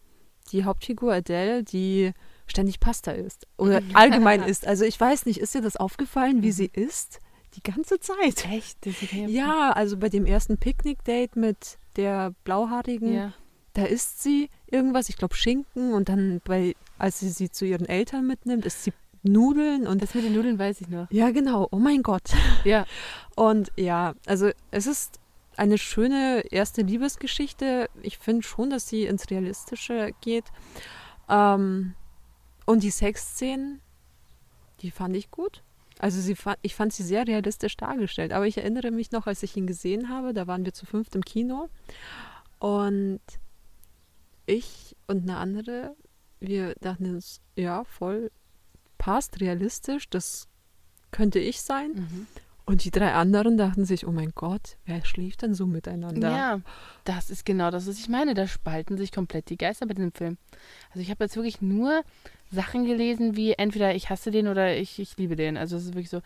die 0.52 0.64
Hauptfigur 0.66 1.14
Adele, 1.14 1.64
die 1.64 2.12
ständig 2.48 2.80
Pasta 2.80 3.12
isst. 3.12 3.48
Oder 3.58 3.82
allgemein 3.94 4.44
isst. 4.44 4.66
Also 4.68 4.86
ich 4.86 5.00
weiß 5.00 5.26
nicht, 5.26 5.40
ist 5.40 5.54
dir 5.54 5.62
das 5.62 5.78
aufgefallen, 5.78 6.42
wie 6.42 6.52
sie 6.52 6.70
isst? 6.74 7.20
Die 7.56 7.64
ganze 7.64 8.00
Zeit. 8.00 8.46
Echt? 8.52 8.86
Das 8.86 9.02
ist 9.02 9.14
ja. 9.14 9.28
Ja, 9.28 9.72
also 9.72 9.98
bei 9.98 10.10
dem 10.10 10.26
ersten 10.26 10.58
Picknick-Date 10.58 11.36
mit 11.36 11.78
der 11.96 12.34
blauhaarigen, 12.44 13.14
ja. 13.14 13.34
da 13.74 13.86
isst 13.86 14.22
sie 14.22 14.50
irgendwas, 14.68 15.10
ich 15.10 15.18
glaube 15.18 15.36
Schinken 15.36 15.94
und 15.94 16.10
dann 16.10 16.42
bei, 16.44 16.76
als 17.00 17.20
sie 17.20 17.30
sie 17.30 17.50
zu 17.50 17.66
ihren 17.66 17.88
Eltern 17.88 18.28
mitnimmt, 18.28 18.66
isst 18.66 18.84
sie 18.84 18.94
Nudeln 19.24 19.88
und 19.88 20.02
Das 20.02 20.14
mit 20.14 20.24
den 20.24 20.34
Nudeln 20.34 20.60
weiß 20.60 20.82
ich 20.82 20.88
noch. 20.90 21.08
ja 21.12 21.32
genau, 21.32 21.68
oh 21.72 21.80
mein 21.80 22.04
Gott. 22.04 22.32
Ja. 22.64 22.86
Und 23.36 23.72
ja, 23.78 24.14
also 24.26 24.50
es 24.72 24.88
ist 24.88 25.20
eine 25.58 25.78
schöne 25.78 26.44
erste 26.52 26.82
Liebesgeschichte. 26.82 27.90
Ich 28.02 28.18
finde 28.18 28.44
schon, 28.44 28.70
dass 28.70 28.88
sie 28.88 29.06
ins 29.06 29.30
Realistische 29.30 30.12
geht. 30.22 30.46
Ähm, 31.30 31.96
und 32.66 32.84
die 32.84 32.92
Sexszenen, 32.92 33.82
die 34.82 34.92
fand 34.92 35.16
ich 35.16 35.32
gut. 35.32 35.64
Also 36.00 36.22
sie 36.22 36.36
ich 36.62 36.76
fand 36.76 36.94
sie 36.94 37.04
sehr 37.04 37.26
realistisch 37.26 37.76
dargestellt. 37.76 38.34
Aber 38.34 38.46
ich 38.46 38.58
erinnere 38.58 38.92
mich 38.92 39.12
noch, 39.12 39.26
als 39.26 39.42
ich 39.42 39.58
ihn 39.58 39.66
gesehen 39.68 40.10
habe, 40.10 40.34
da 40.34 40.46
waren 40.46 40.64
wir 40.64 40.74
zu 40.74 40.86
fünft 40.86 41.16
im 41.16 41.26
Kino. 41.26 41.70
Und 42.60 43.22
ich 44.46 44.96
und 45.08 45.24
eine 45.24 45.38
andere, 45.38 45.96
wir 46.40 46.76
dachten 46.76 47.16
uns, 47.16 47.42
ja, 47.56 47.84
voll 47.84 48.32
passt, 48.98 49.42
realistisch, 49.42 50.10
das 50.10 50.48
könnte 51.12 51.40
ich 51.40 51.62
sein. 51.62 51.92
Mhm. 51.94 52.28
Und 52.66 52.84
die 52.84 52.92
drei 52.92 53.14
anderen 53.14 53.56
dachten 53.56 53.86
sich, 53.86 54.06
oh 54.06 54.12
mein 54.12 54.34
Gott, 54.36 54.76
wer 54.86 55.04
schläft 55.06 55.42
denn 55.42 55.54
so 55.54 55.66
miteinander? 55.66 56.30
Ja, 56.30 56.62
das 57.06 57.30
ist 57.30 57.46
genau 57.46 57.72
das, 57.72 57.88
was 57.88 57.98
ich 57.98 58.10
meine. 58.10 58.34
Da 58.34 58.46
spalten 58.46 58.98
sich 58.98 59.14
komplett 59.14 59.50
die 59.50 59.58
Geister 59.58 59.86
bei 59.86 59.94
diesem 59.94 60.12
Film. 60.12 60.38
Also 60.90 61.00
ich 61.00 61.10
habe 61.10 61.24
jetzt 61.24 61.38
wirklich 61.38 61.62
nur 61.62 62.04
Sachen 62.52 62.86
gelesen, 62.86 63.38
wie 63.38 63.54
entweder 63.54 63.96
ich 63.96 64.10
hasse 64.10 64.32
den 64.32 64.50
oder 64.50 64.76
ich, 64.76 65.00
ich 65.00 65.16
liebe 65.16 65.38
den. 65.38 65.56
Also 65.56 65.78
es 65.78 65.86
ist 65.86 65.94
wirklich 65.94 66.10
so. 66.10 66.22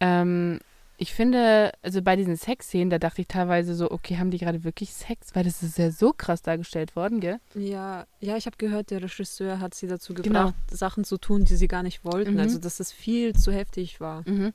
Ähm, 0.00 0.58
ich 0.96 1.12
finde, 1.12 1.72
also 1.82 2.02
bei 2.02 2.14
diesen 2.14 2.36
Sexszenen, 2.36 2.88
da 2.88 2.98
dachte 2.98 3.20
ich 3.20 3.26
teilweise 3.26 3.74
so, 3.74 3.90
okay, 3.90 4.16
haben 4.16 4.30
die 4.30 4.38
gerade 4.38 4.62
wirklich 4.62 4.92
Sex? 4.92 5.34
Weil 5.34 5.44
das 5.44 5.62
ist 5.62 5.76
ja 5.76 5.90
so 5.90 6.12
krass 6.12 6.42
dargestellt 6.42 6.94
worden, 6.94 7.18
gell? 7.20 7.40
Ja, 7.54 8.06
ja, 8.20 8.36
ich 8.36 8.46
habe 8.46 8.56
gehört, 8.56 8.90
der 8.90 9.02
Regisseur 9.02 9.58
hat 9.58 9.74
sie 9.74 9.88
dazu 9.88 10.14
Genau. 10.14 10.22
gebracht, 10.22 10.54
Sachen 10.70 11.04
zu 11.04 11.18
tun, 11.18 11.44
die 11.44 11.56
sie 11.56 11.66
gar 11.68 11.82
nicht 11.82 12.04
wollten. 12.04 12.34
Mhm. 12.34 12.40
Also, 12.40 12.58
dass 12.58 12.78
es 12.78 12.92
viel 12.92 13.34
zu 13.34 13.50
heftig 13.52 14.00
war. 14.00 14.22
Mhm. 14.28 14.52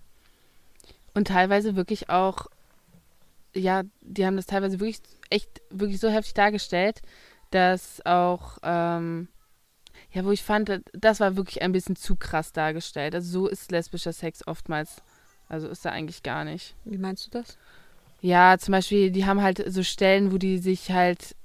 Und 1.13 1.27
teilweise 1.27 1.75
wirklich 1.75 2.09
auch, 2.09 2.47
ja, 3.53 3.83
die 4.01 4.25
haben 4.25 4.37
das 4.37 4.45
teilweise 4.45 4.79
wirklich 4.79 5.01
echt, 5.29 5.61
wirklich 5.69 5.99
so 5.99 6.07
heftig 6.09 6.35
dargestellt, 6.35 7.01
dass 7.51 8.05
auch, 8.05 8.59
ähm, 8.63 9.27
ja, 10.11 10.23
wo 10.23 10.31
ich 10.31 10.43
fand, 10.43 10.81
das 10.93 11.19
war 11.19 11.35
wirklich 11.35 11.61
ein 11.61 11.71
bisschen 11.73 11.95
zu 11.97 12.15
krass 12.15 12.53
dargestellt. 12.53 13.13
Also 13.13 13.41
so 13.41 13.47
ist 13.47 13.71
lesbischer 13.71 14.13
Sex 14.13 14.47
oftmals. 14.47 15.01
Also 15.49 15.67
ist 15.67 15.85
er 15.85 15.91
eigentlich 15.91 16.23
gar 16.23 16.45
nicht. 16.45 16.75
Wie 16.85 16.97
meinst 16.97 17.25
du 17.27 17.31
das? 17.31 17.57
Ja, 18.21 18.57
zum 18.57 18.73
Beispiel, 18.73 19.11
die 19.11 19.25
haben 19.25 19.41
halt 19.41 19.63
so 19.71 19.83
Stellen, 19.83 20.31
wo 20.31 20.37
die 20.37 20.57
sich 20.59 20.91
halt. 20.91 21.35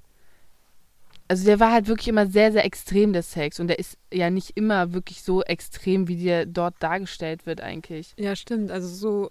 Also 1.26 1.46
der 1.46 1.58
war 1.58 1.72
halt 1.72 1.86
wirklich 1.86 2.08
immer 2.08 2.26
sehr, 2.26 2.52
sehr 2.52 2.64
extrem, 2.66 3.14
der 3.14 3.22
Sex. 3.22 3.58
Und 3.58 3.68
der 3.68 3.78
ist 3.78 3.96
ja 4.12 4.28
nicht 4.28 4.50
immer 4.56 4.92
wirklich 4.92 5.22
so 5.22 5.42
extrem, 5.42 6.06
wie 6.06 6.22
der 6.22 6.44
dort 6.44 6.74
dargestellt 6.80 7.46
wird 7.46 7.62
eigentlich. 7.62 8.12
Ja, 8.18 8.36
stimmt. 8.36 8.70
Also, 8.70 8.88
so 8.88 9.30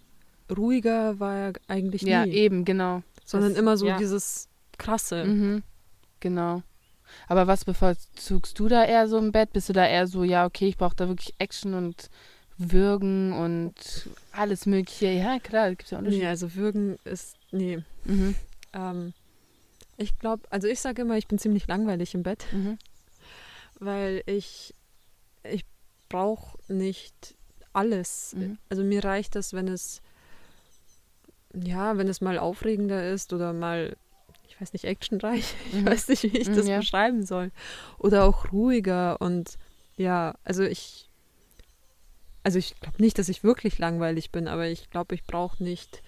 ruhiger 0.56 1.20
war 1.20 1.36
er 1.36 1.54
eigentlich 1.68 2.02
nie. 2.02 2.10
Ja, 2.10 2.26
eben, 2.26 2.66
genau. 2.66 3.04
sondern 3.26 3.52
das- 3.52 3.60
immer 3.60 3.78
so 3.78 3.86
ja. 3.88 3.98
dieses 3.98 4.50
Krasse. 4.80 5.24
Mhm. 5.26 5.64
Genau. 6.20 6.64
Aber 7.28 7.46
was 7.46 7.64
bevorzugst 7.64 8.58
du 8.58 8.68
da 8.68 8.84
eher 8.86 9.08
so 9.08 9.20
im 9.20 9.32
Bett? 9.32 9.54
Bist 9.54 9.70
du 9.70 9.74
da 9.74 9.86
eher 9.86 10.08
so, 10.08 10.24
ja, 10.24 10.46
okay, 10.46 10.68
ich 10.68 10.78
brauche 10.78 10.96
da 10.96 11.08
wirklich 11.08 11.36
Action 11.38 11.76
und 11.76 12.10
Würgen 12.58 13.34
und 13.34 13.74
alles 14.32 14.66
Mögliche? 14.66 15.08
Ja, 15.08 15.40
klar, 15.40 15.70
gibt 15.70 15.84
es 15.84 15.92
ja 15.92 15.98
Unterschiede. 16.00 16.24
Nee, 16.24 16.30
also 16.30 16.54
Würgen 16.56 16.98
ist, 17.04 17.36
nee. 17.52 17.80
Mhm. 18.06 18.36
Ähm, 18.74 19.14
ich 19.98 20.18
glaube, 20.20 20.44
also 20.50 20.68
ich 20.68 20.80
sage 20.80 21.02
immer, 21.04 21.18
ich 21.18 21.28
bin 21.28 21.40
ziemlich 21.40 21.68
langweilig 21.68 22.14
im 22.14 22.24
Bett, 22.24 22.46
Mhm. 22.52 22.78
weil 23.80 24.24
ich, 24.26 24.74
ich 25.44 25.66
brauche 26.10 26.58
nicht 26.72 27.36
alles. 27.74 28.34
Mhm. 28.36 28.58
Also 28.70 28.84
mir 28.84 29.04
reicht 29.04 29.36
das, 29.36 29.54
wenn 29.54 29.68
es, 29.68 30.02
ja, 31.54 31.98
wenn 31.98 32.08
es 32.08 32.22
mal 32.22 32.38
aufregender 32.40 33.12
ist 33.12 33.34
oder 33.34 33.54
mal, 33.54 33.96
ich 34.48 34.60
weiß 34.60 34.74
nicht, 34.74 34.86
actionreich. 34.86 35.56
Ich 35.72 35.74
Mhm. 35.82 35.86
weiß 35.88 36.08
nicht, 36.10 36.24
wie 36.24 36.38
ich 36.38 36.50
Mhm, 36.50 36.56
das 36.56 36.68
ja. 36.68 36.78
beschreiben 36.78 37.26
soll. 37.26 37.52
Oder 37.98 38.26
auch 38.26 38.52
ruhiger 38.52 39.20
und 39.22 39.58
ja, 39.96 40.36
also 40.44 40.64
ich, 40.64 41.10
also 42.44 42.60
ich 42.60 42.76
glaube 42.80 43.02
nicht, 43.02 43.18
dass 43.20 43.30
ich 43.30 43.44
wirklich 43.44 43.78
langweilig 43.80 44.32
bin, 44.32 44.48
aber 44.48 44.68
ich 44.68 44.90
glaube, 44.90 45.16
ich 45.16 45.24
brauche 45.24 45.64
nicht, 45.64 46.02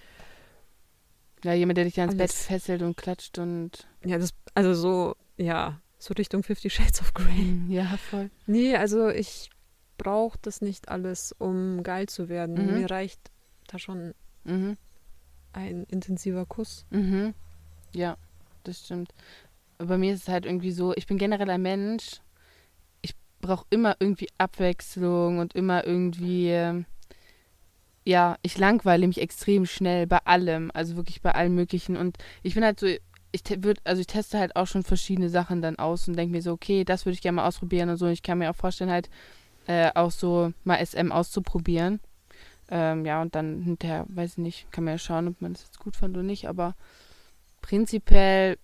Ja, 1.43 1.54
jemand, 1.54 1.78
der 1.78 1.86
dich 1.86 2.00
ans 2.00 2.15
Bett 2.17 2.32
fesselt 2.32 2.82
und 2.82 2.98
klatscht 2.98 3.38
und. 3.38 3.88
ja, 4.04 4.17
das, 4.17 4.34
also 4.54 4.74
so, 4.74 5.15
ja, 5.38 5.80
so 6.00 6.13
Richtung 6.13 6.43
Fifty 6.43 6.69
Shades 6.69 7.02
of 7.02 7.13
Grey. 7.13 7.58
Ja, 7.69 7.98
voll. 7.98 8.30
Nee, 8.48 8.76
also 8.76 9.10
ich 9.10 9.50
brauche 9.98 10.38
das 10.41 10.62
nicht 10.62 10.89
alles, 10.89 11.34
um 11.38 11.84
geil 11.84 12.08
zu 12.08 12.28
werden. 12.30 12.67
Mhm. 12.67 12.80
Mir 12.82 12.91
reicht 12.91 13.32
da 13.67 13.80
schon 13.80 14.13
Mhm. 14.43 14.78
ein 15.54 15.84
intensiver 15.86 16.45
Kuss. 16.45 16.86
Mhm. 16.89 17.34
Ja, 17.93 18.17
das 18.63 18.84
stimmt. 18.86 19.13
Bei 19.78 19.98
mir 19.98 20.13
ist 20.13 20.24
es 20.24 20.28
halt 20.30 20.45
irgendwie 20.45 20.71
so, 20.71 20.93
ich 20.95 21.08
bin 21.08 21.17
generell 21.17 21.50
ein 21.50 21.62
Mensch, 21.62 22.21
brauche 23.46 23.66
immer 23.70 23.96
irgendwie 24.00 24.28
Abwechslung 24.38 25.40
und 25.40 25.54
immer 25.56 25.86
irgendwie, 25.86 26.50
ähm, 26.50 26.86
ja, 28.04 28.38
ich 28.44 28.58
langweile 28.58 29.08
mich 29.08 29.20
extrem 29.22 29.66
schnell 29.66 30.06
bei 30.08 30.20
allem, 30.26 30.70
also 30.74 30.96
wirklich 30.96 31.22
bei 31.22 31.34
allem 31.34 31.56
Möglichen. 31.56 31.98
Und 31.98 32.18
ich 32.44 32.54
bin 32.54 32.64
halt 32.64 32.80
so, 32.80 32.88
ich 33.32 33.44
te- 33.44 33.64
würd, 33.64 33.80
also 33.84 34.00
ich 34.00 34.08
teste 34.08 34.38
halt 34.38 34.56
auch 34.56 34.68
schon 34.68 34.84
verschiedene 34.84 35.30
Sachen 35.30 35.62
dann 35.62 35.78
aus 35.80 36.08
und 36.08 36.16
denke 36.16 36.32
mir 36.32 36.42
so, 36.42 36.52
okay, 36.52 36.84
das 36.84 37.06
würde 37.06 37.16
ich 37.16 37.22
gerne 37.22 37.38
mal 37.38 37.48
ausprobieren 37.48 37.90
und 37.90 37.98
so. 37.98 38.08
Ich 38.08 38.22
kann 38.24 38.38
mir 38.38 38.50
auch 38.52 38.56
vorstellen, 38.56 38.92
halt 38.92 39.10
äh, 39.68 39.92
auch 39.96 40.12
so 40.12 40.54
mal 40.64 40.78
SM 40.78 41.12
auszuprobieren. 41.12 42.00
Ähm, 42.70 43.06
ja, 43.06 43.22
und 43.22 43.36
dann 43.36 43.62
hinterher, 43.62 44.06
weiß 44.10 44.34
ich 44.34 44.38
nicht, 44.40 44.72
kann 44.72 44.84
man 44.86 44.96
ja 44.96 44.98
schauen, 45.00 45.28
ob 45.28 45.42
man 45.42 45.54
das 45.54 45.64
jetzt 45.64 45.80
gut 45.80 45.96
fand 45.96 46.16
oder 46.16 46.24
nicht, 46.24 46.48
aber 46.48 46.76
prinzipiell, 47.62 48.58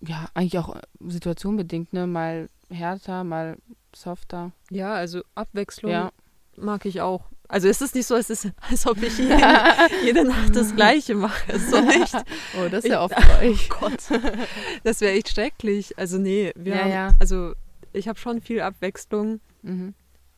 ja, 0.00 0.28
eigentlich 0.34 0.58
auch 0.58 0.76
äh, 0.76 0.80
situationbedingt, 1.00 1.92
ne? 1.92 2.06
Mal 2.06 2.48
härter, 2.70 3.24
mal 3.24 3.56
softer. 3.94 4.52
Ja, 4.70 4.94
also 4.94 5.22
Abwechslung 5.34 5.90
Ja. 5.92 6.10
mag 6.56 6.84
ich 6.86 7.00
auch. 7.00 7.24
Also 7.50 7.66
es 7.68 7.80
ist 7.80 7.94
nicht 7.94 8.06
so, 8.06 8.14
es 8.14 8.28
ist, 8.28 8.48
als 8.70 8.86
ob 8.86 9.02
ich 9.02 9.16
jede, 9.16 9.38
jede 10.04 10.24
Nacht 10.24 10.54
das 10.54 10.76
Gleiche 10.76 11.14
mache. 11.14 11.58
So 11.58 11.80
nicht. 11.82 12.14
Oh, 12.58 12.68
das 12.70 12.84
ist 12.84 12.90
ja 12.90 13.02
oft 13.02 13.16
bei 13.16 13.48
euch. 13.48 13.68
Gott. 13.80 14.02
Das 14.84 15.00
wäre 15.00 15.14
echt 15.14 15.30
schrecklich. 15.30 15.96
Also 15.98 16.18
nee, 16.18 16.52
wir 16.56 16.74
Ja, 16.74 16.80
haben, 16.82 16.90
ja. 16.90 17.14
also 17.20 17.54
ich 17.94 18.06
habe 18.08 18.18
schon 18.18 18.40
viel 18.42 18.60
Abwechslung 18.60 19.40
Mhm. 19.62 19.94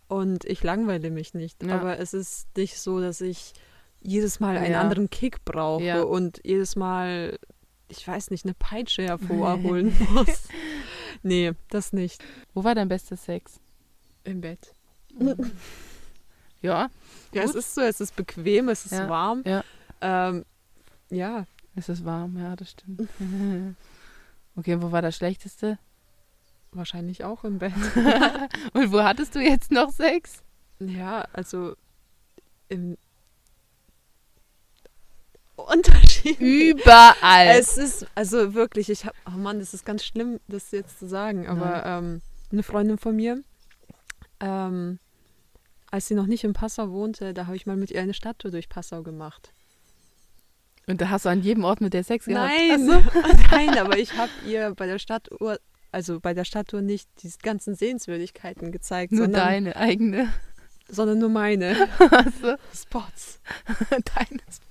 und 0.09 0.45
ich 0.47 0.63
langweile 0.63 1.11
mich 1.11 1.35
nicht. 1.35 1.63
Ja. 1.65 1.79
Aber 1.81 1.99
es 1.99 2.15
ist 2.15 2.47
nicht 2.57 2.79
so, 2.79 3.01
dass 3.01 3.21
ich 3.21 3.53
jedes 4.01 4.41
Mal 4.41 4.57
einen 4.57 4.77
anderen 4.77 5.11
Kick 5.11 5.45
brauche 5.45 6.07
und 6.07 6.41
jedes 6.45 6.75
Mal, 6.77 7.39
ich 7.91 8.07
weiß 8.07 8.31
nicht, 8.31 8.45
eine 8.45 8.55
Peitsche 8.55 9.03
hervorholen 9.03 9.95
muss. 10.11 10.49
Nee, 11.23 11.53
das 11.69 11.93
nicht. 11.93 12.23
Wo 12.55 12.65
war 12.65 12.75
dein 12.75 12.89
bester 12.89 13.17
Sex? 13.17 13.61
Im 14.25 14.41
Bett. 14.41 14.75
Ja, 16.63 16.91
Ja, 17.33 17.43
es 17.43 17.53
Gut. 17.53 17.61
ist 17.61 17.75
so, 17.75 17.81
es 17.81 18.01
ist 18.03 18.17
bequem, 18.17 18.69
es 18.69 18.85
ist 18.85 18.93
Ja, 18.93 19.09
warm. 19.09 19.43
ja. 19.47 19.65
Ähm, 20.03 20.45
ja, 21.11 21.47
es 21.75 21.89
ist 21.89 22.05
warm, 22.05 22.37
ja, 22.37 22.55
das 22.55 22.73
stimmt. 22.73 23.09
okay, 24.57 24.83
wo 24.83 24.93
war 24.93 25.01
das 25.03 25.17
Schlechteste? 25.17 25.79
wahrscheinlich 26.73 27.25
auch 27.25 27.43
im 27.45 27.59
Bett. 27.59 27.73
Und 28.75 28.93
wo 28.93 29.03
hattest 29.03 29.35
du 29.35 29.41
jetzt 29.41 29.73
noch 29.73 29.91
Sex? 29.91 30.45
Ja, 30.79 31.27
also 31.33 31.75
im 32.69 32.97
Unterschied. 35.69 36.39
Überall. 36.41 37.49
Es 37.59 37.77
ist, 37.77 38.07
also 38.15 38.55
wirklich, 38.55 38.91
ich 38.91 39.05
habe, 39.05 39.17
oh 39.27 39.39
Mann, 39.39 39.59
das 39.59 39.75
ist 39.75 39.85
ganz 39.85 40.05
schlimm, 40.05 40.41
das 40.49 40.71
jetzt 40.71 40.99
zu 40.99 41.09
sagen, 41.09 41.47
aber 41.47 41.85
ähm, 41.85 42.23
eine 42.53 42.63
Freundin 42.63 42.99
von 42.99 43.17
mir, 43.17 43.43
ähm, 44.41 44.99
als 45.91 46.07
sie 46.07 46.15
noch 46.15 46.27
nicht 46.27 46.45
in 46.45 46.53
Passau 46.53 46.91
wohnte, 46.91 47.35
da 47.35 47.47
habe 47.47 47.57
ich 47.57 47.67
mal 47.67 47.77
mit 47.77 47.91
ihr 47.91 48.01
eine 48.01 48.15
Stadttour 48.15 48.51
durch 48.51 48.69
Passau 48.69 49.03
gemacht. 49.03 49.53
Und 50.87 51.01
da 51.01 51.11
hast 51.11 51.25
du 51.25 51.29
an 51.29 51.43
jedem 51.43 51.65
Ort 51.65 51.81
mit 51.81 51.95
der 51.95 52.05
Sex 52.05 52.25
gehabt? 52.25 52.51
Nein, 52.51 52.87
nein, 53.51 53.79
aber 53.79 53.99
ich 53.99 54.17
habe 54.17 54.31
ihr 54.47 54.75
bei 54.75 54.87
der 54.87 54.99
Stadtuhr, 54.99 55.59
also 55.93 56.21
bei 56.21 56.35
der 56.35 56.45
Stadttour 56.45 56.81
nicht 56.83 57.09
die 57.23 57.31
ganzen 57.43 57.75
Sehenswürdigkeiten 57.75 58.73
gezeigt, 58.73 59.13
Nur 59.13 59.25
sondern, 59.25 59.45
deine 59.47 59.77
eigene. 59.77 60.33
sondern 60.89 61.19
nur 61.19 61.29
meine 61.29 61.75
Spots. 62.75 63.41
deine 63.91 64.41
Spot. 64.51 64.70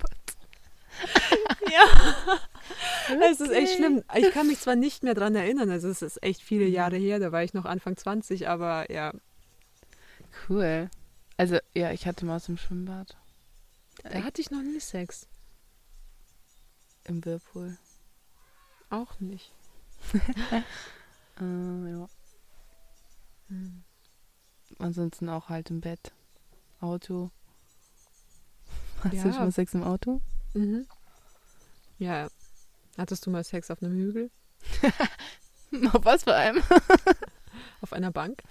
Ja. 1.72 2.40
Es 3.32 3.40
ist 3.42 3.52
echt 3.52 3.76
schlimm. 3.76 4.04
Ich 4.16 4.32
kann 4.32 4.48
mich 4.48 4.60
zwar 4.60 4.76
nicht 4.76 5.04
mehr 5.04 5.14
dran 5.14 5.36
erinnern, 5.36 5.70
also 5.70 5.88
es 5.88 6.02
ist 6.02 6.22
echt 6.24 6.42
viele 6.42 6.66
Jahre 6.66 6.98
her, 6.98 7.20
da 7.20 7.32
war 7.32 7.44
ich 7.44 7.54
noch 7.54 7.66
Anfang 7.66 7.96
20, 7.98 8.48
aber 8.48 8.92
ja, 8.92 9.14
Cool. 10.48 10.90
Also, 11.38 11.58
ja, 11.74 11.92
ich 11.92 12.06
hatte 12.06 12.26
mal 12.26 12.36
aus 12.38 12.46
dem 12.46 12.58
Schwimmbad. 12.58 13.18
da 14.04 14.24
hatte 14.24 14.42
ich 14.42 14.52
noch 14.52 14.62
nie 14.62 14.80
Sex. 14.80 15.28
Im 17.06 17.24
Whirlpool. 17.26 17.78
Auch 18.90 19.20
nicht. 19.20 19.52
Äh, 21.40 21.42
ja. 21.92 22.08
Ansonsten 24.78 25.30
auch 25.30 25.50
halt 25.50 25.70
im 25.72 25.82
Bett. 25.82 26.12
Auto. 26.80 27.32
Hast 29.04 29.14
Ja. 29.14 29.24
du 29.24 29.32
schon 29.32 29.40
mal 29.44 29.52
Sex 29.52 29.74
im 29.74 29.84
Auto? 29.84 30.22
Mhm. 30.54 30.86
Ja. 31.98 32.28
Hattest 32.98 33.26
du 33.26 33.30
mal 33.30 33.44
Sex 33.44 33.70
auf 33.72 33.82
einem 33.82 33.94
Hügel? 33.94 34.32
Auf 35.94 36.04
was 36.04 36.24
vor 36.24 36.34
allem? 36.34 36.62
Auf 37.82 37.94
einer 37.94 38.12
Bank? 38.12 38.42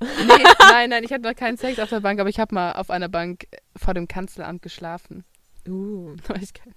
Nee, 0.00 0.44
nein, 0.60 0.90
nein, 0.90 1.02
ich 1.02 1.12
hatte 1.12 1.22
noch 1.24 1.34
keinen 1.34 1.56
Sex 1.56 1.78
auf 1.80 1.88
der 1.88 1.98
Bank, 2.00 2.20
aber 2.20 2.28
ich 2.28 2.38
habe 2.38 2.54
mal 2.54 2.72
auf 2.74 2.88
einer 2.90 3.08
Bank 3.08 3.48
vor 3.76 3.94
dem 3.94 4.06
Kanzleramt 4.06 4.62
geschlafen. 4.62 5.24
Uh. 5.66 6.14
Da 6.22 6.28
war 6.34 6.36
ich 6.42 6.54
kein 6.54 6.72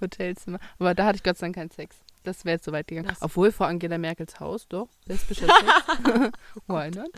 Hotelzimmer. 0.00 0.60
Aber 0.78 0.94
da 0.94 1.06
hatte 1.06 1.16
ich 1.16 1.24
Gott 1.24 1.36
sei 1.38 1.46
Dank 1.46 1.56
keinen 1.56 1.70
Sex. 1.70 1.96
Das 2.22 2.44
wäre 2.44 2.56
jetzt 2.56 2.64
so 2.66 2.70
weit 2.72 2.86
gegangen. 2.86 3.08
Das- 3.08 3.22
Obwohl 3.22 3.50
vor 3.50 3.66
Angela 3.66 3.98
Merkels 3.98 4.38
Haus, 4.38 4.68
doch. 4.68 4.88
Lesbischer 5.06 5.46
Sex. 5.46 6.32
Why 6.68 6.90
not? 6.90 7.10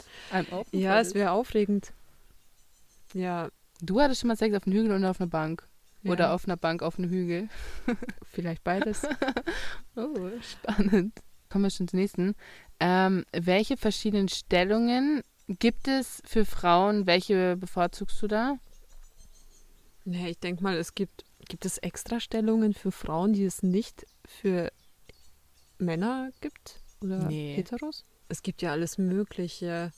Ja, 0.73 1.01
es 1.01 1.14
wäre 1.14 1.33
aufregend. 1.33 1.93
Ja, 3.12 3.49
Du 3.85 4.01
hattest 4.01 4.20
schon 4.20 4.29
mal 4.29 4.37
Sex 4.37 4.57
auf 4.57 4.64
einem 4.66 4.77
Hügel 4.77 4.93
und 4.93 5.05
auf 5.05 5.20
einer 5.20 5.29
Bank. 5.29 5.66
Oder 6.05 6.26
ja, 6.26 6.34
auf 6.34 6.44
einer 6.46 6.57
Bank 6.57 6.82
auf 6.82 6.98
einem 6.98 7.11
Hügel. 7.11 7.48
vielleicht 8.24 8.64
beides. 8.64 9.03
Oh, 9.94 10.30
spannend. 10.40 11.12
Kommen 11.50 11.64
wir 11.64 11.70
schon 11.70 11.86
zum 11.86 11.98
nächsten. 11.98 12.34
Ähm, 12.80 13.26
welche 13.32 13.76
verschiedenen 13.76 14.28
Stellungen 14.28 15.22
gibt 15.48 15.86
es 15.86 16.22
für 16.24 16.46
Frauen? 16.46 17.07
Welche 17.07 17.57
bevorzugst 17.59 18.20
du 18.22 18.26
da? 18.26 18.57
nee, 20.05 20.30
ich 20.30 20.38
denke 20.38 20.62
mal, 20.62 20.76
es 20.78 20.94
gibt, 20.94 21.24
gibt 21.46 21.64
es 21.66 21.76
Extrastellungen 21.78 22.72
für 22.72 22.90
Frauen, 22.90 23.34
die 23.34 23.44
es 23.44 23.62
nicht 23.62 24.07
für 24.24 24.72
Männer 25.78 26.30
gibt? 26.40 26.80
Oder 27.00 27.18
Nee. 27.28 27.55
Heteros? 27.57 28.05
Es 28.28 28.42
gibt 28.42 28.62
ja 28.62 28.72
alles 28.72 28.96
Mögliche. 28.98 29.92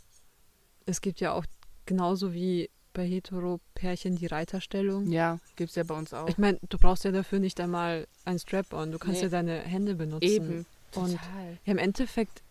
Es 0.86 1.00
gibt 1.00 1.20
ja 1.20 1.32
auch 1.32 1.46
genauso 1.86 2.32
wie 2.34 2.68
bei 2.94 3.06
Hetero-Pärchen 3.06 4.16
die 4.16 4.26
Reiterstellung. 4.26 5.10
Ja, 5.12 5.38
gibt 5.56 5.70
es 5.70 5.76
ja 5.76 5.82
bei 5.84 5.94
uns 5.96 6.14
auch. 6.14 6.28
Ich 6.28 6.38
meine, 6.38 6.58
du 6.68 6.78
brauchst 6.78 7.04
ja 7.04 7.12
dafür 7.12 7.38
nicht 7.40 7.60
einmal 7.60 8.06
ein 8.24 8.38
Strap-on. 8.38 8.90
Du 8.92 8.98
kannst 8.98 9.18
Nee. 9.18 9.24
ja 9.24 9.28
deine 9.28 9.58
Hände 9.60 9.94
benutzen. 9.94 10.24
Eben. 10.26 10.66
Und 10.94 11.12
Total. 11.12 11.58
ja, 11.64 11.72
im 11.72 11.78
Endeffekt 11.78 12.42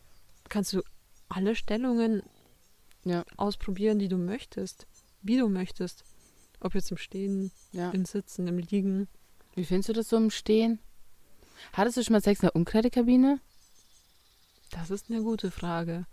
kannst 0.50 0.74
du 0.74 0.82
alle 1.30 1.56
Stellungen 1.56 2.22
Ja. 3.06 3.24
ausprobieren, 3.38 3.98
die 4.00 4.08
du 4.10 4.18
möchtest. 4.18 4.86
Wie 5.22 5.38
du 5.38 5.48
möchtest. 5.50 6.04
Ob 6.60 6.76
jetzt 6.76 6.92
im 6.92 6.98
Stehen, 6.98 7.52
Ja. 7.72 7.90
im 7.92 8.06
Sitzen, 8.06 8.48
im 8.48 8.58
Liegen. 8.60 9.08
Wie 9.56 9.66
findest 9.66 9.90
du 9.90 9.94
das 9.94 10.10
so 10.10 10.18
im 10.18 10.30
Stehen? 10.30 10.80
Hattest 11.74 11.98
du 11.98 12.04
schon 12.04 12.14
mal 12.14 12.22
Sex 12.22 12.42
in 12.42 12.48
der 12.48 12.56
Umkleidekabine? 12.56 13.40
Das 14.72 14.90
ist 14.92 15.10
eine 15.10 15.22
gute 15.22 15.52
Frage. 15.52 16.06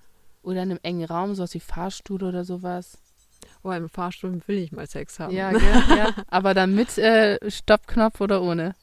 Oder 0.43 0.63
in 0.63 0.71
einem 0.71 0.81
engen 0.83 1.05
Raum, 1.05 1.35
sowas 1.35 1.55
wie 1.55 1.61
Fahrstuhl 1.61 2.23
oder 2.23 2.45
sowas? 2.45 2.99
Oh, 3.63 3.71
im 3.73 3.89
Fahrstuhl 3.89 4.41
will 4.47 4.59
ich 4.59 4.73
mal 4.73 4.87
Sex 4.87 5.19
haben. 5.19 5.35
Ja, 5.35 5.51
gell? 5.59 5.61
ja. 5.97 6.15
Aber 6.29 6.55
dann 6.55 6.75
mit 6.75 6.97
äh, 6.99 7.39
Stoppknopf 7.51 8.21
oder 8.21 8.43
ohne? 8.43 8.75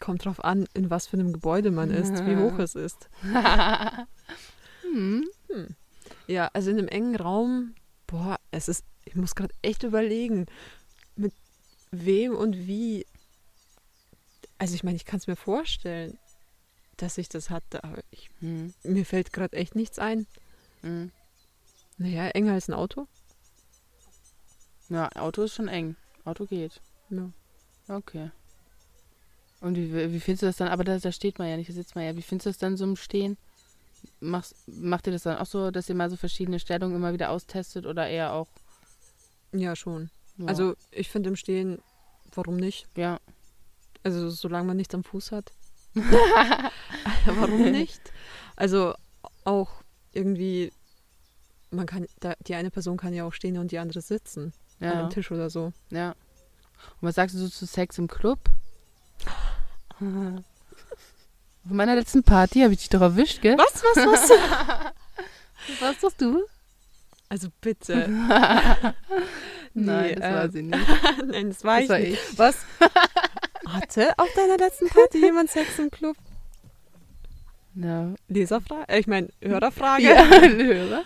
Kommt 0.00 0.24
drauf 0.24 0.42
an, 0.44 0.66
in 0.74 0.90
was 0.90 1.06
für 1.06 1.16
einem 1.16 1.32
Gebäude 1.32 1.70
man 1.70 1.90
ist, 1.90 2.26
wie 2.26 2.36
hoch 2.36 2.58
es 2.58 2.74
ist. 2.74 3.08
hm. 4.82 5.24
Ja, 6.26 6.50
also 6.52 6.70
in 6.70 6.78
einem 6.78 6.88
engen 6.88 7.16
Raum, 7.16 7.74
boah, 8.06 8.38
es 8.50 8.68
ist, 8.68 8.84
ich 9.04 9.14
muss 9.14 9.34
gerade 9.34 9.54
echt 9.62 9.82
überlegen, 9.84 10.46
mit 11.16 11.32
wem 11.92 12.34
und 12.34 12.56
wie. 12.66 13.06
Also 14.58 14.74
ich 14.74 14.82
meine, 14.82 14.96
ich 14.96 15.04
kann 15.04 15.18
es 15.18 15.26
mir 15.26 15.36
vorstellen, 15.36 16.18
dass 16.96 17.18
ich 17.18 17.28
das 17.28 17.50
hatte, 17.50 17.84
aber 17.84 18.02
ich, 18.10 18.30
Hm. 18.40 18.74
mir 18.82 19.04
fällt 19.06 19.32
gerade 19.32 19.56
echt 19.56 19.74
nichts 19.76 19.98
ein. 19.98 20.26
Hm. 20.82 21.12
Naja, 21.98 22.26
enger 22.28 22.54
als 22.54 22.68
ein 22.68 22.74
Auto. 22.74 23.06
Ja, 24.94 25.08
Auto 25.16 25.42
ist 25.42 25.54
schon 25.54 25.68
eng. 25.68 25.96
Auto 26.24 26.46
geht. 26.46 26.80
Ja. 27.10 27.30
Okay. 27.88 28.30
Und 29.60 29.76
wie, 29.76 30.12
wie 30.12 30.20
findest 30.20 30.42
du 30.42 30.46
das 30.46 30.56
dann? 30.56 30.68
Aber 30.68 30.84
da, 30.84 30.98
da 30.98 31.10
steht 31.10 31.38
man 31.38 31.48
ja 31.48 31.56
nicht, 31.56 31.68
da 31.68 31.74
sitzt 31.74 31.94
man 31.94 32.04
ja. 32.04 32.16
Wie 32.16 32.22
findest 32.22 32.46
du 32.46 32.50
das 32.50 32.58
dann 32.58 32.76
so 32.76 32.84
im 32.84 32.96
Stehen? 32.96 33.36
Machst, 34.20 34.54
macht 34.66 35.06
ihr 35.06 35.12
das 35.12 35.22
dann 35.24 35.38
auch 35.38 35.46
so, 35.46 35.70
dass 35.70 35.88
ihr 35.88 35.94
mal 35.94 36.10
so 36.10 36.16
verschiedene 36.16 36.60
Stellungen 36.60 36.96
immer 36.96 37.12
wieder 37.12 37.30
austestet 37.30 37.86
oder 37.86 38.08
eher 38.08 38.32
auch? 38.34 38.48
Ja, 39.52 39.74
schon. 39.74 40.10
Ja. 40.36 40.46
Also 40.46 40.74
ich 40.90 41.10
finde 41.10 41.30
im 41.30 41.36
Stehen, 41.36 41.80
warum 42.34 42.56
nicht? 42.56 42.86
ja. 42.96 43.18
Also 44.02 44.28
solange 44.28 44.66
man 44.66 44.76
nichts 44.76 44.94
am 44.94 45.02
Fuß 45.02 45.32
hat. 45.32 45.50
warum 47.24 47.70
nicht? 47.72 48.00
Also 48.54 48.94
auch 49.44 49.82
irgendwie, 50.12 50.72
man 51.70 51.86
kann, 51.86 52.06
da, 52.20 52.34
die 52.46 52.54
eine 52.54 52.70
Person 52.70 52.98
kann 52.98 53.14
ja 53.14 53.24
auch 53.24 53.32
stehen 53.32 53.56
und 53.56 53.72
die 53.72 53.78
andere 53.78 54.02
sitzen. 54.02 54.52
An 54.80 54.86
Ja. 54.86 54.92
einem 54.92 55.10
Tisch 55.10 55.30
oder 55.30 55.50
so. 55.50 55.72
Ja. 55.90 56.10
Und 57.00 57.08
was 57.08 57.14
sagst 57.14 57.34
du 57.34 57.38
so 57.40 57.48
zu 57.48 57.66
Sex 57.66 57.98
im 57.98 58.08
Club? 58.08 58.38
Auf 60.00 61.70
meiner 61.70 61.94
letzten 61.94 62.22
Party 62.22 62.60
habe 62.60 62.72
ich 62.74 62.80
dich 62.80 62.88
doch 62.90 63.00
erwischt, 63.00 63.40
gell? 63.42 63.56
Was, 63.58 63.82
was, 63.82 63.96
was? 64.06 64.30
Was 65.80 65.98
sagst 66.02 66.20
du? 66.20 66.42
Also 67.30 67.48
bitte. 67.62 68.06
Nein, 68.08 68.94
Nee, 69.72 70.14
das 70.14 70.24
äh, 70.24 70.34
war 70.34 70.48
sie 70.50 70.62
nicht. 70.62 70.86
Nein, 71.26 71.48
das 71.48 71.64
war 71.64 71.76
Das 71.76 71.84
ich 71.84 71.88
war 71.90 71.98
nicht. 72.00 72.12
ich. 72.32 72.38
Was? 72.38 72.56
Hatte 73.66 74.12
auf 74.18 74.28
deiner 74.36 74.58
letzten 74.58 74.88
Party 74.88 75.20
jemand 75.22 75.50
Sex 75.50 75.78
im 75.78 75.90
Club? 75.90 76.16
Ja. 77.76 78.12
Leserfrage? 78.28 78.86
Äh, 78.90 79.00
ich 79.00 79.06
meine, 79.06 79.30
Hörerfrage. 79.40 80.02
Ja, 80.02 80.26
Hörer. 80.28 81.02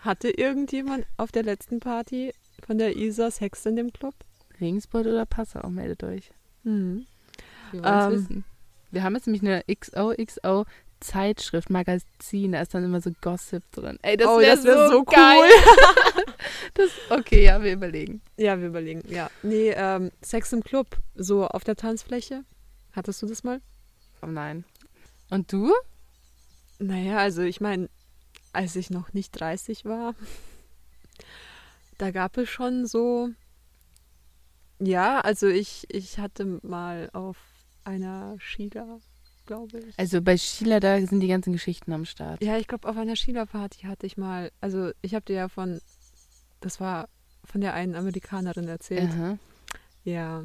Hatte 0.00 0.28
irgendjemand 0.30 1.06
auf 1.16 1.30
der 1.30 1.44
letzten 1.44 1.78
Party 1.78 2.34
von 2.66 2.78
der 2.78 2.96
Isa 2.96 3.30
Sex 3.30 3.64
in 3.66 3.76
dem 3.76 3.92
Club? 3.92 4.14
Regensburg 4.60 5.06
oder 5.06 5.26
Passau, 5.26 5.68
meldet 5.70 6.02
euch. 6.04 6.30
Hm. 6.64 7.06
Wir 7.72 7.82
wollen 7.82 8.12
Ähm. 8.12 8.12
wissen. 8.12 8.44
Wir 8.90 9.02
haben 9.02 9.14
jetzt 9.16 9.26
nämlich 9.26 9.42
eine 9.42 9.64
XOXO 9.74 10.64
Zeitschrift, 11.00 11.68
Magazin, 11.68 12.52
da 12.52 12.62
ist 12.62 12.72
dann 12.72 12.84
immer 12.84 13.00
so 13.00 13.10
Gossip 13.20 13.62
drin. 13.72 13.98
Ey, 14.02 14.16
das 14.16 14.28
Oh, 14.28 14.38
wäre 14.38 14.62
wär 14.64 14.86
so, 14.88 14.92
so 14.92 15.04
geil. 15.04 15.50
das, 16.74 16.90
okay, 17.10 17.44
ja, 17.44 17.62
wir 17.62 17.72
überlegen. 17.74 18.22
Ja, 18.38 18.58
wir 18.58 18.68
überlegen, 18.68 19.02
ja. 19.08 19.28
Nee, 19.42 19.70
ähm, 19.76 20.10
Sex 20.22 20.52
im 20.52 20.62
Club, 20.62 20.96
so 21.14 21.46
auf 21.46 21.64
der 21.64 21.76
Tanzfläche. 21.76 22.44
Hattest 22.92 23.20
du 23.20 23.26
das 23.26 23.44
mal? 23.44 23.60
Oh 24.22 24.26
nein. 24.26 24.64
Und 25.28 25.52
du? 25.52 25.72
Naja, 26.78 27.18
also 27.18 27.42
ich 27.42 27.60
meine, 27.60 27.90
als 28.52 28.76
ich 28.76 28.88
noch 28.88 29.12
nicht 29.12 29.32
30 29.32 29.84
war, 29.84 30.14
da 31.98 32.10
gab 32.10 32.36
es 32.36 32.48
schon 32.48 32.86
so. 32.86 33.30
Ja, 34.80 35.20
also 35.20 35.46
ich, 35.46 35.86
ich 35.88 36.18
hatte 36.18 36.58
mal 36.62 37.08
auf 37.12 37.36
einer 37.84 38.36
Sheila, 38.38 38.98
glaube 39.46 39.78
ich. 39.78 39.98
Also 39.98 40.20
bei 40.20 40.36
Sheila, 40.36 40.80
da 40.80 41.00
sind 41.06 41.20
die 41.20 41.28
ganzen 41.28 41.52
Geschichten 41.52 41.92
am 41.92 42.04
Start. 42.04 42.42
Ja, 42.42 42.58
ich 42.58 42.66
glaube, 42.66 42.88
auf 42.88 42.96
einer 42.96 43.16
Sheila-Party 43.16 43.82
hatte 43.82 44.06
ich 44.06 44.16
mal. 44.16 44.50
Also 44.60 44.90
ich 45.02 45.14
habe 45.14 45.24
dir 45.24 45.36
ja 45.36 45.48
von. 45.48 45.80
Das 46.60 46.80
war 46.80 47.08
von 47.44 47.60
der 47.60 47.74
einen 47.74 47.94
Amerikanerin 47.94 48.68
erzählt. 48.68 49.10
Aha. 49.12 49.38
Ja, 50.04 50.44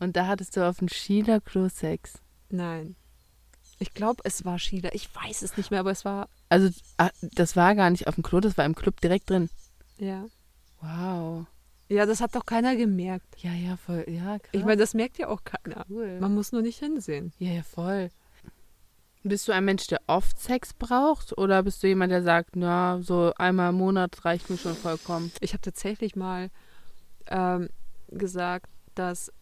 Und 0.00 0.16
da 0.16 0.26
hattest 0.26 0.56
du 0.56 0.68
auf 0.68 0.78
dem 0.78 0.88
Sheila 0.88 1.40
Klo 1.40 1.68
Sex. 1.68 2.18
nein. 2.50 2.96
Ich 3.80 3.92
glaube, 3.92 4.22
es 4.24 4.44
war 4.44 4.60
Sheila. 4.60 4.90
Ich 4.92 5.12
weiß 5.14 5.42
es 5.42 5.56
nicht 5.56 5.72
mehr, 5.72 5.80
aber 5.80 5.90
es 5.90 6.04
war. 6.04 6.28
Also, 6.48 6.70
ah, 6.96 7.10
das 7.20 7.56
war 7.56 7.74
gar 7.74 7.90
nicht 7.90 8.06
auf 8.06 8.14
dem 8.14 8.22
Klo, 8.22 8.38
das 8.38 8.56
war 8.56 8.64
im 8.64 8.76
Club 8.76 9.00
direkt 9.00 9.28
drin. 9.28 9.50
Ja. 9.98 10.26
Wow. 10.80 11.46
Ja, 11.88 12.06
das 12.06 12.20
hat 12.20 12.34
doch 12.34 12.46
keiner 12.46 12.76
gemerkt. 12.76 13.26
Ja, 13.42 13.52
ja, 13.52 13.76
voll. 13.76 14.04
Ja, 14.08 14.38
krass. 14.38 14.50
Ich 14.52 14.64
meine, 14.64 14.78
das 14.78 14.94
merkt 14.94 15.18
ja 15.18 15.28
auch 15.28 15.42
keiner. 15.44 15.84
cool. 15.90 16.18
Man 16.20 16.34
muss 16.34 16.50
nur 16.52 16.62
nicht 16.62 16.78
hinsehen. 16.78 17.32
Ja, 17.38 17.52
ja, 17.52 17.62
voll. 17.62 18.10
Bist 19.22 19.48
du 19.48 19.52
ein 19.52 19.64
Mensch, 19.64 19.86
der 19.86 20.00
oft 20.06 20.38
Sex 20.38 20.74
braucht? 20.74 21.36
Oder 21.38 21.62
bist 21.62 21.82
du 21.82 21.86
jemand, 21.86 22.12
der 22.12 22.22
sagt, 22.22 22.56
na, 22.56 23.00
so 23.00 23.32
einmal 23.36 23.70
im 23.70 23.76
Monat 23.76 24.24
reicht 24.24 24.50
mir 24.50 24.58
schon 24.58 24.74
vollkommen? 24.74 25.30
Ich 25.40 25.52
habe 25.52 25.62
tatsächlich 25.62 26.14
mal 26.16 26.50
ähm, 27.28 27.68
gesagt, 28.08 28.68
dass 28.94 29.32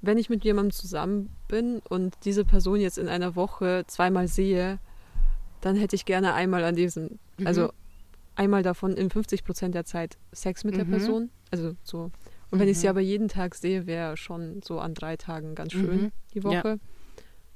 wenn 0.00 0.18
ich 0.18 0.28
mit 0.30 0.44
jemandem 0.44 0.72
zusammen 0.72 1.34
bin 1.48 1.80
und 1.88 2.14
diese 2.24 2.44
Person 2.44 2.80
jetzt 2.80 2.98
in 2.98 3.08
einer 3.08 3.34
Woche 3.34 3.84
zweimal 3.88 4.28
sehe, 4.28 4.78
dann 5.60 5.74
hätte 5.76 5.96
ich 5.96 6.04
gerne 6.04 6.34
einmal 6.34 6.62
an 6.64 6.76
diesem, 6.76 7.18
Mhm. 7.38 7.46
Einmal 8.36 8.62
davon 8.62 8.92
in 8.96 9.10
50 9.10 9.44
Prozent 9.44 9.74
der 9.74 9.84
Zeit 9.84 10.18
Sex 10.32 10.64
mit 10.64 10.76
der 10.76 10.84
Mhm. 10.84 10.90
Person. 10.90 11.30
Also 11.50 11.74
so. 11.82 12.10
Und 12.50 12.60
wenn 12.60 12.68
ich 12.68 12.78
sie 12.78 12.86
Mhm. 12.86 12.90
aber 12.90 13.00
jeden 13.00 13.28
Tag 13.28 13.54
sehe, 13.56 13.86
wäre 13.86 14.16
schon 14.16 14.60
so 14.62 14.78
an 14.78 14.94
drei 14.94 15.16
Tagen 15.16 15.54
ganz 15.54 15.72
schön 15.72 16.02
Mhm. 16.04 16.12
die 16.34 16.38
Ja. 16.38 16.44
Woche. 16.44 16.78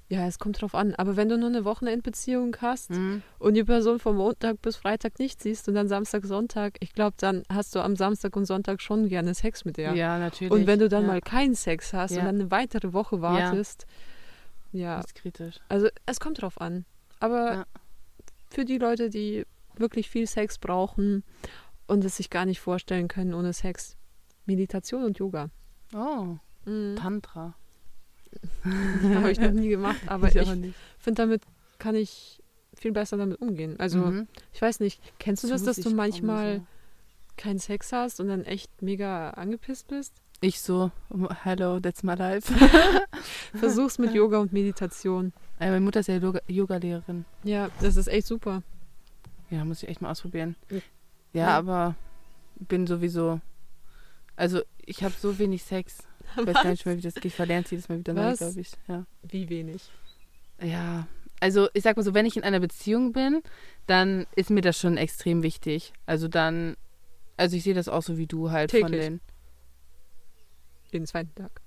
Ja. 0.08 0.26
es 0.26 0.40
kommt 0.40 0.60
drauf 0.60 0.74
an. 0.74 0.96
Aber 0.96 1.16
wenn 1.16 1.28
du 1.28 1.38
nur 1.38 1.48
eine 1.48 1.64
Wochenendbeziehung 1.64 2.56
hast 2.60 2.90
Mhm. 2.90 3.22
und 3.38 3.54
die 3.54 3.62
Person 3.62 4.00
von 4.00 4.16
Montag 4.16 4.60
bis 4.60 4.74
Freitag 4.74 5.20
nicht 5.20 5.40
siehst 5.40 5.68
und 5.68 5.74
dann 5.76 5.86
Samstag, 5.86 6.24
Sonntag, 6.26 6.78
ich 6.80 6.92
glaube, 6.94 7.14
dann 7.20 7.44
hast 7.48 7.76
du 7.76 7.80
am 7.80 7.94
Samstag 7.94 8.34
und 8.34 8.44
Sonntag 8.46 8.82
schon 8.82 9.08
gerne 9.08 9.34
Sex 9.34 9.64
mit 9.64 9.76
der. 9.76 9.94
Ja, 9.94 10.18
natürlich. 10.18 10.52
und 10.52 10.66
wenn 10.66 10.80
du 10.80 10.88
dann 10.88 11.02
ja. 11.02 11.06
mal 11.08 11.20
keinen 11.20 11.54
Sex 11.54 11.92
hast 11.92 12.10
Ja. 12.10 12.18
und 12.20 12.24
dann 12.24 12.34
eine 12.40 12.50
weitere 12.50 12.92
Woche 12.92 13.20
wartest, 13.20 13.86
ja, 14.72 14.96
Das 14.96 15.06
ist 15.06 15.14
kritisch. 15.14 15.56
also 15.68 15.86
es 16.06 16.18
kommt 16.18 16.42
drauf 16.42 16.60
an. 16.60 16.84
Aber 17.20 17.52
Ja. 17.54 17.64
für 18.50 18.64
die 18.64 18.78
Leute, 18.78 19.10
die 19.10 19.44
wirklich 19.80 20.08
viel 20.08 20.26
Sex 20.26 20.58
brauchen 20.58 21.24
und 21.86 22.04
es 22.04 22.16
sich 22.18 22.30
gar 22.30 22.44
nicht 22.46 22.60
vorstellen 22.60 23.08
können 23.08 23.34
ohne 23.34 23.52
Sex, 23.52 23.96
Meditation 24.46 25.04
und 25.04 25.18
Yoga. 25.18 25.50
Oh, 25.94 26.36
Mhm. 26.66 26.96
Tantra. 26.96 27.54
Habe 29.14 29.30
ich 29.32 29.40
noch 29.40 29.50
nie 29.50 29.68
gemacht, 29.70 30.00
aber 30.06 30.28
ich, 30.28 30.34
nicht. 30.56 30.74
finde, 30.98 31.22
damit 31.22 31.42
kann 31.78 31.94
ich 31.94 32.40
viel 32.74 32.92
besser 32.92 33.16
damit 33.16 33.40
umgehen. 33.40 33.76
Also, 33.80 33.98
Mhm. 33.98 34.28
ich 34.52 34.60
weiß 34.62 34.80
nicht, 34.80 35.00
kennst 35.18 35.42
du 35.44 35.48
das, 35.48 35.64
dass 35.64 35.76
Zu 35.76 35.90
du 35.90 35.96
manchmal 35.96 36.62
keinen 37.36 37.58
Sex 37.58 37.92
hast 37.92 38.20
und 38.20 38.28
dann 38.28 38.44
echt 38.44 38.82
mega 38.82 39.30
angepisst 39.30 39.88
bist? 39.88 40.14
Ich 40.42 40.60
so, 40.60 40.90
hello, 41.42 41.80
that's 41.80 42.02
my 42.02 42.14
life. 42.14 42.52
Versuch's 43.54 43.98
mit 43.98 44.12
Yoga 44.14 44.38
und 44.38 44.52
Meditation. 44.52 45.32
Äh, 45.58 45.66
meine 45.70 45.80
Mutter 45.80 46.00
ist 46.00 46.06
ja 46.08 46.16
Yoga- 46.16 46.42
Yoga-Lehrerin. 46.46 47.24
Ja, 47.44 47.68
das 47.80 47.96
ist 47.96 48.06
echt 48.06 48.26
super. 48.26 48.62
Ja, 49.50 49.64
muss 49.64 49.82
ich 49.82 49.88
echt 49.88 50.00
mal 50.00 50.10
ausprobieren. 50.10 50.56
Ja. 50.70 50.80
Ja, 51.32 51.48
aber 51.58 51.94
bin 52.56 52.86
sowieso. 52.86 53.40
Also, 54.36 54.62
ich 54.84 55.02
habe 55.04 55.14
so 55.18 55.38
wenig 55.38 55.62
Sex. 55.62 55.98
Ich 56.36 56.46
weiß 56.46 56.54
gar 56.54 56.70
nicht 56.70 56.86
mehr, 56.86 56.96
wie 56.96 57.02
das 57.02 57.14
geht. 57.14 57.24
Ich 57.26 57.34
verlerne 57.34 57.64
es 57.64 57.70
jedes 57.70 57.88
Mal 57.88 57.98
wieder 57.98 58.14
neu, 58.14 58.34
glaube 58.36 58.60
ich. 58.60 58.70
Ja. 58.88 59.04
Wie 59.22 59.48
wenig? 59.48 59.90
ja. 60.62 61.06
Also, 61.42 61.68
ich 61.72 61.82
sag 61.82 61.96
mal 61.96 62.02
so, 62.02 62.12
wenn 62.12 62.26
ich 62.26 62.36
in 62.36 62.42
einer 62.42 62.60
Beziehung 62.60 63.12
bin, 63.12 63.42
dann 63.86 64.26
ist 64.36 64.50
mir 64.50 64.60
das 64.60 64.78
schon 64.78 64.98
extrem 64.98 65.42
wichtig. 65.42 65.94
Also 66.04 66.28
dann, 66.28 66.76
also 67.38 67.56
ich 67.56 67.62
sehe 67.62 67.72
das 67.72 67.88
auch 67.88 68.02
so 68.02 68.18
wie 68.18 68.26
du 68.26 68.50
halt 68.50 68.70
von 68.70 68.80
Täglich. 68.82 69.00
den. 69.00 69.20
Jeden 70.92 71.06
zweiten 71.06 71.34
Tag. 71.34 71.62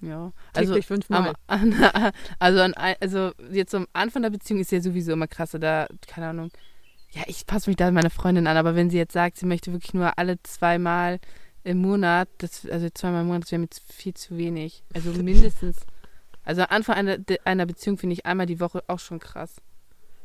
Ja. 0.00 0.32
Also, 0.54 0.72
Täglich 0.72 0.86
fünfmal. 0.86 1.34
am, 1.46 1.74
also, 2.38 2.60
an, 2.60 2.74
also 2.74 3.32
jetzt 3.50 3.74
am 3.74 3.86
Anfang 3.92 4.22
der 4.22 4.30
Beziehung 4.30 4.60
ist 4.60 4.72
ja 4.72 4.80
sowieso 4.80 5.12
immer 5.12 5.26
krasser. 5.26 5.58
Da, 5.58 5.88
keine 6.06 6.28
Ahnung. 6.28 6.50
Ja, 7.12 7.22
ich 7.26 7.46
passe 7.46 7.68
mich 7.68 7.76
da 7.76 7.88
an 7.88 7.94
meine 7.94 8.10
Freundin 8.10 8.46
an, 8.46 8.56
aber 8.56 8.76
wenn 8.76 8.88
sie 8.88 8.96
jetzt 8.96 9.12
sagt, 9.12 9.36
sie 9.36 9.46
möchte 9.46 9.72
wirklich 9.72 9.94
nur 9.94 10.16
alle 10.18 10.40
zweimal 10.42 11.18
im 11.64 11.78
Monat, 11.78 12.28
das, 12.38 12.66
also 12.66 12.88
zweimal 12.90 13.22
im 13.22 13.26
Monat, 13.26 13.42
das 13.42 13.52
wäre 13.52 13.60
mir 13.60 13.68
viel 13.88 14.14
zu 14.14 14.36
wenig. 14.36 14.84
Also 14.94 15.10
mindestens. 15.22 15.78
Also 16.44 16.62
am 16.62 16.68
Anfang 16.70 16.96
einer, 16.96 17.18
einer 17.44 17.66
Beziehung 17.66 17.98
finde 17.98 18.14
ich 18.14 18.26
einmal 18.26 18.46
die 18.46 18.60
Woche 18.60 18.82
auch 18.86 18.98
schon 18.98 19.18
krass. 19.18 19.56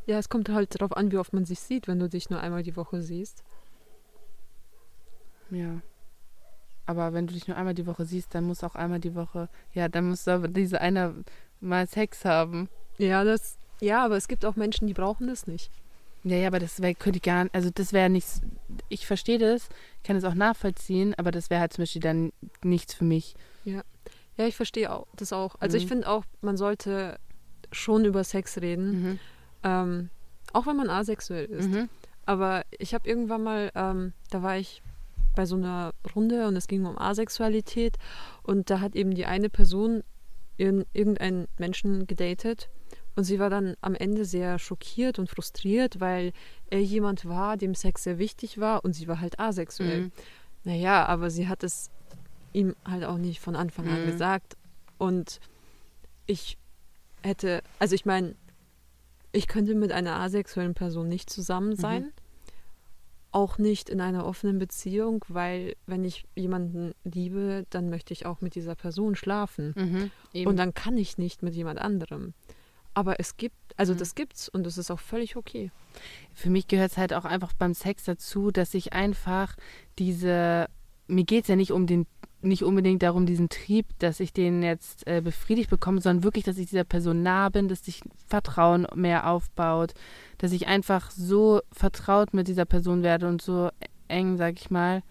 Ja, 0.05 0.19
es 0.19 0.29
kommt 0.29 0.49
halt 0.49 0.75
darauf 0.75 0.95
an, 0.95 1.11
wie 1.11 1.17
oft 1.17 1.33
man 1.33 1.45
sich 1.45 1.59
sieht, 1.59 1.87
wenn 1.87 1.99
du 1.99 2.07
dich 2.07 2.29
nur 2.29 2.39
einmal 2.39 2.63
die 2.63 2.75
Woche 2.75 3.01
siehst. 3.01 3.43
Ja. 5.49 5.81
Aber 6.85 7.13
wenn 7.13 7.27
du 7.27 7.33
dich 7.33 7.47
nur 7.47 7.57
einmal 7.57 7.73
die 7.73 7.87
Woche 7.87 8.05
siehst, 8.05 8.35
dann 8.35 8.43
muss 8.45 8.63
auch 8.63 8.75
einmal 8.75 8.99
die 8.99 9.15
Woche, 9.15 9.49
ja, 9.73 9.87
dann 9.89 10.09
muss 10.09 10.27
aber 10.27 10.47
diese 10.47 10.81
einer 10.81 11.13
mal 11.59 11.87
Sex 11.87 12.25
haben. 12.25 12.69
Ja, 12.97 13.23
das. 13.23 13.57
Ja, 13.81 14.05
aber 14.05 14.15
es 14.17 14.27
gibt 14.27 14.45
auch 14.45 14.55
Menschen, 14.55 14.87
die 14.87 14.93
brauchen 14.93 15.27
das 15.27 15.47
nicht. 15.47 15.69
Ja, 16.23 16.37
ja, 16.37 16.47
aber 16.47 16.59
das 16.59 16.81
wär, 16.81 16.95
könnte 16.95 17.17
ich 17.17 17.23
gar 17.23 17.43
nicht, 17.43 17.53
also 17.55 17.69
das 17.73 17.93
wäre 17.93 18.09
nichts, 18.09 18.41
ich 18.89 19.05
verstehe 19.05 19.37
das, 19.37 19.69
kann 20.03 20.15
es 20.15 20.23
auch 20.23 20.33
nachvollziehen, 20.33 21.13
aber 21.17 21.29
das 21.31 21.49
wäre 21.51 21.61
halt 21.61 21.73
zum 21.73 21.83
Beispiel 21.83 22.01
dann 22.01 22.31
nichts 22.63 22.93
für 22.95 23.03
mich. 23.03 23.35
Ja, 23.63 23.83
ich 24.37 24.55
verstehe 24.55 24.91
auch, 24.91 25.07
das 25.15 25.31
auch. 25.33 25.55
Also 25.59 25.77
ich 25.77 25.83
Mhm. 25.85 25.89
finde 25.89 26.09
auch, 26.09 26.23
man 26.41 26.57
sollte 26.57 27.19
schon 27.71 28.05
über 28.05 28.23
Sex 28.23 28.57
reden, 28.59 29.01
Mhm. 29.11 29.19
ähm, 29.63 30.09
auch 30.53 30.65
wenn 30.67 30.75
man 30.77 30.89
asexuell 30.89 31.45
ist. 31.45 31.69
Mhm. 31.69 31.89
Aber 32.25 32.63
ich 32.79 32.93
habe 32.93 33.07
irgendwann 33.07 33.43
mal, 33.43 33.71
ähm, 33.75 34.13
da 34.31 34.41
war 34.41 34.57
ich 34.57 34.81
bei 35.35 35.45
so 35.45 35.55
einer 35.55 35.93
Runde 36.15 36.47
und 36.47 36.55
es 36.55 36.67
ging 36.67 36.85
um 36.85 36.97
Asexualität 36.97 37.97
und 38.43 38.69
da 38.69 38.79
hat 38.79 38.95
eben 38.95 39.13
die 39.13 39.25
eine 39.25 39.49
Person 39.49 40.03
irgendeinen 40.57 41.47
Menschen 41.57 42.07
gedatet 42.07 42.69
und 43.15 43.23
sie 43.25 43.39
war 43.39 43.49
dann 43.49 43.75
am 43.81 43.93
Ende 43.95 44.25
sehr 44.25 44.57
schockiert 44.59 45.19
und 45.19 45.29
frustriert, 45.29 45.99
weil 45.99 46.31
er 46.69 46.81
jemand 46.81 47.25
war, 47.25 47.57
dem 47.57 47.75
Sex 47.75 48.03
sehr 48.03 48.17
wichtig 48.19 48.59
war 48.59 48.83
und 48.83 48.93
sie 48.93 49.07
war 49.07 49.19
halt 49.21 49.39
asexuell. 49.39 50.01
Mhm. 50.03 50.11
Naja, 50.63 51.05
aber 51.05 51.29
sie 51.29 51.47
hat 51.47 51.63
es 51.63 51.91
ihm 52.53 52.75
halt 52.85 53.03
auch 53.03 53.17
nicht 53.17 53.39
von 53.39 53.55
Anfang 53.55 53.87
an 53.87 54.03
Mhm. 54.03 54.05
gesagt. 54.07 54.55
Und 54.97 55.39
ich 56.25 56.57
hätte, 57.21 57.61
also 57.79 57.95
ich 57.95 58.05
meine, 58.05 58.35
ich 59.31 59.47
könnte 59.47 59.75
mit 59.75 59.91
einer 59.91 60.15
asexuellen 60.21 60.73
Person 60.73 61.09
nicht 61.09 61.29
zusammen 61.29 61.75
sein. 61.75 62.03
Mhm. 62.03 62.11
Auch 63.35 63.57
nicht 63.57 63.89
in 63.89 63.99
einer 63.99 64.25
offenen 64.25 64.59
Beziehung, 64.59 65.25
weil 65.27 65.75
wenn 65.87 66.05
ich 66.05 66.23
jemanden 66.35 66.93
liebe, 67.03 67.65
dann 67.69 67.89
möchte 67.89 68.13
ich 68.13 68.25
auch 68.25 68.39
mit 68.39 68.55
dieser 68.55 68.75
Person 68.75 69.15
schlafen. 69.15 69.73
Mhm. 70.33 70.47
Und 70.47 70.55
dann 70.57 70.73
kann 70.73 70.97
ich 70.97 71.17
nicht 71.17 71.43
mit 71.43 71.53
jemand 71.53 71.79
anderem. 71.79 72.33
Aber 72.93 73.19
es 73.19 73.35
gibt, 73.35 73.57
also 73.75 73.93
Mhm. 73.93 73.97
das 73.97 74.15
gibt's 74.15 74.47
und 74.47 74.63
das 74.65 74.77
ist 74.77 74.89
auch 74.89 75.01
völlig 75.01 75.35
okay. 75.35 75.69
Für 76.33 76.49
mich 76.49 76.69
gehört 76.69 76.91
es 76.91 76.97
halt 76.97 77.13
auch 77.13 77.25
einfach 77.25 77.51
beim 77.51 77.73
Sex 77.73 78.05
dazu, 78.05 78.51
dass 78.51 78.73
ich 78.73 78.93
einfach 78.93 79.57
diese, 79.99 80.67
mir 81.07 81.25
geht 81.25 81.43
es 81.43 81.49
ja 81.49 81.57
nicht 81.57 81.73
um 81.73 81.87
den, 81.87 82.07
nicht 82.45 82.63
unbedingt 82.63 83.03
darum, 83.03 83.25
diesen 83.25 83.49
Trieb, 83.49 83.85
dass 83.99 84.19
ich 84.19 84.33
den 84.33 84.63
jetzt 84.63 85.05
äh, 85.07 85.21
befriedigt 85.21 85.69
bekomme, 85.69 86.01
sondern 86.01 86.23
wirklich, 86.23 86.43
dass 86.45 86.57
ich 86.57 86.69
dieser 86.69 86.83
Person 86.83 87.23
nah 87.23 87.49
bin, 87.49 87.67
dass 87.67 87.83
sich 87.85 88.01
Vertrauen 88.27 88.87
mehr 88.95 89.27
aufbaut, 89.29 89.93
dass 90.37 90.51
ich 90.51 90.67
einfach 90.67 91.11
so 91.11 91.61
vertraut 91.71 92.33
mit 92.33 92.47
dieser 92.47 92.65
Person 92.65 93.03
werde 93.03 93.27
und 93.27 93.41
so 93.41 93.69
eng, 94.07 94.37
sag 94.37 94.59
ich 94.59 94.69
mal, 94.69 95.01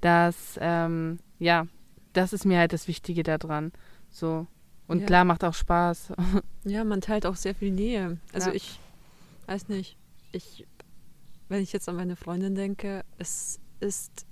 dass, 0.00 0.58
ähm, 0.60 1.18
ja, 1.38 1.66
das 2.12 2.32
ist 2.32 2.44
mir 2.44 2.58
halt 2.58 2.72
das 2.72 2.88
Wichtige 2.88 3.22
daran. 3.22 3.72
So. 4.10 4.46
Und 4.88 5.00
Ja. 5.00 5.06
klar, 5.06 5.24
macht 5.24 5.44
auch 5.44 5.54
Spaß. 5.54 6.12
Ja, 6.64 6.84
man 6.84 7.00
teilt 7.00 7.24
auch 7.24 7.36
sehr 7.36 7.54
viel 7.54 7.70
Nähe. 7.70 8.18
Also 8.32 8.50
Ja. 8.50 8.56
ich 8.56 8.78
weiß 9.46 9.68
nicht, 9.68 9.96
ich, 10.32 10.66
wenn 11.48 11.62
ich 11.62 11.72
jetzt 11.72 11.88
an 11.88 11.96
meine 11.96 12.16
Freundin 12.16 12.54
denke, 12.54 13.02
es 13.18 13.60
ist, 13.80 14.26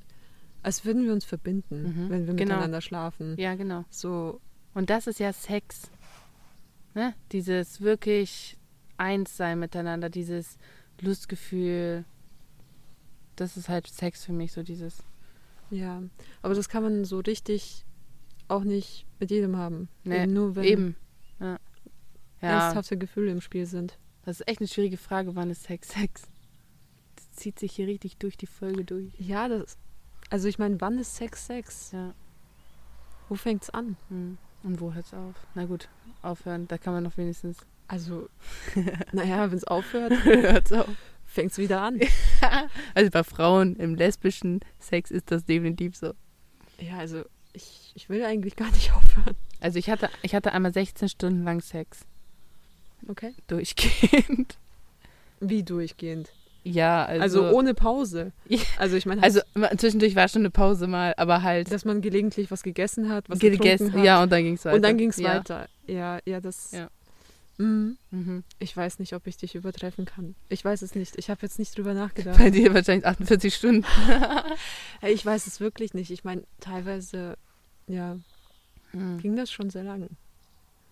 als 0.68 0.84
würden 0.84 1.04
wir 1.04 1.12
uns 1.12 1.24
verbinden, 1.24 1.82
Mhm, 1.82 2.10
wenn 2.10 2.26
wir 2.26 2.34
genau. 2.34 2.54
miteinander 2.54 2.80
schlafen. 2.80 3.36
ja, 3.38 3.54
genau. 3.54 3.84
So, 3.90 4.40
Und 4.74 4.90
das 4.90 5.06
ist 5.06 5.18
ja 5.18 5.32
Sex. 5.32 5.90
Ne? 6.94 7.14
Dieses 7.32 7.80
wirklich 7.80 8.56
eins 8.96 9.36
sein 9.36 9.58
miteinander, 9.58 10.08
dieses 10.10 10.58
Lustgefühl. 11.00 12.04
Das 13.36 13.56
ist 13.56 13.68
halt 13.68 13.86
Sex 13.86 14.24
für 14.24 14.32
mich, 14.32 14.52
so 14.52 14.62
dieses. 14.62 14.98
ja. 15.70 16.02
Aber 16.42 16.54
das 16.54 16.68
kann 16.68 16.82
man 16.82 17.04
so 17.04 17.18
richtig 17.20 17.84
auch 18.48 18.64
nicht 18.64 19.06
mit 19.20 19.30
jedem 19.30 19.56
haben. 19.56 19.88
Nee, 20.04 20.22
eben 20.24 20.32
nur 20.32 20.56
wenn 20.56 20.64
Eben. 20.64 20.96
Ja. 21.40 21.58
ja. 22.42 22.48
ernsthafte 22.48 22.96
Gefühle 22.96 23.30
im 23.30 23.40
Spiel 23.40 23.66
sind. 23.66 23.98
Das 24.24 24.40
ist 24.40 24.48
echt 24.48 24.60
eine 24.60 24.68
schwierige 24.68 24.96
Frage, 24.96 25.34
wann 25.36 25.50
ist 25.50 25.62
Sex 25.64 25.88
Sex? 25.90 26.22
Das 27.16 27.30
zieht 27.32 27.58
sich 27.58 27.72
hier 27.72 27.86
richtig 27.86 28.16
durch 28.18 28.36
die 28.36 28.46
Folge 28.46 28.84
durch. 28.84 29.12
Ja, 29.18 29.48
das, 29.48 29.76
also 30.30 30.48
ich 30.48 30.58
meine, 30.58 30.80
wann 30.80 30.98
ist 30.98 31.16
Sex 31.16 31.46
Sex? 31.46 31.92
Ja. 31.92 32.14
Wo 33.28 33.34
fängt's 33.34 33.70
an? 33.70 33.96
Hm. 34.08 34.38
Und 34.62 34.80
wo 34.80 34.92
hört's 34.92 35.14
auf? 35.14 35.34
Na 35.54 35.64
gut, 35.66 35.88
aufhören. 36.22 36.66
Da 36.68 36.78
kann 36.78 36.92
man 36.92 37.04
noch 37.04 37.16
wenigstens. 37.16 37.58
Also, 37.86 38.28
naja, 39.12 39.50
wenn 39.50 39.56
es 39.56 39.64
aufhört, 39.64 40.12
Hört's 40.24 40.72
auf. 40.72 40.88
fängt's 41.26 41.58
wieder 41.58 41.80
an. 41.82 42.00
Also 42.94 43.10
bei 43.10 43.24
Frauen 43.24 43.74
im 43.76 43.94
lesbischen 43.94 44.60
Sex 44.78 45.10
ist 45.10 45.30
das 45.30 45.44
definitiv 45.44 45.96
so. 45.96 46.12
Ja, 46.78 46.98
also 46.98 47.24
ich, 47.52 47.92
ich 47.94 48.08
will 48.08 48.24
eigentlich 48.24 48.54
gar 48.56 48.70
nicht 48.70 48.92
aufhören. 48.92 49.34
Also 49.60 49.78
ich 49.78 49.90
hatte, 49.90 50.08
ich 50.22 50.34
hatte 50.34 50.52
einmal 50.52 50.72
16 50.72 51.08
Stunden 51.08 51.42
lang 51.44 51.60
Sex. 51.60 52.06
Okay. 53.08 53.34
Durchgehend. 53.48 54.56
Wie 55.40 55.62
durchgehend? 55.64 56.32
Ja, 56.72 57.04
Also, 57.04 57.44
also. 57.44 57.56
ohne 57.56 57.74
Pause. 57.74 58.32
Also 58.78 58.96
ich 58.96 59.06
meine, 59.06 59.22
also 59.22 59.40
zwischendurch 59.76 60.14
war 60.16 60.28
schon 60.28 60.42
eine 60.42 60.50
Pause 60.50 60.86
mal, 60.86 61.14
aber 61.16 61.42
halt 61.42 61.70
dass 61.72 61.84
man 61.84 62.00
gelegentlich 62.00 62.50
was 62.50 62.62
gegessen 62.62 63.08
hat, 63.10 63.28
was 63.28 63.38
gegessen. 63.38 63.86
getrunken 63.86 63.98
hat. 63.98 64.04
Ja, 64.04 64.22
und 64.22 64.30
dann 64.30 64.42
ging 64.44 64.54
es 64.54 64.64
weiter. 64.64 64.76
und 64.76 64.82
dann 64.82 64.96
ging 64.98 65.10
es 65.10 65.16
ja. 65.16 65.36
weiter. 65.36 65.68
Ja, 65.86 66.18
ja, 66.24 66.40
das. 66.40 66.72
Ja. 66.72 66.88
Mhm. 67.60 67.96
Mhm. 68.12 68.44
Ich 68.60 68.76
weiß 68.76 69.00
nicht, 69.00 69.14
ob 69.14 69.26
ich 69.26 69.36
dich 69.36 69.56
übertreffen 69.56 70.04
kann. 70.04 70.36
Ich 70.48 70.64
weiß 70.64 70.82
es 70.82 70.94
nicht. 70.94 71.16
Ich 71.18 71.28
habe 71.28 71.40
jetzt 71.42 71.58
nicht 71.58 71.76
drüber 71.76 71.92
nachgedacht. 72.02 72.38
Bei 72.38 72.50
dir 72.50 72.72
wahrscheinlich 72.72 73.06
48 73.06 73.54
Stunden. 73.54 73.84
Ich 75.02 75.24
weiß 75.24 75.46
es 75.46 75.58
wirklich 75.60 75.94
nicht. 75.94 76.10
Ich 76.10 76.22
meine, 76.24 76.42
teilweise, 76.60 77.36
ja, 77.86 78.16
Mhm. 78.92 79.18
ging 79.18 79.36
das 79.36 79.50
schon 79.52 79.68
sehr 79.70 79.82
lang. 79.84 80.08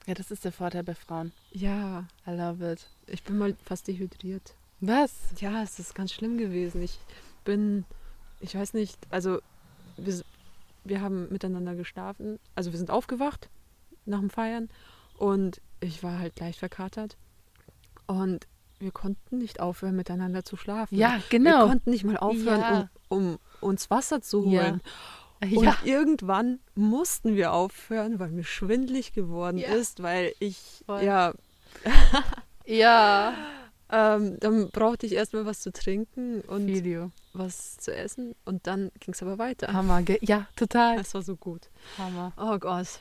Ja, 0.06 0.14
das 0.14 0.30
ist 0.30 0.44
der 0.44 0.52
Vorteil 0.52 0.82
bei 0.84 0.94
Frauen. 0.94 1.32
Ja, 1.50 2.04
I 2.26 2.30
love 2.32 2.72
it. 2.72 2.86
ich 3.06 3.22
bin 3.22 3.38
mal 3.38 3.56
fast 3.64 3.88
dehydriert. 3.88 4.54
Was? 4.80 5.12
Ja, 5.38 5.62
es 5.62 5.78
ist 5.78 5.94
ganz 5.94 6.12
schlimm 6.12 6.36
gewesen. 6.38 6.82
Ich 6.82 6.98
bin, 7.44 7.84
ich 8.40 8.54
weiß 8.54 8.74
nicht, 8.74 8.98
also 9.10 9.40
wir, 9.96 10.20
wir 10.84 11.00
haben 11.00 11.28
miteinander 11.30 11.74
geschlafen. 11.74 12.38
Also 12.54 12.72
wir 12.72 12.78
sind 12.78 12.90
aufgewacht 12.90 13.48
nach 14.04 14.20
dem 14.20 14.30
Feiern 14.30 14.68
und 15.18 15.60
ich 15.80 16.02
war 16.02 16.18
halt 16.18 16.38
leicht 16.40 16.58
verkatert. 16.58 17.16
Und 18.06 18.46
wir 18.78 18.90
konnten 18.92 19.38
nicht 19.38 19.60
aufhören, 19.60 19.96
miteinander 19.96 20.44
zu 20.44 20.56
schlafen. 20.56 20.96
Ja, 20.98 21.14
Wir 21.30 21.40
genau. 21.40 21.66
konnten 21.66 21.90
nicht 21.90 22.04
mal 22.04 22.18
aufhören, 22.18 22.60
Ja. 22.60 22.88
um, 23.08 23.18
um 23.30 23.38
uns 23.60 23.88
Wasser 23.90 24.20
zu 24.20 24.44
Ja. 24.44 24.62
holen. 24.64 24.80
Und 25.40 25.64
Ja. 25.64 25.76
irgendwann 25.84 26.60
mussten 26.74 27.34
wir 27.36 27.52
aufhören, 27.52 28.18
weil 28.18 28.30
mir 28.30 28.44
schwindlig 28.44 29.12
geworden 29.12 29.58
Ja. 29.58 29.68
ist, 29.74 30.02
weil 30.02 30.32
ich, 30.38 30.82
Voll. 30.86 31.02
ja, 31.02 31.32
Ja. 32.66 33.34
Ähm, 33.90 34.38
dann 34.40 34.70
brauchte 34.70 35.06
ich 35.06 35.12
erstmal 35.12 35.46
was 35.46 35.60
zu 35.60 35.72
trinken 35.72 36.40
und 36.42 36.66
Video. 36.66 37.10
was 37.32 37.76
zu 37.76 37.94
essen 37.94 38.34
und 38.44 38.66
dann 38.66 38.90
ging 39.00 39.14
es 39.14 39.22
aber 39.22 39.38
weiter. 39.38 39.72
Hammer. 39.72 40.02
Ja, 40.20 40.46
total. 40.56 40.96
Das 40.96 41.14
war 41.14 41.22
so 41.22 41.36
gut. 41.36 41.68
Hammer. 41.98 42.32
Oh 42.36 42.58
Gott. 42.58 43.00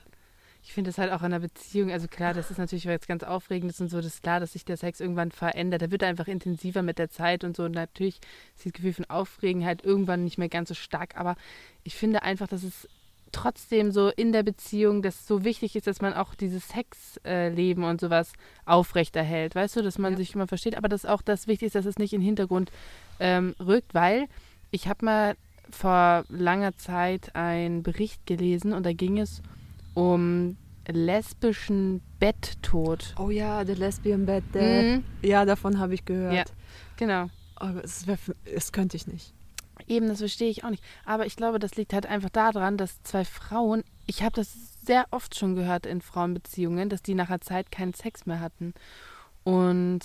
Ich 0.67 0.73
finde 0.73 0.89
das 0.89 0.97
halt 0.97 1.11
auch 1.11 1.19
in 1.19 1.27
einer 1.27 1.41
Beziehung, 1.41 1.91
also 1.91 2.07
klar, 2.07 2.33
das 2.33 2.49
ist 2.49 2.57
natürlich 2.57 2.87
was 2.87 3.05
ganz 3.05 3.21
Aufregendes 3.21 3.79
und 3.81 3.89
so, 3.89 3.97
das 3.97 4.07
ist 4.07 4.23
klar, 4.23 4.39
dass 4.39 4.53
sich 4.53 4.65
der 4.65 4.77
Sex 4.77 4.99
irgendwann 4.99 5.31
verändert. 5.31 5.81
Der 5.81 5.91
wird 5.91 6.01
einfach 6.01 6.27
intensiver 6.27 6.81
mit 6.81 6.97
der 6.97 7.11
Zeit 7.11 7.43
und 7.43 7.55
so. 7.55 7.65
Und 7.65 7.73
natürlich 7.73 8.15
ist 8.55 8.65
das 8.65 8.73
Gefühl 8.73 8.93
von 8.93 9.05
Aufregenheit 9.05 9.85
irgendwann 9.85 10.23
nicht 10.23 10.39
mehr 10.39 10.49
ganz 10.49 10.69
so 10.69 10.73
stark. 10.73 11.17
Aber 11.17 11.35
ich 11.83 11.93
finde 11.93 12.23
einfach, 12.23 12.47
dass 12.47 12.63
es 12.63 12.87
trotzdem 13.35 13.91
so 13.91 14.09
in 14.09 14.31
der 14.31 14.43
Beziehung, 14.43 15.01
dass 15.01 15.15
es 15.21 15.27
so 15.27 15.43
wichtig 15.43 15.75
ist, 15.75 15.87
dass 15.87 16.01
man 16.01 16.13
auch 16.13 16.35
dieses 16.35 16.67
Sexleben 16.69 17.83
und 17.83 17.99
sowas 18.01 18.31
aufrechterhält. 18.65 19.55
Weißt 19.55 19.75
du, 19.75 19.81
dass 19.81 19.97
man 19.97 20.13
Ja. 20.13 20.17
sich 20.17 20.33
immer 20.35 20.47
versteht, 20.47 20.77
aber 20.77 20.87
dass 20.89 21.05
auch 21.05 21.21
das 21.21 21.47
wichtig 21.47 21.67
ist, 21.67 21.75
dass 21.75 21.85
es 21.85 21.97
nicht 21.97 22.13
in 22.13 22.21
den 22.21 22.25
Hintergrund 22.25 22.71
ähm, 23.19 23.55
rückt, 23.59 23.93
weil 23.93 24.27
ich 24.71 24.87
habe 24.87 25.05
mal 25.05 25.35
vor 25.69 26.23
langer 26.29 26.75
Zeit 26.77 27.35
einen 27.35 27.83
Bericht 27.83 28.25
gelesen 28.25 28.73
und 28.73 28.85
da 28.85 28.93
ging 28.93 29.19
es 29.19 29.41
um 29.93 30.57
lesbischen 30.87 32.01
Betttod. 32.19 33.15
Oh 33.17 33.29
ja, 33.29 33.63
der 33.63 33.75
Lesbian 33.75 34.25
Bed 34.25 34.43
Death. 34.53 34.83
Mhm, 34.97 35.03
Ja, 35.21 35.45
davon 35.45 35.79
habe 35.79 35.93
ich 35.93 36.05
gehört. 36.05 36.33
Ja. 36.35 36.43
genau. 36.97 37.29
Aber 37.55 37.83
es, 37.83 38.05
wär, 38.05 38.17
es 38.45 38.71
könnte 38.71 38.97
ich 38.97 39.07
nicht. 39.07 39.33
Eben, 39.87 40.07
das 40.07 40.19
verstehe 40.19 40.49
ich 40.49 40.63
auch 40.63 40.69
nicht. 40.69 40.83
Aber 41.05 41.25
ich 41.25 41.35
glaube, 41.35 41.59
das 41.59 41.75
liegt 41.75 41.93
halt 41.93 42.05
einfach 42.05 42.29
daran, 42.29 42.77
dass 42.77 43.01
zwei 43.03 43.25
Frauen, 43.25 43.83
ich 44.05 44.23
habe 44.23 44.35
das 44.35 44.53
sehr 44.85 45.05
oft 45.11 45.37
schon 45.37 45.55
gehört 45.55 45.85
in 45.85 46.01
Frauenbeziehungen, 46.01 46.89
dass 46.89 47.01
die 47.01 47.15
nach 47.15 47.29
einer 47.29 47.41
Zeit 47.41 47.71
keinen 47.71 47.93
Sex 47.93 48.25
mehr 48.25 48.39
hatten. 48.39 48.73
Und 49.43 50.01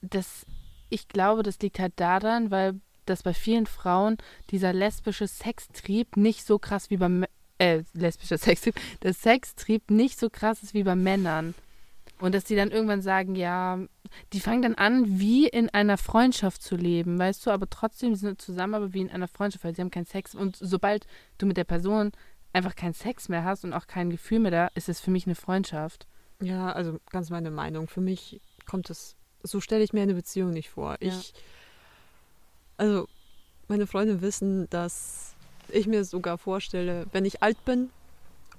das, 0.00 0.46
ich 0.88 1.08
glaube, 1.08 1.42
das 1.42 1.58
liegt 1.60 1.78
halt 1.78 1.94
daran, 1.96 2.50
weil 2.50 2.80
dass 3.08 3.22
bei 3.22 3.34
vielen 3.34 3.66
Frauen 3.66 4.18
dieser 4.50 4.72
lesbische 4.72 5.26
Sextrieb 5.26 6.16
nicht 6.16 6.44
so 6.44 6.58
krass 6.58 6.90
wie 6.90 6.98
beim 6.98 7.24
äh, 7.58 7.82
lesbischer 7.94 8.38
Sextrieb, 8.38 8.74
der 9.02 9.14
Sextrieb 9.14 9.90
nicht 9.90 10.18
so 10.18 10.30
krass 10.30 10.62
ist 10.62 10.74
wie 10.74 10.82
bei 10.82 10.94
Männern. 10.94 11.54
Und 12.20 12.34
dass 12.34 12.44
die 12.44 12.56
dann 12.56 12.70
irgendwann 12.70 13.02
sagen, 13.02 13.36
ja, 13.36 13.78
die 14.32 14.40
fangen 14.40 14.62
dann 14.62 14.74
an, 14.74 15.20
wie 15.20 15.46
in 15.46 15.68
einer 15.70 15.96
Freundschaft 15.96 16.62
zu 16.62 16.74
leben, 16.74 17.18
weißt 17.18 17.46
du, 17.46 17.50
aber 17.50 17.70
trotzdem 17.70 18.14
sind 18.16 18.40
sie 18.40 18.46
zusammen, 18.46 18.74
aber 18.74 18.92
wie 18.92 19.00
in 19.00 19.10
einer 19.10 19.28
Freundschaft, 19.28 19.64
weil 19.64 19.74
sie 19.74 19.82
haben 19.82 19.90
keinen 19.90 20.06
Sex. 20.06 20.34
Und 20.34 20.56
sobald 20.56 21.06
du 21.38 21.46
mit 21.46 21.56
der 21.56 21.64
Person 21.64 22.12
einfach 22.52 22.74
keinen 22.74 22.94
Sex 22.94 23.28
mehr 23.28 23.44
hast 23.44 23.64
und 23.64 23.72
auch 23.72 23.86
kein 23.86 24.10
Gefühl 24.10 24.40
mehr 24.40 24.50
da, 24.50 24.68
ist 24.74 24.88
es 24.88 25.00
für 25.00 25.10
mich 25.10 25.26
eine 25.26 25.36
Freundschaft. 25.36 26.06
Ja, 26.40 26.72
also 26.72 26.98
ganz 27.10 27.30
meine 27.30 27.50
Meinung. 27.50 27.88
Für 27.88 28.00
mich 28.00 28.40
kommt 28.66 28.90
es, 28.90 29.16
so 29.42 29.60
stelle 29.60 29.84
ich 29.84 29.92
mir 29.92 30.02
eine 30.02 30.14
Beziehung 30.14 30.50
nicht 30.50 30.70
vor. 30.70 30.96
Ja. 31.00 31.08
Ich, 31.08 31.34
also 32.76 33.06
meine 33.68 33.86
Freunde 33.86 34.22
wissen, 34.22 34.68
dass 34.70 35.34
ich 35.68 35.86
mir 35.86 36.04
sogar 36.04 36.38
vorstelle, 36.38 37.06
wenn 37.12 37.24
ich 37.24 37.42
alt 37.42 37.64
bin 37.64 37.90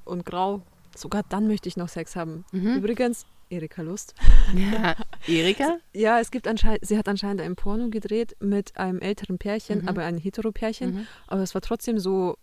und 0.05 0.25
grau, 0.25 0.61
sogar 0.95 1.23
dann 1.27 1.47
möchte 1.47 1.67
ich 1.67 1.77
noch 1.77 1.89
Sex 1.89 2.15
haben. 2.15 2.45
Mhm. 2.51 2.75
Übrigens, 2.75 3.25
Erika 3.49 3.81
Lust. 3.81 4.13
Ja. 4.55 4.95
Erika? 5.27 5.77
Ja, 5.93 6.19
es 6.19 6.31
gibt 6.31 6.47
anscheinend, 6.47 6.85
sie 6.85 6.97
hat 6.97 7.07
anscheinend 7.07 7.41
ein 7.41 7.55
Porno 7.55 7.89
gedreht 7.89 8.35
mit 8.39 8.77
einem 8.77 8.99
älteren 8.99 9.37
Pärchen, 9.37 9.81
Mhm. 9.81 9.87
aber 9.87 10.03
ein 10.03 10.17
Hetero-Pärchen. 10.17 10.93
Mhm. 10.95 11.07
Aber 11.27 11.41
es 11.41 11.53
war 11.53 11.61
trotzdem 11.61 11.99
so 11.99 12.37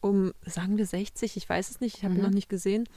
um, 0.00 0.32
sagen 0.46 0.76
wir 0.78 0.86
60, 0.86 1.36
ich 1.36 1.48
weiß 1.48 1.70
es 1.70 1.80
nicht, 1.80 1.96
ich 1.96 2.04
habe 2.04 2.14
ihn 2.14 2.18
Mhm. 2.18 2.26
noch 2.26 2.30
nicht 2.30 2.48
gesehen. 2.48 2.88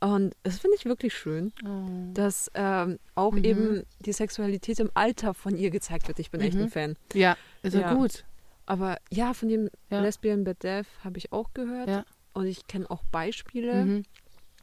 Und 0.00 0.34
das 0.44 0.58
finde 0.60 0.76
ich 0.78 0.86
wirklich 0.86 1.12
schön, 1.14 1.52
Oh. 1.62 2.10
dass 2.14 2.50
ähm, 2.54 2.98
auch 3.14 3.32
Mhm. 3.32 3.44
eben 3.44 3.82
die 4.00 4.12
Sexualität 4.14 4.80
im 4.80 4.90
Alter 4.94 5.34
von 5.34 5.54
ihr 5.58 5.68
gezeigt 5.70 6.08
wird. 6.08 6.18
Ich 6.18 6.30
bin 6.30 6.40
echt 6.40 6.54
Mhm. 6.56 6.62
ein 6.62 6.70
Fan. 6.70 6.96
Ja, 7.12 7.36
ist 7.62 7.74
ja 7.74 7.80
Ja. 7.82 7.94
gut. 7.94 8.24
Aber 8.64 8.96
ja, 9.10 9.34
von 9.34 9.48
dem 9.50 9.68
Ja. 9.90 10.00
Lesbian 10.00 10.44
Bad 10.44 10.62
Death 10.62 10.86
habe 11.04 11.18
ich 11.18 11.32
auch 11.32 11.52
gehört. 11.52 11.88
Ja. 11.88 12.04
Und 12.32 12.46
ich 12.46 12.66
kenne 12.66 12.90
auch 12.90 13.02
Beispiele. 13.12 13.84
Mhm. 13.84 14.02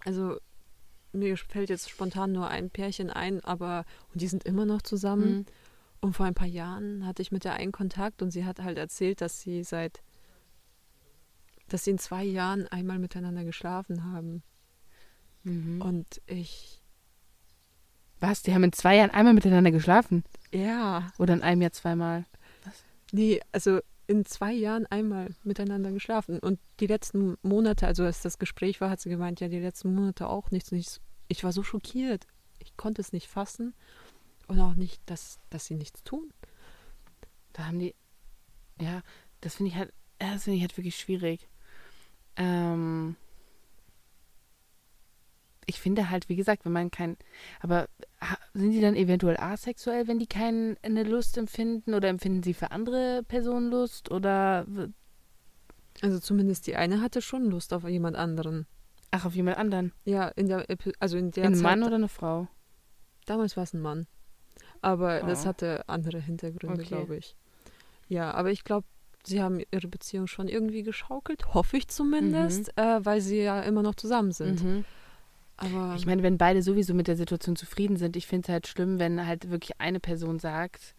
Also 0.05 0.38
mir 1.16 1.38
fällt 1.38 1.70
jetzt 1.70 1.89
spontan 1.89 2.32
nur 2.32 2.47
ein 2.49 2.70
Pärchen 2.70 3.09
ein, 3.09 3.43
aber 3.43 3.86
und 4.13 4.22
die 4.22 4.28
sind 4.28 4.43
immer 4.43 4.66
noch 4.66 4.82
zusammen. 4.82 5.38
Mhm. 5.38 5.45
Und 6.01 6.13
vor 6.13 6.26
ein 6.26 6.36
paar 6.36 6.47
Jahren 6.47 7.05
hatte 7.05 7.22
ich 7.22 7.32
mit 7.32 7.43
der 7.45 7.53
einen 7.53 7.72
Kontakt 7.72 8.22
und 8.22 8.30
sie 8.32 8.45
hat 8.45 8.59
halt 8.61 8.78
erzählt, 8.78 9.22
dass 9.22 9.41
sie 9.41 9.63
seit, 9.63 10.03
dass 11.68 11.84
sie 11.84 11.91
in 11.91 11.97
zwei 11.97 12.24
Jahren 12.24 12.68
einmal 12.68 12.99
miteinander 12.99 13.43
geschlafen 13.43 14.03
haben. 14.03 14.43
Mhm. 15.43 15.82
Und 15.82 16.22
ich, 16.28 16.82
Was? 18.20 18.43
Die 18.43 18.53
haben 18.53 18.63
in 18.63 18.74
zwei 18.74 18.97
Jahren 18.97 19.09
einmal 19.11 19.34
miteinander 19.34 19.72
geschlafen? 19.72 20.24
ja, 20.51 21.07
Oder 21.18 21.34
in 21.34 21.41
einem 21.41 21.61
Jahr 21.61 21.72
zweimal? 21.72 22.26
nee, 23.11 23.39
also 23.51 23.80
in 24.08 24.26
zwei 24.26 24.53
Jahren 24.53 24.86
einmal 24.88 25.34
miteinander 25.43 25.91
geschlafen. 25.91 26.39
Und 26.39 26.60
die 26.80 26.88
letzten 26.88 27.38
Monate, 27.41 27.88
also 27.88 28.03
als 28.03 28.22
das 28.22 28.38
Gespräch 28.38 28.82
war, 28.82 28.89
hat 28.89 28.99
sie 28.99 29.10
gemeint, 29.10 29.39
ja, 29.39 29.47
die 29.47 29.60
letzten 29.60 29.93
Monate 29.93 30.28
auch 30.28 30.51
nichts. 30.51 30.72
Und 30.72 30.78
ich, 30.78 30.99
ich 31.28 31.43
war 31.43 31.51
so 31.51 31.64
schockiert. 31.64 32.28
Ich 32.60 32.78
konnte 32.78 33.01
es 33.01 33.14
nicht 33.14 33.28
fassen. 33.28 33.74
Und 34.47 34.60
auch 34.60 34.76
nicht, 34.76 35.01
dass, 35.08 35.39
dass 35.49 35.66
sie 35.66 35.76
nichts 35.76 36.03
tun. 36.03 36.32
Da 37.53 37.66
haben 37.66 37.80
die. 37.80 37.95
Ja, 38.80 39.01
das 39.41 39.56
finde 39.56 39.72
ich 39.72 39.78
halt. 39.78 39.93
Das 40.20 40.43
finde 40.43 40.58
ich 40.58 40.62
halt 40.62 40.78
wirklich 40.78 40.97
schwierig. 40.97 41.47
Ähm. 42.36 43.16
Ich 45.68 45.80
finde 45.80 46.12
halt, 46.12 46.30
wie 46.30 46.36
gesagt, 46.36 46.64
wenn 46.66 46.74
man 46.74 46.91
kein. 46.91 47.18
Aber 47.60 47.88
sind 48.53 48.71
die 48.71 48.82
dann 48.82 48.95
eventuell 48.95 49.38
asexuell, 49.38 50.07
wenn 50.07 50.19
die 50.19 50.28
keine 50.28 50.78
Lust 51.03 51.38
empfinden? 51.38 51.93
Oder 51.93 52.09
empfinden 52.09 52.43
sie 52.43 52.53
für 52.53 52.71
andere 52.71 53.23
Personen 53.28 53.69
Lust? 53.69 54.11
Oder. 54.11 54.65
Also 56.01 56.19
zumindest 56.19 56.67
die 56.67 56.76
eine 56.76 57.01
hatte 57.01 57.21
schon 57.21 57.45
Lust 57.49 57.73
auf 57.73 57.88
jemand 57.88 58.15
anderen. 58.17 58.67
Ach, 59.11 59.26
auf 59.26 59.36
jemand 59.36 59.57
anderen? 59.57 59.93
Ja, 60.03 60.28
in 60.30 60.47
der, 60.47 60.65
also 60.99 61.17
in 61.17 61.32
der 61.32 61.45
Ein 61.45 61.55
Zeit, 61.55 61.63
Mann 61.63 61.84
oder 61.84 61.95
eine 61.95 62.09
Frau? 62.09 62.47
Damals 63.26 63.55
war 63.55 63.63
es 63.63 63.73
ein 63.73 63.82
Mann. 63.82 64.07
Aber 64.82 65.21
das 65.23 65.43
Oh. 65.45 65.49
hatte 65.49 65.88
andere 65.88 66.19
Hintergründe, 66.19 66.82
Okay. 66.82 66.88
glaube 66.89 67.15
ich. 67.17 67.36
Ja, 68.07 68.32
aber 68.34 68.51
ich 68.51 68.63
glaube, 68.63 68.86
sie 69.23 69.41
haben 69.41 69.59
ihre 69.71 69.88
Beziehung 69.88 70.28
schon 70.28 70.47
irgendwie 70.47 70.84
geschaukelt, 70.84 71.53
hoffe 71.53 71.78
ich 71.78 71.88
zumindest, 71.88 72.78
äh, 72.78 73.03
weil 73.03 73.21
sie 73.21 73.41
ja 73.41 73.61
immer 73.61 73.82
noch 73.82 73.95
zusammen 73.95 74.32
sind. 74.32 74.63
Mhm. 74.63 74.86
Aber 75.58 75.95
Ich 75.95 76.06
meine, 76.06 76.24
wenn 76.24 76.38
beide 76.38 76.62
sowieso 76.62 76.93
mit 76.93 77.08
der 77.08 77.16
Situation 77.16 77.56
zufrieden 77.56 77.97
sind, 77.97 78.16
ich 78.16 78.28
finde 78.28 78.45
es 78.47 78.49
halt 78.49 78.68
schlimm, 78.68 78.99
wenn 78.99 79.26
halt 79.26 79.49
wirklich 79.49 79.80
eine 79.80 79.99
Person 79.99 80.39
sagt, 80.39 80.95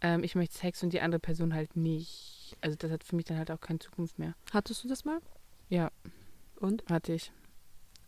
ähm, 0.00 0.24
ich 0.24 0.34
möchte 0.34 0.56
Sex 0.56 0.82
und 0.82 0.92
die 0.92 1.00
andere 1.00 1.20
Person 1.20 1.54
halt 1.54 1.76
nicht. 1.76 2.56
Also 2.60 2.76
das 2.76 2.90
hat 2.90 3.04
für 3.04 3.16
mich 3.16 3.26
dann 3.26 3.38
halt 3.38 3.50
auch 3.50 3.60
keine 3.60 3.78
Zukunft 3.78 4.18
mehr. 4.18 4.34
hattest 4.52 4.84
du 4.84 4.88
das 4.88 5.04
mal? 5.04 5.20
Ja. 5.68 5.90
Und? 6.60 6.84
Hatte 6.88 7.12
ich. 7.12 7.32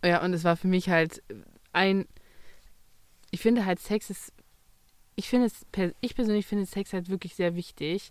Ja, 0.05 0.25
und 0.25 0.33
es 0.33 0.45
war 0.45 0.57
für 0.57 0.69
mich 0.69 0.89
halt 0.89 1.23
ein. 1.73 2.07
Ich 3.31 3.41
finde 3.41 3.67
halt 3.67 3.79
Sex 3.81 4.11
ist. 4.11 4.33
Ich 5.17 5.29
finde 5.29 5.47
es, 5.47 5.67
ich 6.01 6.15
persönlich 6.15 6.47
finde 6.47 6.65
Sex 6.65 6.93
halt 6.95 7.11
wirklich 7.11 7.35
sehr 7.35 7.55
wichtig. 7.55 8.11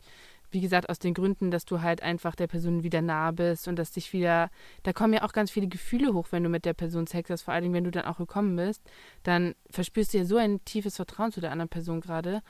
Wie 0.52 0.62
gesagt, 0.62 0.90
aus 0.90 1.00
den 1.00 1.14
Gründen, 1.14 1.52
dass 1.52 1.66
du 1.66 1.82
halt 1.82 2.02
einfach 2.02 2.36
der 2.36 2.48
Person 2.48 2.84
wieder 2.84 3.02
nah 3.02 3.32
bist 3.32 3.68
und 3.68 3.76
dass 3.78 3.92
dich 3.92 4.14
wieder. 4.14 4.50
Da 4.84 4.94
kommen 4.94 5.14
ja 5.14 5.24
auch 5.24 5.34
ganz 5.34 5.52
viele 5.52 5.68
Gefühle 5.68 6.14
hoch, 6.14 6.28
wenn 6.32 6.44
du 6.44 6.50
mit 6.50 6.66
der 6.66 6.74
Person 6.74 7.06
Sex 7.08 7.30
hast, 7.30 7.44
vor 7.44 7.54
allem 7.54 7.74
wenn 7.74 7.84
du 7.84 7.92
dann 7.92 8.06
auch 8.06 8.18
gekommen 8.18 8.56
bist. 8.56 8.82
Dann 9.24 9.54
verspürst 9.70 10.14
du 10.14 10.20
ja 10.20 10.26
so 10.26 10.38
ein 10.38 10.64
tiefes 10.66 10.96
Vertrauen 10.96 11.32
zu 11.32 11.42
der 11.42 11.52
anderen 11.52 11.70
Person 11.70 12.02
gerade. 12.02 12.42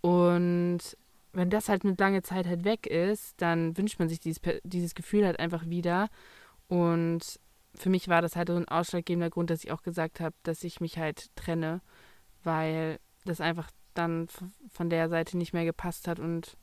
Und 0.00 0.80
wenn 1.32 1.50
das 1.50 1.68
halt 1.68 1.84
mit 1.84 1.98
lange 1.98 2.22
Zeit 2.22 2.46
halt 2.46 2.64
weg 2.64 2.86
ist, 2.86 3.40
dann 3.40 3.76
wünscht 3.76 3.98
man 3.98 4.08
sich 4.08 4.20
dieses, 4.20 4.40
dieses 4.62 4.94
Gefühl 4.94 5.26
halt 5.26 5.38
einfach 5.38 5.66
wieder. 5.66 6.08
Und 6.68 7.40
für 7.74 7.90
mich 7.90 8.08
war 8.08 8.22
das 8.22 8.36
halt 8.36 8.48
so 8.48 8.56
ein 8.56 8.68
ausschlaggebender 8.68 9.30
Grund, 9.30 9.50
dass 9.50 9.64
ich 9.64 9.72
auch 9.72 9.82
gesagt 9.82 10.20
habe, 10.20 10.34
dass 10.42 10.64
ich 10.64 10.80
mich 10.80 10.98
halt 10.98 11.34
trenne, 11.36 11.80
weil 12.42 12.98
das 13.24 13.40
einfach 13.40 13.70
dann 13.94 14.28
von 14.70 14.90
der 14.90 15.08
Seite 15.08 15.36
nicht 15.36 15.52
mehr 15.52 15.64
gepasst 15.64 16.08
hat 16.08 16.18
und 16.18 16.56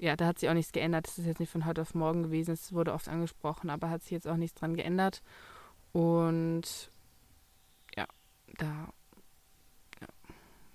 ja, 0.00 0.16
da 0.16 0.26
hat 0.26 0.38
sich 0.38 0.48
auch 0.48 0.54
nichts 0.54 0.72
geändert. 0.72 1.06
Das 1.06 1.18
ist 1.18 1.26
jetzt 1.26 1.40
nicht 1.40 1.52
von 1.52 1.66
heute 1.66 1.82
auf 1.82 1.94
morgen 1.94 2.22
gewesen. 2.22 2.52
Es 2.52 2.72
wurde 2.72 2.94
oft 2.94 3.08
angesprochen, 3.08 3.68
aber 3.68 3.90
hat 3.90 4.02
sich 4.02 4.12
jetzt 4.12 4.26
auch 4.26 4.36
nichts 4.36 4.58
dran 4.58 4.74
geändert. 4.74 5.22
Und 5.92 6.90
ja, 7.94 8.06
da 8.58 8.88
ja, 10.00 10.08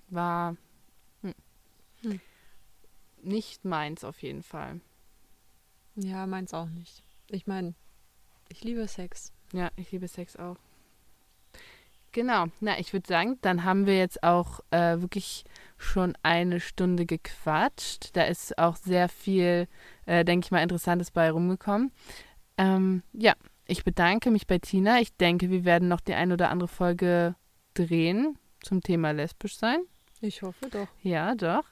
war 0.10 0.56
hm, 1.22 1.34
Hm. 2.02 2.20
nicht 3.24 3.66
meins 3.66 4.04
auf 4.04 4.22
jeden 4.22 4.44
Fall. 4.44 4.80
Ja, 5.96 6.28
meins 6.28 6.54
auch 6.54 6.68
nicht. 6.68 7.04
Ich 7.30 7.48
meine, 7.48 7.74
ich 8.50 8.64
liebe 8.64 8.88
Sex. 8.88 9.34
Ja, 9.54 9.72
ich 9.76 9.92
liebe 9.92 10.08
Sex 10.08 10.36
auch. 10.36 10.58
Genau, 12.16 12.46
na, 12.62 12.80
ich 12.80 12.94
würde 12.94 13.10
sagen, 13.10 13.38
dann 13.42 13.66
haben 13.66 13.86
wir 13.88 13.98
jetzt 13.98 14.24
auch 14.24 14.62
äh, 14.72 15.02
wirklich 15.02 15.44
schon 15.76 16.18
eine 16.24 16.62
Stunde 16.62 17.06
gequatscht. 17.06 18.16
Da 18.16 18.24
ist 18.24 18.58
auch 18.58 18.78
sehr 18.78 19.10
viel, 19.10 19.68
äh, 20.06 20.24
denke 20.24 20.46
ich 20.46 20.52
mal, 20.52 20.64
Interessantes 20.64 21.12
bei 21.12 21.30
rumgekommen. 21.30 21.92
Ähm, 22.58 23.04
ja, 23.12 23.34
ich 23.68 23.84
bedanke 23.84 24.32
mich 24.32 24.48
bei 24.48 24.60
Tina. 24.60 25.02
Ich 25.02 25.14
denke, 25.18 25.50
wir 25.50 25.66
werden 25.66 25.90
noch 25.90 26.00
die 26.00 26.14
ein 26.14 26.32
oder 26.32 26.52
andere 26.52 26.70
Folge 26.70 27.36
drehen 27.74 28.38
zum 28.64 28.80
Thema 28.80 29.12
lesbisch 29.12 29.58
sein. 29.58 29.82
Ich 30.22 30.42
hoffe 30.42 30.70
doch. 30.70 30.88
Ja, 31.02 31.36
doch. 31.36 31.66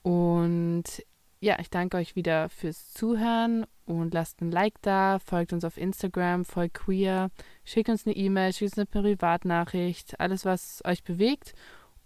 Und 0.00 1.04
ja, 1.40 1.58
ich 1.60 1.68
danke 1.68 1.98
euch 1.98 2.16
wieder 2.16 2.48
fürs 2.48 2.90
Zuhören 2.94 3.66
und 3.84 4.14
lasst 4.14 4.40
ein 4.40 4.50
Like 4.50 4.80
da, 4.80 5.18
folgt 5.18 5.52
uns 5.52 5.62
auf 5.62 5.76
Instagram, 5.76 6.46
folgt 6.46 6.72
queer, 6.72 7.28
schickt 7.64 7.88
uns 7.88 8.06
eine 8.06 8.16
E-Mail, 8.16 8.52
schickt 8.52 8.72
uns 8.72 8.78
eine 8.78 8.86
Privatnachricht, 8.86 10.18
alles, 10.20 10.44
was 10.44 10.82
euch 10.84 11.02
bewegt. 11.02 11.54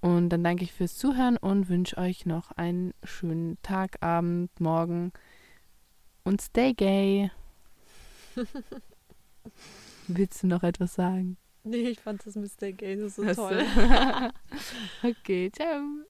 Und 0.00 0.28
dann 0.28 0.44
danke 0.44 0.62
ich 0.64 0.72
fürs 0.72 0.96
Zuhören 0.96 1.36
und 1.36 1.68
wünsche 1.68 1.98
euch 1.98 2.24
noch 2.24 2.52
einen 2.52 2.94
schönen 3.02 3.59
Tag, 3.62 4.00
Abend, 4.00 4.61
Morgen 4.61 5.12
und 6.22 6.40
stay 6.40 6.72
gay. 6.74 7.30
Willst 10.06 10.42
du 10.42 10.46
noch 10.46 10.62
etwas 10.62 10.94
sagen? 10.94 11.36
Nee, 11.64 11.88
ich 11.88 12.00
fand 12.00 12.24
das 12.24 12.36
Mr. 12.36 12.72
Gay 12.72 13.09
so 13.09 13.24
toll. 13.34 13.64
okay, 15.02 15.50
ciao. 15.50 15.82